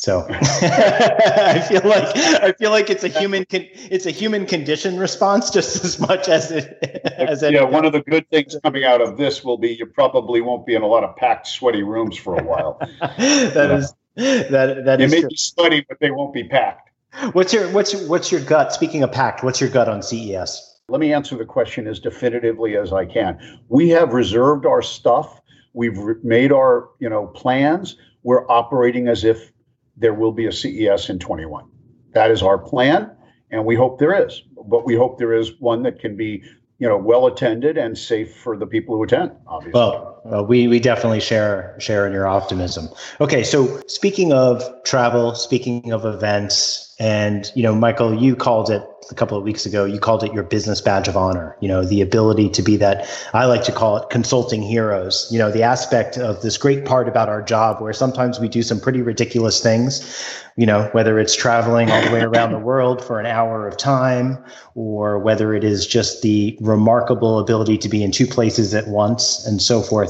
So 0.00 0.26
I 0.30 1.60
feel 1.68 1.82
like 1.84 2.16
I 2.16 2.52
feel 2.52 2.70
like 2.70 2.88
it's 2.88 3.04
a 3.04 3.08
human 3.08 3.44
con- 3.44 3.68
it's 3.74 4.06
a 4.06 4.10
human 4.10 4.46
condition 4.46 4.98
response 4.98 5.50
just 5.50 5.84
as 5.84 6.00
much 6.00 6.26
as 6.26 6.50
it 6.50 6.78
as 7.18 7.42
yeah. 7.42 7.64
One 7.64 7.84
of 7.84 7.92
the 7.92 8.00
good 8.00 8.26
things 8.30 8.56
coming 8.62 8.82
out 8.82 9.02
of 9.02 9.18
this 9.18 9.44
will 9.44 9.58
be 9.58 9.74
you 9.74 9.84
probably 9.84 10.40
won't 10.40 10.64
be 10.64 10.74
in 10.74 10.80
a 10.80 10.86
lot 10.86 11.04
of 11.04 11.14
packed, 11.16 11.48
sweaty 11.48 11.82
rooms 11.82 12.16
for 12.16 12.34
a 12.34 12.42
while. 12.42 12.78
that 12.80 13.54
yeah. 13.54 13.76
is 13.76 13.94
that 14.16 14.84
that 14.86 14.96
they 14.96 15.04
is 15.04 15.10
may 15.10 15.20
true. 15.20 15.28
be 15.28 15.36
sweaty, 15.36 15.84
but 15.86 16.00
they 16.00 16.10
won't 16.10 16.32
be 16.32 16.44
packed. 16.44 16.88
What's 17.32 17.52
your 17.52 17.68
what's 17.68 17.94
what's 18.06 18.32
your 18.32 18.40
gut? 18.40 18.72
Speaking 18.72 19.02
of 19.02 19.12
packed, 19.12 19.44
what's 19.44 19.60
your 19.60 19.68
gut 19.68 19.90
on 19.90 20.02
CES? 20.02 20.80
Let 20.88 21.02
me 21.02 21.12
answer 21.12 21.36
the 21.36 21.44
question 21.44 21.86
as 21.86 22.00
definitively 22.00 22.74
as 22.74 22.90
I 22.90 23.04
can. 23.04 23.38
We 23.68 23.90
have 23.90 24.14
reserved 24.14 24.64
our 24.64 24.80
stuff. 24.80 25.42
We've 25.74 25.98
re- 25.98 26.14
made 26.22 26.52
our 26.52 26.88
you 27.00 27.10
know 27.10 27.26
plans. 27.26 27.96
We're 28.22 28.50
operating 28.50 29.06
as 29.06 29.24
if 29.24 29.52
there 29.96 30.14
will 30.14 30.32
be 30.32 30.46
a 30.46 30.52
CES 30.52 31.10
in 31.10 31.18
21. 31.18 31.68
That 32.12 32.30
is 32.30 32.42
our 32.42 32.58
plan, 32.58 33.10
and 33.50 33.64
we 33.64 33.76
hope 33.76 33.98
there 33.98 34.26
is. 34.26 34.42
But 34.66 34.84
we 34.84 34.94
hope 34.94 35.18
there 35.18 35.32
is 35.32 35.60
one 35.60 35.82
that 35.84 36.00
can 36.00 36.16
be, 36.16 36.42
you 36.78 36.88
know, 36.88 36.98
well 36.98 37.26
attended 37.26 37.78
and 37.78 37.96
safe 37.96 38.36
for 38.36 38.56
the 38.56 38.66
people 38.66 38.96
who 38.96 39.02
attend. 39.02 39.32
Obviously. 39.46 39.78
Well, 39.78 40.19
well, 40.24 40.44
we 40.44 40.68
we 40.68 40.80
definitely 40.80 41.20
share 41.20 41.74
share 41.78 42.06
in 42.06 42.12
your 42.12 42.26
optimism. 42.26 42.88
Okay, 43.20 43.42
so 43.42 43.80
speaking 43.86 44.32
of 44.32 44.62
travel, 44.84 45.34
speaking 45.34 45.92
of 45.92 46.04
events, 46.04 46.94
and 46.98 47.50
you 47.54 47.62
know, 47.62 47.74
Michael, 47.74 48.14
you 48.14 48.36
called 48.36 48.70
it 48.70 48.82
a 49.10 49.14
couple 49.14 49.36
of 49.36 49.42
weeks 49.42 49.66
ago, 49.66 49.84
you 49.84 49.98
called 49.98 50.22
it 50.22 50.32
your 50.32 50.42
business 50.42 50.80
badge 50.80 51.08
of 51.08 51.16
honor. 51.16 51.56
You 51.60 51.68
know, 51.68 51.84
the 51.84 52.00
ability 52.00 52.50
to 52.50 52.62
be 52.62 52.76
that, 52.76 53.08
I 53.32 53.46
like 53.46 53.64
to 53.64 53.72
call 53.72 53.96
it 53.96 54.10
consulting 54.10 54.62
heroes. 54.62 55.26
You 55.30 55.38
know, 55.38 55.50
the 55.50 55.62
aspect 55.62 56.18
of 56.18 56.42
this 56.42 56.56
great 56.56 56.84
part 56.84 57.08
about 57.08 57.28
our 57.28 57.42
job 57.42 57.80
where 57.80 57.92
sometimes 57.92 58.38
we 58.38 58.48
do 58.48 58.62
some 58.62 58.78
pretty 58.78 59.02
ridiculous 59.02 59.60
things, 59.60 60.32
you 60.56 60.66
know, 60.66 60.88
whether 60.92 61.18
it's 61.18 61.34
traveling 61.34 61.90
all 61.90 62.02
the 62.02 62.12
way 62.12 62.20
around 62.20 62.52
the 62.52 62.58
world 62.58 63.02
for 63.02 63.18
an 63.18 63.26
hour 63.26 63.66
of 63.66 63.76
time, 63.76 64.42
or 64.74 65.18
whether 65.18 65.54
it 65.54 65.64
is 65.64 65.86
just 65.86 66.22
the 66.22 66.56
remarkable 66.60 67.38
ability 67.38 67.78
to 67.78 67.88
be 67.88 68.04
in 68.04 68.12
two 68.12 68.26
places 68.26 68.74
at 68.74 68.88
once 68.88 69.44
and 69.46 69.60
so 69.60 69.82
forth. 69.82 70.09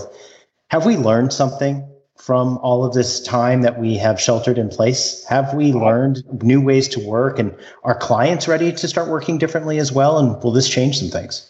Have 0.68 0.86
we 0.86 0.96
learned 0.96 1.32
something 1.32 1.86
from 2.16 2.58
all 2.58 2.84
of 2.84 2.92
this 2.92 3.20
time 3.20 3.62
that 3.62 3.80
we 3.80 3.96
have 3.96 4.20
sheltered 4.20 4.58
in 4.58 4.68
place? 4.68 5.24
Have 5.28 5.54
we 5.54 5.72
learned 5.72 6.22
new 6.42 6.60
ways 6.60 6.88
to 6.88 7.00
work 7.00 7.38
and 7.38 7.54
are 7.82 7.94
clients 7.94 8.46
ready 8.46 8.72
to 8.72 8.88
start 8.88 9.08
working 9.08 9.38
differently 9.38 9.78
as 9.78 9.90
well? 9.90 10.18
And 10.18 10.42
will 10.42 10.52
this 10.52 10.68
change 10.68 10.98
some 10.98 11.08
things? 11.08 11.46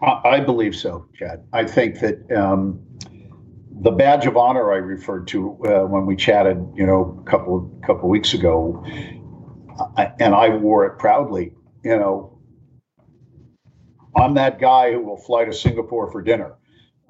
I 0.00 0.40
believe 0.40 0.74
so, 0.74 1.06
Chad. 1.14 1.44
I 1.52 1.64
think 1.64 2.00
that 2.00 2.30
um, 2.32 2.80
the 3.80 3.90
badge 3.90 4.26
of 4.26 4.36
honor 4.36 4.72
I 4.72 4.76
referred 4.76 5.28
to 5.28 5.58
uh, 5.66 5.86
when 5.86 6.06
we 6.06 6.16
chatted, 6.16 6.56
you 6.74 6.86
know, 6.86 7.22
a 7.24 7.30
couple 7.30 7.56
of 7.58 7.82
couple 7.86 8.08
weeks 8.08 8.34
ago, 8.34 8.84
I, 9.96 10.12
and 10.20 10.34
I 10.34 10.50
wore 10.50 10.84
it 10.86 10.98
proudly. 10.98 11.52
You 11.84 11.96
know, 11.96 12.38
I'm 14.16 14.34
that 14.34 14.58
guy 14.58 14.92
who 14.92 15.00
will 15.00 15.16
fly 15.16 15.44
to 15.44 15.52
Singapore 15.52 16.10
for 16.10 16.22
dinner. 16.22 16.54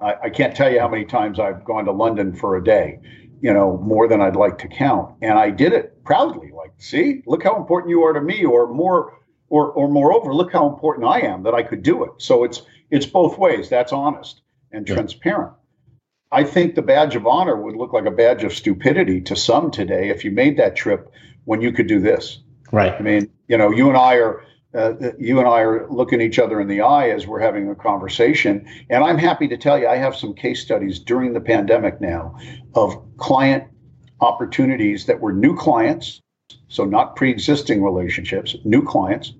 I, 0.00 0.14
I 0.24 0.30
can't 0.30 0.54
tell 0.54 0.70
you 0.70 0.80
how 0.80 0.88
many 0.88 1.04
times 1.04 1.38
I've 1.38 1.64
gone 1.64 1.84
to 1.86 1.92
London 1.92 2.34
for 2.34 2.56
a 2.56 2.64
day, 2.64 3.00
you 3.40 3.52
know, 3.52 3.78
more 3.78 4.08
than 4.08 4.20
I'd 4.20 4.36
like 4.36 4.58
to 4.58 4.68
count. 4.68 5.14
And 5.22 5.38
I 5.38 5.50
did 5.50 5.72
it 5.72 6.04
proudly. 6.04 6.50
Like, 6.54 6.72
see, 6.78 7.22
look 7.26 7.42
how 7.42 7.56
important 7.56 7.90
you 7.90 8.02
are 8.02 8.12
to 8.12 8.20
me, 8.20 8.44
or 8.44 8.72
more, 8.72 9.18
or 9.48 9.70
or 9.72 9.88
moreover, 9.88 10.34
look 10.34 10.52
how 10.52 10.68
important 10.68 11.06
I 11.06 11.20
am 11.20 11.42
that 11.44 11.54
I 11.54 11.62
could 11.62 11.82
do 11.82 12.04
it. 12.04 12.12
So 12.18 12.44
it's 12.44 12.62
it's 12.90 13.06
both 13.06 13.38
ways. 13.38 13.68
That's 13.68 13.92
honest 13.92 14.40
and 14.72 14.88
yeah. 14.88 14.94
transparent. 14.94 15.52
I 16.32 16.42
think 16.42 16.74
the 16.74 16.82
badge 16.82 17.14
of 17.14 17.26
honor 17.26 17.56
would 17.56 17.76
look 17.76 17.92
like 17.92 18.06
a 18.06 18.10
badge 18.10 18.42
of 18.42 18.52
stupidity 18.52 19.20
to 19.22 19.36
some 19.36 19.70
today 19.70 20.08
if 20.08 20.24
you 20.24 20.32
made 20.32 20.56
that 20.56 20.74
trip 20.74 21.12
when 21.44 21.60
you 21.60 21.70
could 21.70 21.86
do 21.86 22.00
this. 22.00 22.40
Right. 22.72 22.92
I 22.92 23.00
mean, 23.02 23.30
you 23.46 23.56
know, 23.56 23.70
you 23.70 23.88
and 23.88 23.96
I 23.96 24.16
are 24.16 24.42
uh, 24.74 24.94
you 25.18 25.38
and 25.38 25.48
I 25.48 25.60
are 25.60 25.88
looking 25.88 26.20
each 26.20 26.38
other 26.38 26.60
in 26.60 26.68
the 26.68 26.80
eye 26.80 27.10
as 27.10 27.26
we're 27.26 27.40
having 27.40 27.70
a 27.70 27.74
conversation. 27.74 28.66
And 28.90 29.04
I'm 29.04 29.18
happy 29.18 29.46
to 29.48 29.56
tell 29.56 29.78
you, 29.78 29.86
I 29.86 29.96
have 29.96 30.16
some 30.16 30.34
case 30.34 30.60
studies 30.60 30.98
during 30.98 31.32
the 31.32 31.40
pandemic 31.40 32.00
now 32.00 32.36
of 32.74 33.00
client 33.16 33.64
opportunities 34.20 35.06
that 35.06 35.20
were 35.20 35.32
new 35.32 35.56
clients, 35.56 36.20
so 36.68 36.84
not 36.84 37.16
pre 37.16 37.30
existing 37.30 37.82
relationships, 37.82 38.56
new 38.64 38.82
clients 38.82 39.32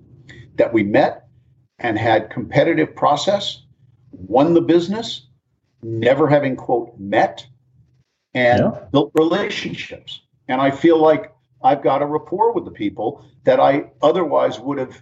that 0.55 0.71
we 0.73 0.83
met 0.83 1.27
and 1.79 1.97
had 1.97 2.29
competitive 2.29 2.95
process, 2.95 3.63
won 4.11 4.53
the 4.53 4.61
business, 4.61 5.27
never 5.83 6.27
having, 6.27 6.55
quote, 6.55 6.97
met, 6.97 7.45
and 8.33 8.59
yeah. 8.59 8.85
built 8.91 9.11
relationships. 9.15 10.21
And 10.47 10.61
I 10.61 10.71
feel 10.71 10.97
like 10.97 11.33
I've 11.63 11.83
got 11.83 12.01
a 12.01 12.05
rapport 12.05 12.53
with 12.53 12.63
the 12.63 12.71
people 12.71 13.25
that 13.43 13.59
I 13.59 13.91
otherwise 14.01 14.59
would 14.59 14.77
have 14.77 15.01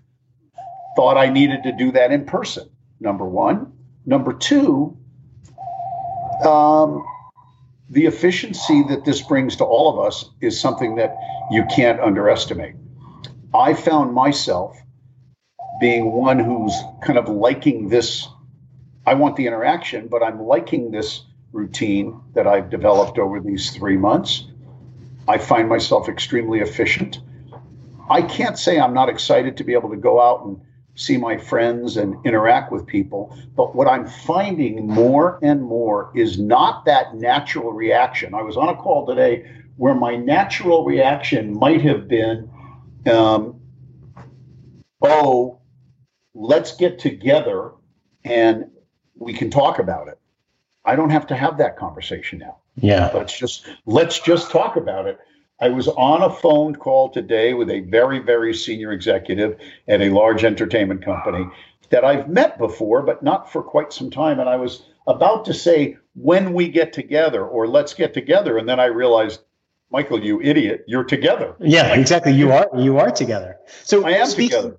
thought 0.96 1.18
I 1.18 1.30
needed 1.30 1.64
to 1.64 1.72
do 1.72 1.92
that 1.92 2.12
in 2.12 2.26
person. 2.26 2.70
Number 3.00 3.26
one. 3.26 3.74
Number 4.06 4.34
two, 4.34 4.98
um, 6.46 7.06
the 7.90 8.06
efficiency 8.06 8.84
that 8.90 9.06
this 9.06 9.22
brings 9.22 9.56
to 9.58 9.64
all 9.64 9.90
of 9.90 10.06
us 10.06 10.30
is 10.42 10.60
something 10.60 10.96
that 10.96 11.16
you 11.52 11.66
can't 11.66 12.00
underestimate. 12.00 12.76
I 13.54 13.74
found 13.74 14.14
myself 14.14 14.78
being 15.80 16.12
one 16.12 16.40
who's 16.40 16.74
kind 17.02 17.20
of 17.20 17.30
liking 17.30 17.90
this. 17.90 18.28
I 19.06 19.14
want 19.14 19.36
the 19.36 19.48
interaction, 19.48 20.08
but 20.08 20.24
I'm 20.24 20.42
liking 20.42 20.92
this 20.92 21.24
routine 21.52 22.20
that 22.34 22.48
I've 22.48 22.70
developed 22.70 23.20
over 23.20 23.40
these 23.40 23.72
three 23.72 23.98
months. 23.98 24.48
I 25.28 25.38
find 25.38 25.70
myself 25.70 26.10
extremely 26.10 26.60
efficient. 26.60 27.20
I 28.10 28.22
can't 28.22 28.58
say 28.58 28.80
I'm 28.80 28.94
not 28.94 29.08
excited 29.08 29.58
to 29.58 29.64
be 29.64 29.74
able 29.74 29.90
to 29.92 29.98
go 29.98 30.22
out 30.22 30.46
and 30.46 30.60
see 30.96 31.18
my 31.18 31.38
friends 31.38 31.98
and 31.98 32.16
interact 32.26 32.72
with 32.72 32.86
people. 32.86 33.38
But 33.56 33.76
what 33.76 33.88
I'm 33.88 34.08
finding 34.08 34.88
more 34.88 35.40
and 35.42 35.62
more 35.62 36.12
is 36.14 36.40
not 36.40 36.86
that 36.86 37.16
natural 37.16 37.72
reaction. 37.72 38.34
I 38.34 38.42
was 38.42 38.58
on 38.58 38.70
a 38.70 38.76
call 38.76 39.06
today 39.06 39.50
where 39.78 39.96
my 39.96 40.16
natural 40.16 40.86
reaction 40.86 41.58
might 41.58 41.82
have 41.82 42.08
been, 42.08 42.50
um, 43.12 43.60
oh, 45.02 45.60
let's 46.36 46.76
get 46.76 47.00
together 47.00 47.72
and 48.24 48.70
we 49.16 49.34
can 49.34 49.50
talk 49.50 49.80
about 49.80 50.08
it. 50.08 50.20
I 50.86 50.96
don't 50.96 51.10
have 51.10 51.28
to 51.28 51.36
have 51.36 51.58
that 51.58 51.78
conversation 51.78 52.40
now. 52.40 52.58
Yeah. 52.76 53.12
Let's 53.14 53.38
just 53.38 53.68
let's 53.86 54.20
just 54.20 54.52
talk 54.52 54.76
about 54.76 55.08
it. 55.08 55.20
I 55.60 55.70
was 55.70 55.88
on 55.88 56.22
a 56.22 56.30
phone 56.30 56.76
call 56.76 57.10
today 57.10 57.54
with 57.54 57.70
a 57.70 57.82
very, 57.82 58.20
very 58.20 58.54
senior 58.54 58.92
executive 58.92 59.58
at 59.88 60.02
a 60.02 60.10
large 60.10 60.44
entertainment 60.44 61.06
company 61.06 61.46
that 61.90 62.04
I've 62.04 62.28
met 62.28 62.58
before, 62.58 63.02
but 63.04 63.24
not 63.24 63.52
for 63.52 63.62
quite 63.62 63.94
some 63.94 64.10
time. 64.10 64.40
And 64.40 64.50
I 64.50 64.56
was 64.56 64.84
about 65.08 65.46
to 65.46 65.54
say, 65.54 65.98
when 66.16 66.54
we 66.54 66.68
get 66.68 66.94
together 66.94 67.46
or 67.46 67.68
let's 67.68 67.94
get 67.94 68.14
together. 68.14 68.58
And 68.58 68.68
then 68.68 68.80
I 68.80 68.86
realized, 68.86 69.42
Michael, 69.92 70.24
you 70.24 70.42
idiot, 70.42 70.84
you're 70.88 71.04
together. 71.04 71.56
Yeah, 71.60 71.94
exactly. 71.94 72.34
You 72.34 72.52
are 72.52 72.68
you 72.78 72.98
are 72.98 73.12
together. 73.12 73.58
So 73.84 74.06
I 74.06 74.12
am 74.12 74.28
speak- 74.28 74.52
together. 74.52 74.78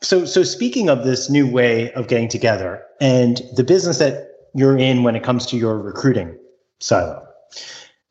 So 0.00 0.24
so 0.24 0.42
speaking 0.42 0.88
of 0.88 1.04
this 1.04 1.28
new 1.28 1.50
way 1.50 1.92
of 1.92 2.06
getting 2.06 2.28
together 2.28 2.82
and 3.00 3.42
the 3.56 3.64
business 3.64 3.98
that 3.98 4.28
you're 4.54 4.78
in 4.78 5.02
when 5.02 5.16
it 5.16 5.22
comes 5.22 5.44
to 5.46 5.56
your 5.56 5.78
recruiting 5.78 6.38
silo. 6.80 7.26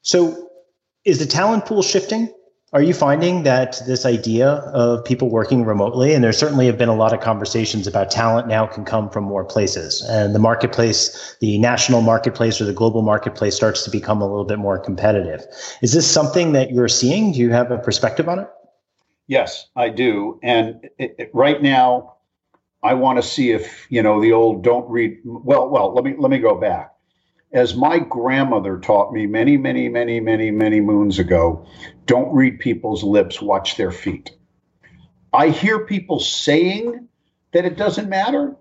So 0.01 0.46
is 1.07 1.19
the 1.19 1.25
talent 1.25 1.65
pool 1.65 1.81
shifting? 1.81 2.29
Are 2.73 2.81
you 2.81 2.93
finding 2.93 3.43
that 3.43 3.81
this 3.87 4.05
idea 4.05 4.49
of 4.49 5.05
people 5.05 5.29
working 5.29 5.63
remotely, 5.63 6.13
and 6.13 6.21
there 6.21 6.33
certainly 6.33 6.65
have 6.65 6.77
been 6.77 6.89
a 6.89 6.95
lot 6.95 7.13
of 7.13 7.21
conversations 7.21 7.87
about 7.87 8.11
talent 8.11 8.49
now 8.49 8.67
can 8.67 8.83
come 8.83 9.09
from 9.09 9.23
more 9.23 9.45
places, 9.45 10.01
and 10.09 10.35
the 10.35 10.39
marketplace, 10.39 11.37
the 11.39 11.57
national 11.59 12.01
marketplace 12.01 12.59
or 12.59 12.65
the 12.65 12.73
global 12.73 13.03
marketplace 13.03 13.55
starts 13.55 13.85
to 13.85 13.89
become 13.89 14.21
a 14.21 14.27
little 14.27 14.43
bit 14.43 14.59
more 14.59 14.77
competitive. 14.77 15.45
Is 15.81 15.93
this 15.93 16.05
something 16.05 16.51
that 16.51 16.71
you're 16.71 16.89
seeing? 16.89 17.31
Do 17.31 17.39
you 17.39 17.51
have 17.51 17.71
a 17.71 17.77
perspective 17.77 18.27
on 18.27 18.39
it? 18.39 18.49
Yes, 19.27 19.69
I 19.77 19.87
do. 19.87 20.37
And 20.43 20.89
it, 20.99 21.15
it, 21.17 21.31
right 21.33 21.61
now, 21.61 22.17
I 22.83 22.95
want 22.95 23.17
to 23.17 23.23
see 23.23 23.51
if 23.51 23.87
you 23.89 24.03
know 24.03 24.21
the 24.21 24.33
old 24.33 24.61
"don't 24.61 24.89
read." 24.89 25.19
Well, 25.23 25.69
well, 25.69 25.93
let 25.93 26.03
me 26.03 26.15
let 26.19 26.31
me 26.31 26.39
go 26.39 26.59
back. 26.59 26.96
As 27.53 27.75
my 27.75 27.99
grandmother 27.99 28.77
taught 28.77 29.13
me 29.13 29.25
many, 29.25 29.57
many, 29.57 29.87
many, 29.87 30.19
many, 30.19 30.51
many 30.51 30.81
moons 30.81 31.17
ago, 31.17 31.65
don't 32.05 32.33
read 32.33 32.59
people's 32.59 33.03
lips, 33.03 33.41
watch 33.41 33.77
their 33.77 33.91
feet. 33.91 34.31
I 35.33 35.49
hear 35.49 35.85
people 35.85 36.19
saying 36.19 37.07
that 37.53 37.65
it 37.65 37.77
doesn't 37.77 38.09
matter, 38.09 38.55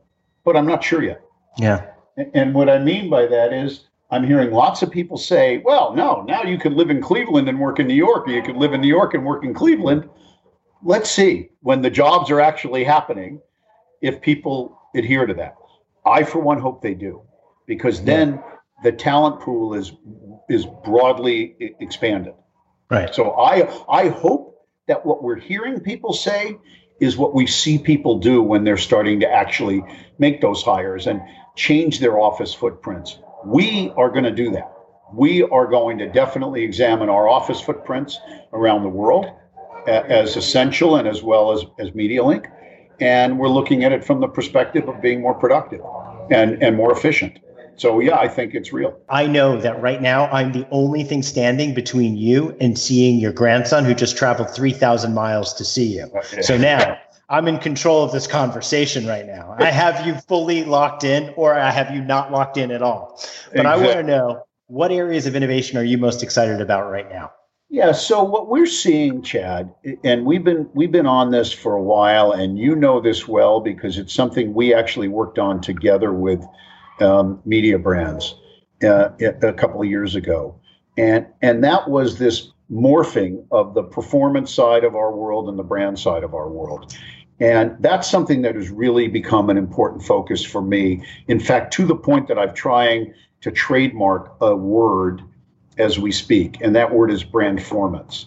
but 0.44 0.56
I'm 0.56 0.66
not 0.66 0.84
sure 0.84 1.02
yet. 1.02 1.22
Yeah. 1.58 1.86
And 2.34 2.54
what 2.54 2.68
I 2.68 2.78
mean 2.78 3.10
by 3.10 3.26
that 3.26 3.52
is, 3.52 3.84
I'm 4.10 4.24
hearing 4.24 4.52
lots 4.52 4.82
of 4.82 4.90
people 4.90 5.16
say, 5.16 5.58
well, 5.58 5.92
no, 5.92 6.22
now 6.22 6.44
you 6.44 6.58
can 6.58 6.76
live 6.76 6.90
in 6.90 7.02
Cleveland 7.02 7.48
and 7.48 7.58
work 7.58 7.80
in 7.80 7.88
New 7.88 7.94
York, 7.94 8.28
or 8.28 8.30
you 8.30 8.42
can 8.42 8.56
live 8.56 8.72
in 8.72 8.80
New 8.80 8.88
York 8.88 9.14
and 9.14 9.24
work 9.24 9.44
in 9.44 9.52
Cleveland. 9.52 10.08
Let's 10.82 11.10
see 11.10 11.50
when 11.60 11.82
the 11.82 11.90
jobs 11.90 12.30
are 12.30 12.40
actually 12.40 12.84
happening 12.84 13.40
if 14.00 14.20
people 14.20 14.80
adhere 14.94 15.26
to 15.26 15.34
that. 15.34 15.56
I, 16.04 16.22
for 16.22 16.38
one, 16.38 16.60
hope 16.60 16.82
they 16.82 16.94
do, 16.94 17.22
because 17.66 18.00
then 18.04 18.40
the 18.82 18.92
talent 18.92 19.40
pool 19.40 19.74
is 19.74 19.92
is 20.48 20.66
broadly 20.84 21.56
expanded. 21.80 22.34
Right. 22.90 23.14
So 23.14 23.32
I 23.32 23.68
I 23.88 24.08
hope 24.08 24.66
that 24.88 25.04
what 25.04 25.22
we're 25.22 25.40
hearing 25.40 25.80
people 25.80 26.12
say 26.12 26.56
is 27.00 27.16
what 27.16 27.34
we 27.34 27.46
see 27.46 27.78
people 27.78 28.18
do 28.18 28.42
when 28.42 28.64
they're 28.64 28.76
starting 28.76 29.20
to 29.20 29.30
actually 29.30 29.82
make 30.18 30.40
those 30.40 30.62
hires 30.62 31.06
and 31.06 31.20
change 31.54 32.00
their 32.00 32.18
office 32.18 32.54
footprints. 32.54 33.18
We 33.44 33.92
are 33.96 34.08
going 34.10 34.24
to 34.24 34.30
do 34.30 34.50
that. 34.52 34.72
We 35.12 35.42
are 35.42 35.66
going 35.66 35.98
to 35.98 36.08
definitely 36.08 36.62
examine 36.62 37.08
our 37.08 37.28
office 37.28 37.60
footprints 37.60 38.18
around 38.52 38.82
the 38.82 38.88
world 38.88 39.26
as 39.86 40.36
essential 40.36 40.96
and 40.96 41.06
as 41.06 41.22
well 41.22 41.52
as 41.52 41.64
as 41.78 41.90
MediaLink, 41.90 42.46
and 43.00 43.38
we're 43.38 43.48
looking 43.48 43.84
at 43.84 43.92
it 43.92 44.04
from 44.04 44.20
the 44.20 44.28
perspective 44.28 44.88
of 44.88 45.00
being 45.00 45.20
more 45.20 45.34
productive 45.34 45.80
and 46.30 46.62
and 46.62 46.76
more 46.76 46.92
efficient. 46.92 47.38
So 47.76 48.00
yeah, 48.00 48.16
I 48.16 48.28
think 48.28 48.54
it's 48.54 48.72
real. 48.72 48.98
I 49.08 49.26
know 49.26 49.60
that 49.60 49.80
right 49.80 50.00
now 50.00 50.26
I'm 50.26 50.52
the 50.52 50.66
only 50.70 51.04
thing 51.04 51.22
standing 51.22 51.74
between 51.74 52.16
you 52.16 52.56
and 52.60 52.78
seeing 52.78 53.20
your 53.20 53.32
grandson 53.32 53.84
who 53.84 53.94
just 53.94 54.16
traveled 54.16 54.50
3,000 54.50 55.14
miles 55.14 55.54
to 55.54 55.64
see 55.64 55.96
you. 55.96 56.10
So 56.40 56.56
now 56.56 56.98
I'm 57.28 57.48
in 57.48 57.58
control 57.58 58.02
of 58.02 58.12
this 58.12 58.26
conversation 58.26 59.06
right 59.06 59.26
now. 59.26 59.54
I 59.58 59.70
have 59.70 60.06
you 60.06 60.14
fully 60.28 60.64
locked 60.64 61.04
in 61.04 61.32
or 61.36 61.54
I 61.54 61.70
have 61.70 61.94
you 61.94 62.00
not 62.00 62.32
locked 62.32 62.56
in 62.56 62.70
at 62.70 62.82
all. 62.82 63.20
But 63.54 63.66
I 63.66 63.76
want 63.76 63.92
to 63.92 64.02
know 64.02 64.44
what 64.68 64.90
areas 64.90 65.26
of 65.26 65.36
innovation 65.36 65.78
are 65.78 65.84
you 65.84 65.98
most 65.98 66.22
excited 66.22 66.60
about 66.60 66.90
right 66.90 67.08
now? 67.10 67.32
Yeah, 67.68 67.90
so 67.92 68.22
what 68.22 68.48
we're 68.48 68.66
seeing, 68.66 69.22
Chad, 69.22 69.74
and 70.04 70.24
we've 70.24 70.44
been 70.44 70.68
we've 70.72 70.92
been 70.92 71.06
on 71.06 71.32
this 71.32 71.52
for 71.52 71.72
a 71.74 71.82
while, 71.82 72.30
and 72.30 72.56
you 72.56 72.76
know 72.76 73.00
this 73.00 73.26
well 73.26 73.58
because 73.58 73.98
it's 73.98 74.14
something 74.14 74.54
we 74.54 74.72
actually 74.72 75.08
worked 75.08 75.40
on 75.40 75.60
together 75.60 76.12
with 76.12 76.46
um, 77.00 77.40
Mediabrands 77.46 78.34
uh, 78.84 79.10
a 79.42 79.52
couple 79.52 79.80
of 79.80 79.88
years 79.88 80.14
ago, 80.14 80.58
and 80.96 81.26
and 81.42 81.62
that 81.64 81.88
was 81.88 82.18
this 82.18 82.52
morphing 82.70 83.44
of 83.52 83.74
the 83.74 83.82
performance 83.82 84.52
side 84.52 84.84
of 84.84 84.96
our 84.96 85.14
world 85.14 85.48
and 85.48 85.58
the 85.58 85.62
brand 85.62 85.98
side 85.98 86.24
of 86.24 86.34
our 86.34 86.48
world. 86.48 86.96
And 87.38 87.76
that's 87.80 88.10
something 88.10 88.42
that 88.42 88.54
has 88.54 88.70
really 88.70 89.08
become 89.08 89.50
an 89.50 89.58
important 89.58 90.02
focus 90.02 90.42
for 90.44 90.62
me. 90.62 91.04
In 91.28 91.38
fact, 91.38 91.72
to 91.74 91.84
the 91.84 91.94
point 91.94 92.28
that 92.28 92.38
I'm 92.38 92.54
trying 92.54 93.12
to 93.42 93.50
trademark 93.50 94.34
a 94.40 94.56
word 94.56 95.22
as 95.78 95.98
we 95.98 96.10
speak, 96.10 96.60
and 96.62 96.74
that 96.74 96.92
word 96.92 97.10
is 97.10 97.22
brand 97.22 97.58
brandformance. 97.58 98.26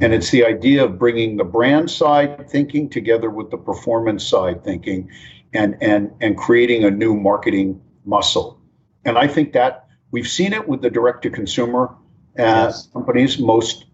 And 0.00 0.12
it's 0.12 0.30
the 0.30 0.44
idea 0.44 0.84
of 0.84 0.98
bringing 0.98 1.36
the 1.36 1.44
brand 1.44 1.90
side 1.90 2.50
thinking 2.50 2.90
together 2.90 3.30
with 3.30 3.50
the 3.50 3.56
performance 3.56 4.26
side 4.26 4.62
thinking 4.64 5.08
and, 5.54 5.76
and, 5.80 6.10
and 6.20 6.36
creating 6.36 6.84
a 6.84 6.90
new 6.90 7.14
marketing 7.14 7.80
muscle. 8.04 8.58
And 9.04 9.18
I 9.18 9.26
think 9.28 9.52
that 9.52 9.86
we've 10.10 10.28
seen 10.28 10.52
it 10.52 10.66
with 10.68 10.82
the 10.82 10.90
direct 10.90 11.22
to 11.22 11.30
consumer 11.30 11.94
uh, 12.38 12.42
Yes. 12.42 12.88
companies 12.92 13.38
most 13.38 13.84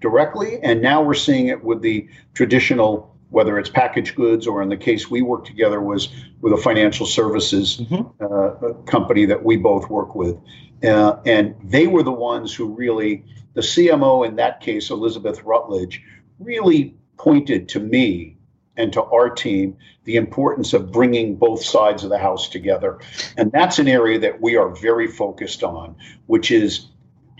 directly, 0.00 0.58
and 0.62 0.82
now 0.82 1.02
we're 1.02 1.14
seeing 1.14 1.48
it 1.48 1.62
with 1.64 1.80
the 1.82 2.06
traditional, 2.34 3.16
whether 3.30 3.58
it's 3.58 3.70
packaged 3.70 4.14
goods 4.14 4.46
or 4.46 4.62
in 4.62 4.68
the 4.68 4.76
case 4.76 5.10
we 5.10 5.22
work 5.22 5.44
together 5.44 5.80
was 5.80 6.08
with 6.42 6.52
a 6.52 6.56
financial 6.56 7.06
services 7.06 7.80
Mhm. 7.90 8.12
uh, 8.20 8.72
company 8.84 9.24
that 9.26 9.42
we 9.44 9.56
both 9.56 9.88
work 9.90 10.14
with. 10.14 10.36
Uh, 10.84 11.16
and 11.24 11.54
they 11.64 11.86
were 11.86 12.02
the 12.02 12.12
ones 12.12 12.54
who 12.54 12.66
really, 12.66 13.24
the 13.54 13.62
CMO 13.62 14.22
in 14.22 14.36
that 14.36 14.60
case, 14.60 14.90
Elizabeth 14.90 15.42
Rutledge, 15.44 16.02
really 16.38 16.94
pointed 17.16 17.68
to 17.70 17.80
me 17.80 18.35
and 18.76 18.92
to 18.92 19.02
our 19.02 19.30
team 19.30 19.76
the 20.04 20.16
importance 20.16 20.72
of 20.72 20.92
bringing 20.92 21.36
both 21.36 21.64
sides 21.64 22.04
of 22.04 22.10
the 22.10 22.18
house 22.18 22.48
together. 22.48 22.98
And 23.36 23.50
that's 23.52 23.78
an 23.78 23.88
area 23.88 24.18
that 24.20 24.40
we 24.40 24.56
are 24.56 24.68
very 24.68 25.08
focused 25.08 25.62
on, 25.62 25.96
which 26.26 26.50
is 26.50 26.86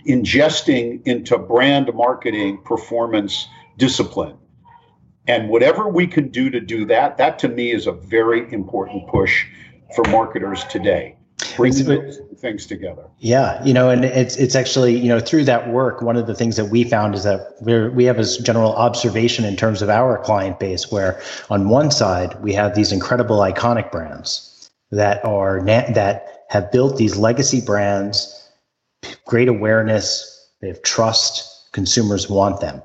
ingesting 0.07 1.05
into 1.05 1.37
brand 1.37 1.93
marketing 1.93 2.59
performance 2.63 3.47
discipline. 3.77 4.37
And 5.27 5.49
whatever 5.49 5.89
we 5.89 6.07
can 6.07 6.29
do 6.29 6.49
to 6.49 6.61
do 6.61 6.85
that, 6.85 7.17
that 7.17 7.39
to 7.39 7.49
me 7.49 7.71
is 7.71 7.85
a 7.85 7.91
very 7.91 8.51
important 8.53 9.07
push 9.09 9.45
for 9.93 10.03
marketers 10.05 10.63
today. 10.65 11.16
Bringing 11.57 11.85
those 11.85 12.19
things 12.39 12.65
together. 12.65 13.03
Yeah, 13.19 13.63
you 13.65 13.73
know, 13.73 13.89
and 13.89 14.05
it's 14.05 14.35
it's 14.37 14.55
actually 14.55 14.97
you 14.97 15.09
know 15.09 15.19
through 15.19 15.45
that 15.45 15.69
work, 15.69 16.01
one 16.01 16.15
of 16.15 16.27
the 16.27 16.35
things 16.35 16.55
that 16.55 16.65
we 16.65 16.83
found 16.83 17.15
is 17.15 17.23
that 17.23 17.55
we 17.61 17.89
we 17.89 18.05
have 18.05 18.17
this 18.17 18.37
general 18.37 18.73
observation 18.73 19.43
in 19.43 19.55
terms 19.55 19.81
of 19.81 19.89
our 19.89 20.17
client 20.19 20.59
base, 20.59 20.91
where 20.91 21.21
on 21.49 21.69
one 21.69 21.91
side 21.91 22.41
we 22.41 22.53
have 22.53 22.75
these 22.75 22.91
incredible 22.91 23.39
iconic 23.39 23.91
brands 23.91 24.69
that 24.91 25.23
are 25.25 25.61
that 25.65 26.45
have 26.49 26.71
built 26.71 26.97
these 26.97 27.17
legacy 27.17 27.61
brands, 27.61 28.49
great 29.25 29.49
awareness, 29.49 30.49
they 30.61 30.67
have 30.69 30.81
trust, 30.81 31.71
consumers 31.73 32.29
want 32.29 32.61
them, 32.61 32.81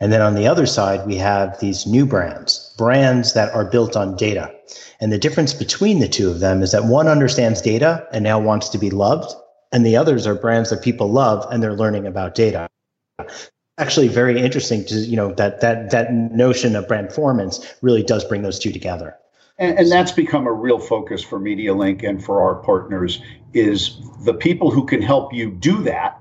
and 0.00 0.12
then 0.12 0.20
on 0.20 0.34
the 0.34 0.46
other 0.46 0.66
side 0.66 1.06
we 1.06 1.16
have 1.16 1.58
these 1.60 1.86
new 1.86 2.06
brands, 2.06 2.74
brands 2.76 3.34
that 3.34 3.52
are 3.54 3.64
built 3.64 3.96
on 3.96 4.16
data. 4.16 4.52
And 5.00 5.12
the 5.12 5.18
difference 5.18 5.54
between 5.54 6.00
the 6.00 6.08
two 6.08 6.30
of 6.30 6.40
them 6.40 6.62
is 6.62 6.72
that 6.72 6.84
one 6.84 7.08
understands 7.08 7.60
data 7.60 8.06
and 8.12 8.24
now 8.24 8.38
wants 8.38 8.68
to 8.70 8.78
be 8.78 8.90
loved, 8.90 9.34
and 9.72 9.84
the 9.84 9.96
others 9.96 10.26
are 10.26 10.34
brands 10.34 10.70
that 10.70 10.82
people 10.82 11.10
love 11.10 11.46
and 11.50 11.62
they're 11.62 11.74
learning 11.74 12.06
about 12.06 12.34
data. 12.34 12.68
Actually, 13.78 14.08
very 14.08 14.40
interesting 14.40 14.84
to 14.86 14.94
you 14.94 15.16
know 15.16 15.34
that 15.34 15.60
that 15.60 15.90
that 15.90 16.12
notion 16.12 16.76
of 16.76 16.88
brand 16.88 17.08
performance 17.08 17.74
really 17.82 18.02
does 18.02 18.24
bring 18.24 18.42
those 18.42 18.58
two 18.58 18.72
together. 18.72 19.16
And, 19.58 19.78
and 19.78 19.92
that's 19.92 20.12
become 20.12 20.46
a 20.46 20.52
real 20.52 20.78
focus 20.78 21.22
for 21.22 21.40
MediaLink 21.40 22.06
and 22.06 22.22
for 22.22 22.42
our 22.42 22.56
partners 22.56 23.22
is 23.54 23.98
the 24.24 24.34
people 24.34 24.70
who 24.70 24.84
can 24.84 25.00
help 25.00 25.32
you 25.32 25.50
do 25.50 25.82
that 25.84 26.20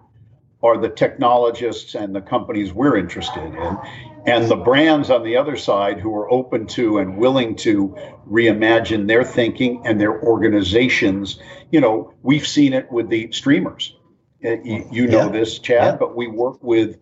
are 0.66 0.78
the 0.78 0.90
technologists 0.90 1.96
and 1.96 2.16
the 2.16 2.22
companies 2.22 2.74
we're 2.74 2.98
interested 2.98 3.44
in. 3.44 3.78
And 4.26 4.50
the 4.50 4.56
brands 4.56 5.12
on 5.12 5.24
the 5.24 5.38
other 5.38 5.56
side 5.56 6.00
who 6.00 6.16
are 6.16 6.32
open 6.32 6.66
to 6.68 6.98
and 6.98 7.18
willing 7.18 7.56
to 7.58 7.96
reimagine 8.28 9.08
their 9.08 9.24
thinking 9.24 9.82
and 9.86 10.02
their 10.02 10.20
organizations. 10.24 11.40
You 11.72 11.82
know, 11.82 12.14
we've 12.24 12.48
seen 12.48 12.74
it 12.74 12.92
with 12.92 13.10
the 13.10 13.32
streamers. 13.32 13.96
Uh, 14.44 14.58
you, 14.64 14.88
you, 14.92 15.08
know 15.08 15.26
Yeah. 15.26 15.30
this, 15.30 15.60
Chad, 15.60 15.84
Yeah. 15.84 15.96
but 15.98 16.16
we 16.16 16.28
work 16.28 16.64
with 16.64 16.98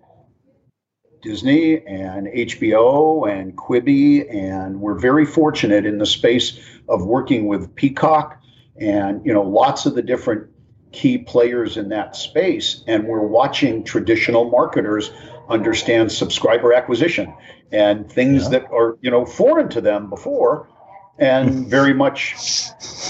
Disney 1.21 1.85
and 1.87 2.27
HBO 2.27 3.29
and 3.31 3.55
Quibi, 3.55 4.29
and 4.33 4.81
we're 4.81 4.99
very 4.99 5.25
fortunate 5.25 5.85
in 5.85 5.97
the 5.97 6.05
space 6.05 6.59
of 6.89 7.05
working 7.05 7.47
with 7.47 7.73
Peacock 7.75 8.37
and 8.77 9.25
you 9.25 9.33
know 9.33 9.43
lots 9.43 9.85
of 9.85 9.95
the 9.95 10.01
different 10.01 10.47
key 10.93 11.17
players 11.17 11.75
in 11.75 11.89
that 11.89 12.15
space. 12.15 12.83
And 12.87 13.05
we're 13.07 13.25
watching 13.27 13.83
traditional 13.83 14.49
marketers 14.49 15.11
understand 15.49 16.11
subscriber 16.11 16.73
acquisition 16.73 17.33
and 17.71 18.09
things 18.09 18.43
Yeah. 18.43 18.49
that 18.59 18.71
are 18.71 18.97
you 19.01 19.11
know 19.11 19.25
foreign 19.25 19.67
to 19.69 19.81
them 19.81 20.09
before 20.09 20.69
and 21.19 21.67
very 21.77 21.93
much 21.93 22.35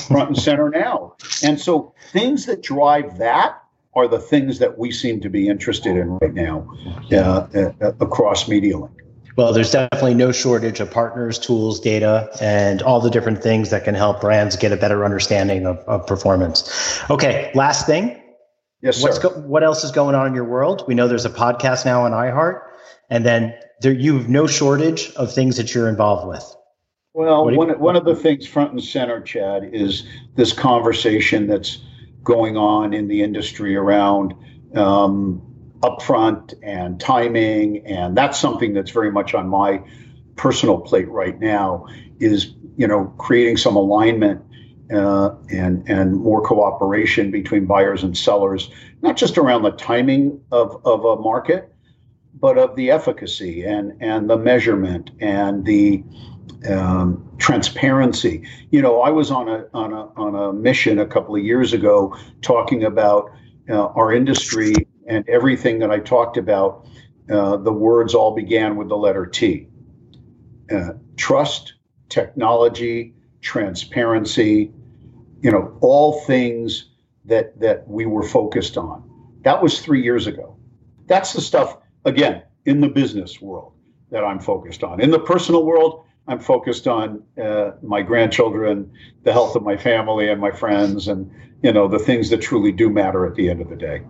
front 0.08 0.30
and 0.30 0.38
center 0.38 0.70
now. 0.70 1.14
And 1.44 1.60
so 1.60 1.94
things 2.12 2.46
that 2.48 2.64
drive 2.64 3.18
that 3.20 3.60
are 3.96 4.08
the 4.08 4.20
things 4.20 4.58
that 4.60 4.80
we 4.80 4.92
seem 4.92 5.22
to 5.22 5.30
be 5.30 5.48
interested 5.48 5.96
in 5.96 6.18
right 6.18 6.34
now 6.34 6.68
uh, 7.12 7.16
uh, 7.54 7.92
across 8.00 8.46
MediaLink. 8.46 8.90
Well, 9.36 9.52
there's 9.52 9.72
definitely 9.72 10.14
no 10.14 10.32
shortage 10.32 10.80
of 10.80 10.92
partners, 10.92 11.40
tools, 11.40 11.80
data, 11.80 12.30
and 12.40 12.82
all 12.84 13.00
the 13.02 13.10
different 13.10 13.42
things 13.42 13.72
that 13.72 13.84
can 13.84 13.96
help 13.96 14.22
brands 14.22 14.56
get 14.56 14.72
a 14.72 14.78
better 14.78 15.04
understanding 15.04 15.66
of, 15.66 15.78
of 15.80 16.06
performance. 16.06 17.02
Okay, 17.10 17.52
last 17.56 17.88
thing. 17.88 18.22
Yes, 18.82 18.98
sir. 18.98 19.08
What's 19.08 19.20
go- 19.20 19.30
what 19.30 19.64
else 19.64 19.84
is 19.84 19.92
going 19.92 20.14
on 20.14 20.28
in 20.28 20.36
your 20.36 20.44
world? 20.44 20.84
We 20.88 20.94
know 20.94 21.08
there's 21.08 21.26
a 21.26 21.32
podcast 21.32 21.86
now 21.86 22.04
on 22.04 22.12
iHeart, 22.12 22.62
and 23.10 23.26
then 23.26 23.56
there 23.82 23.94
you 23.94 24.18
have 24.18 24.30
no 24.30 24.46
shortage 24.46 25.12
of 25.16 25.34
things 25.34 25.58
that 25.58 25.74
you're 25.74 25.90
involved 25.90 26.28
with. 26.28 26.56
Well, 27.14 27.50
you- 27.50 27.58
one, 27.58 27.80
one 27.80 27.96
of 27.96 28.06
the 28.06 28.16
things 28.16 28.46
front 28.46 28.72
and 28.72 28.84
center, 28.84 29.20
Chad, 29.22 29.70
is 29.74 30.06
this 30.36 30.54
conversation 30.54 31.48
that's 31.48 31.80
going 32.24 32.56
on 32.56 32.94
in 32.94 33.08
the 33.08 33.22
industry 33.24 33.76
around 33.76 34.34
um, 34.76 35.42
upfront 35.84 36.54
and 36.64 37.00
timing, 37.00 37.86
and 37.86 38.18
that's 38.18 38.40
something 38.40 38.74
that's 38.74 38.92
very 38.92 39.12
much 39.12 39.34
on 39.34 39.48
my 39.50 39.82
personal 40.36 40.80
plate 40.80 41.10
right 41.10 41.40
now. 41.40 41.86
Is 42.20 42.54
you 42.78 42.88
know 42.88 43.14
creating 43.18 43.58
some 43.58 43.76
alignment 43.76 44.42
uh, 44.92 45.36
and 45.50 45.88
and 45.90 46.16
more 46.16 46.42
cooperation 46.42 47.32
between 47.32 47.66
buyers 47.66 48.04
and 48.04 48.18
sellers, 48.18 48.70
not 49.02 49.18
just 49.18 49.38
around 49.38 49.64
the 49.64 49.72
timing 49.72 50.42
of 50.52 50.82
of 50.86 51.04
a 51.04 51.18
market, 51.18 51.74
but 52.40 52.58
of 52.58 52.76
the 52.76 52.90
efficacy 52.90 53.64
and 53.64 53.94
and 54.02 54.30
the 54.30 54.38
measurement 54.38 55.12
and 55.20 55.66
the 55.66 56.04
um, 56.70 57.30
transparency. 57.40 58.48
You 58.72 58.82
know, 58.82 59.02
I 59.02 59.10
was 59.10 59.32
on 59.32 59.50
a 59.50 59.66
on 59.74 59.92
a 59.92 60.06
on 60.16 60.36
a 60.36 60.54
mission 60.54 61.00
a 61.00 61.06
couple 61.06 61.36
of 61.36 61.44
years 61.44 61.74
ago 61.74 62.16
talking 62.42 62.86
about 62.86 63.32
uh, 63.70 63.88
our 63.88 64.14
industry 64.14 64.74
and 65.08 65.28
everything 65.28 65.80
that 65.80 65.92
I 65.92 66.00
talked 66.00 66.38
about. 66.38 66.88
Uh, 67.32 67.56
the 67.58 67.72
words 67.72 68.14
all 68.14 68.36
began 68.36 68.76
with 68.76 68.90
the 68.90 68.98
letter 68.98 69.26
T: 69.26 69.68
uh, 70.74 70.90
trust, 71.16 71.74
technology, 72.10 73.14
transparency. 73.42 74.72
You 75.42 75.52
know, 75.52 75.78
all 75.82 76.22
things 76.22 76.90
that 77.26 77.60
that 77.60 77.88
we 77.88 78.06
were 78.06 78.24
focused 78.24 78.78
on. 78.78 79.10
That 79.44 79.62
was 79.62 79.82
three 79.82 80.04
years 80.04 80.28
ago. 80.28 80.58
That's 81.08 81.34
the 81.34 81.42
stuff 81.42 81.78
again 82.06 82.44
in 82.66 82.82
the 82.82 82.88
business 82.88 83.42
world 83.42 83.74
that 84.12 84.24
I'm 84.24 84.40
focused 84.40 84.84
on. 84.84 85.02
In 85.02 85.12
the 85.12 85.20
personal 85.20 85.66
world, 85.66 86.06
I'm 86.28 86.40
focused 86.40 86.88
on 86.88 87.24
uh, 87.42 87.72
my 87.82 88.02
grandchildren, 88.02 88.92
the 89.24 89.34
health 89.34 89.56
of 89.56 89.64
my 89.64 89.76
family 89.76 90.30
and 90.30 90.40
my 90.40 90.52
friends, 90.52 91.08
and 91.08 91.30
you 91.62 91.74
know 91.74 91.88
the 91.88 92.00
things 92.00 92.30
that 92.30 92.42
truly 92.42 92.72
do 92.72 92.90
matter 92.90 93.26
at 93.26 93.36
the 93.36 93.50
end 93.50 93.62
of 93.62 93.70
the 93.70 93.76
day. 93.76 94.04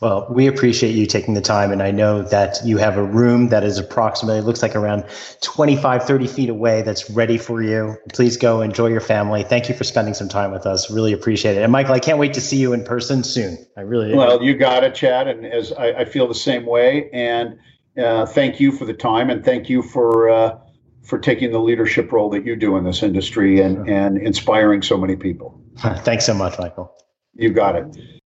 Well, 0.00 0.26
we 0.30 0.46
appreciate 0.46 0.94
you 0.94 1.06
taking 1.06 1.34
the 1.34 1.40
time, 1.40 1.72
and 1.72 1.82
I 1.82 1.90
know 1.90 2.22
that 2.22 2.58
you 2.64 2.78
have 2.78 2.96
a 2.96 3.02
room 3.02 3.48
that 3.48 3.64
is 3.64 3.78
approximately 3.78 4.40
looks 4.40 4.62
like 4.62 4.76
around 4.76 5.04
25, 5.42 6.04
30 6.04 6.26
feet 6.26 6.48
away 6.48 6.82
that's 6.82 7.10
ready 7.10 7.38
for 7.38 7.62
you. 7.62 7.96
Please 8.12 8.36
go 8.36 8.60
enjoy 8.60 8.86
your 8.86 9.00
family. 9.00 9.42
Thank 9.42 9.68
you 9.68 9.74
for 9.74 9.84
spending 9.84 10.14
some 10.14 10.28
time 10.28 10.52
with 10.52 10.66
us. 10.66 10.90
Really 10.90 11.12
appreciate 11.12 11.56
it. 11.56 11.62
And 11.62 11.72
Michael, 11.72 11.94
I 11.94 12.00
can't 12.00 12.18
wait 12.18 12.34
to 12.34 12.40
see 12.40 12.56
you 12.56 12.72
in 12.72 12.84
person 12.84 13.24
soon. 13.24 13.58
I 13.76 13.82
really 13.82 14.14
Well, 14.14 14.42
you 14.42 14.56
got 14.56 14.84
it, 14.84 14.94
Chad, 14.94 15.28
and 15.28 15.44
as 15.44 15.72
I, 15.72 15.88
I 15.88 16.04
feel 16.04 16.28
the 16.28 16.34
same 16.34 16.64
way. 16.64 17.10
And 17.12 17.58
uh, 17.98 18.26
thank 18.26 18.60
you 18.60 18.72
for 18.72 18.84
the 18.84 18.94
time, 18.94 19.30
and 19.30 19.44
thank 19.44 19.68
you 19.68 19.82
for 19.82 20.30
uh, 20.30 20.58
for 21.02 21.18
taking 21.18 21.50
the 21.50 21.60
leadership 21.60 22.12
role 22.12 22.30
that 22.30 22.44
you 22.44 22.54
do 22.54 22.76
in 22.76 22.84
this 22.84 23.02
industry 23.02 23.60
and 23.60 23.88
and 23.88 24.18
inspiring 24.18 24.82
so 24.82 24.96
many 24.96 25.16
people. 25.16 25.60
thanks 25.78 26.24
so 26.24 26.34
much, 26.34 26.58
Michael. 26.58 26.94
You 27.34 27.50
got 27.50 27.76
it. 27.76 28.20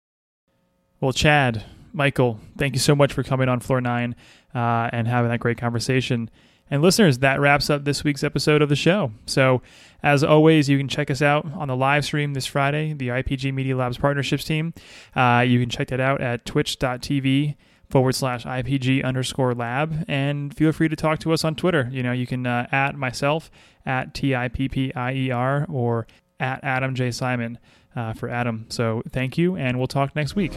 Well, 1.01 1.13
Chad, 1.13 1.65
Michael, 1.93 2.41
thank 2.57 2.75
you 2.75 2.81
so 2.81 2.97
much 2.97 3.13
for 3.13 3.23
coming 3.23 3.49
on 3.49 3.61
Floor 3.61 3.81
9 3.81 4.17
uh, 4.55 4.59
and 4.93 5.07
having 5.07 5.31
that 5.31 5.39
great 5.39 5.57
conversation. 5.57 6.29
And 6.71 6.83
listeners, 6.83 7.19
that 7.19 7.41
wraps 7.41 7.71
up 7.71 7.85
this 7.85 8.03
week's 8.03 8.25
episode 8.25 8.63
of 8.63 8.69
the 8.69 8.77
show. 8.77 9.13
So, 9.25 9.63
as 10.03 10.23
always, 10.23 10.69
you 10.69 10.77
can 10.77 10.89
check 10.89 11.11
us 11.11 11.23
out 11.23 11.47
on 11.55 11.69
the 11.69 11.77
live 11.77 12.05
stream 12.05 12.35
this 12.35 12.47
Friday, 12.47 12.93
the 12.93 13.09
IPG 13.09 13.55
Media 13.55 13.77
Labs 13.77 13.97
Partnerships 13.97 14.45
team. 14.45 14.75
Uh, 15.15 15.45
you 15.47 15.61
can 15.61 15.71
check 15.71 15.89
that 15.89 16.01
out 16.01 16.21
at 16.21 16.45
twitch.tv 16.45 17.55
forward 17.89 18.15
slash 18.15 18.45
IPG 18.45 19.03
underscore 19.05 19.55
lab. 19.55 20.05
And 20.09 20.55
feel 20.55 20.73
free 20.73 20.89
to 20.89 20.97
talk 20.97 21.21
to 21.21 21.33
us 21.33 21.45
on 21.45 21.55
Twitter. 21.55 21.89
You 21.91 22.03
know, 22.03 22.13
you 22.13 22.27
can 22.27 22.47
uh, 22.47 22.67
at 22.71 22.97
myself, 22.97 23.51
at 23.87 24.15
T 24.15 24.35
I 24.35 24.49
P 24.49 24.69
P 24.69 24.93
I 24.95 25.13
E 25.15 25.31
R, 25.31 25.65
or 25.71 26.07
at 26.41 26.63
Adam 26.63 26.95
J. 26.95 27.13
Simon 27.13 27.59
Uh, 27.99 28.13
for 28.13 28.29
Adam. 28.29 28.65
So, 28.69 29.03
thank 29.11 29.37
you, 29.37 29.57
and 29.57 29.77
we'll 29.77 29.89
talk 29.89 30.15
next 30.15 30.37
week. 30.37 30.53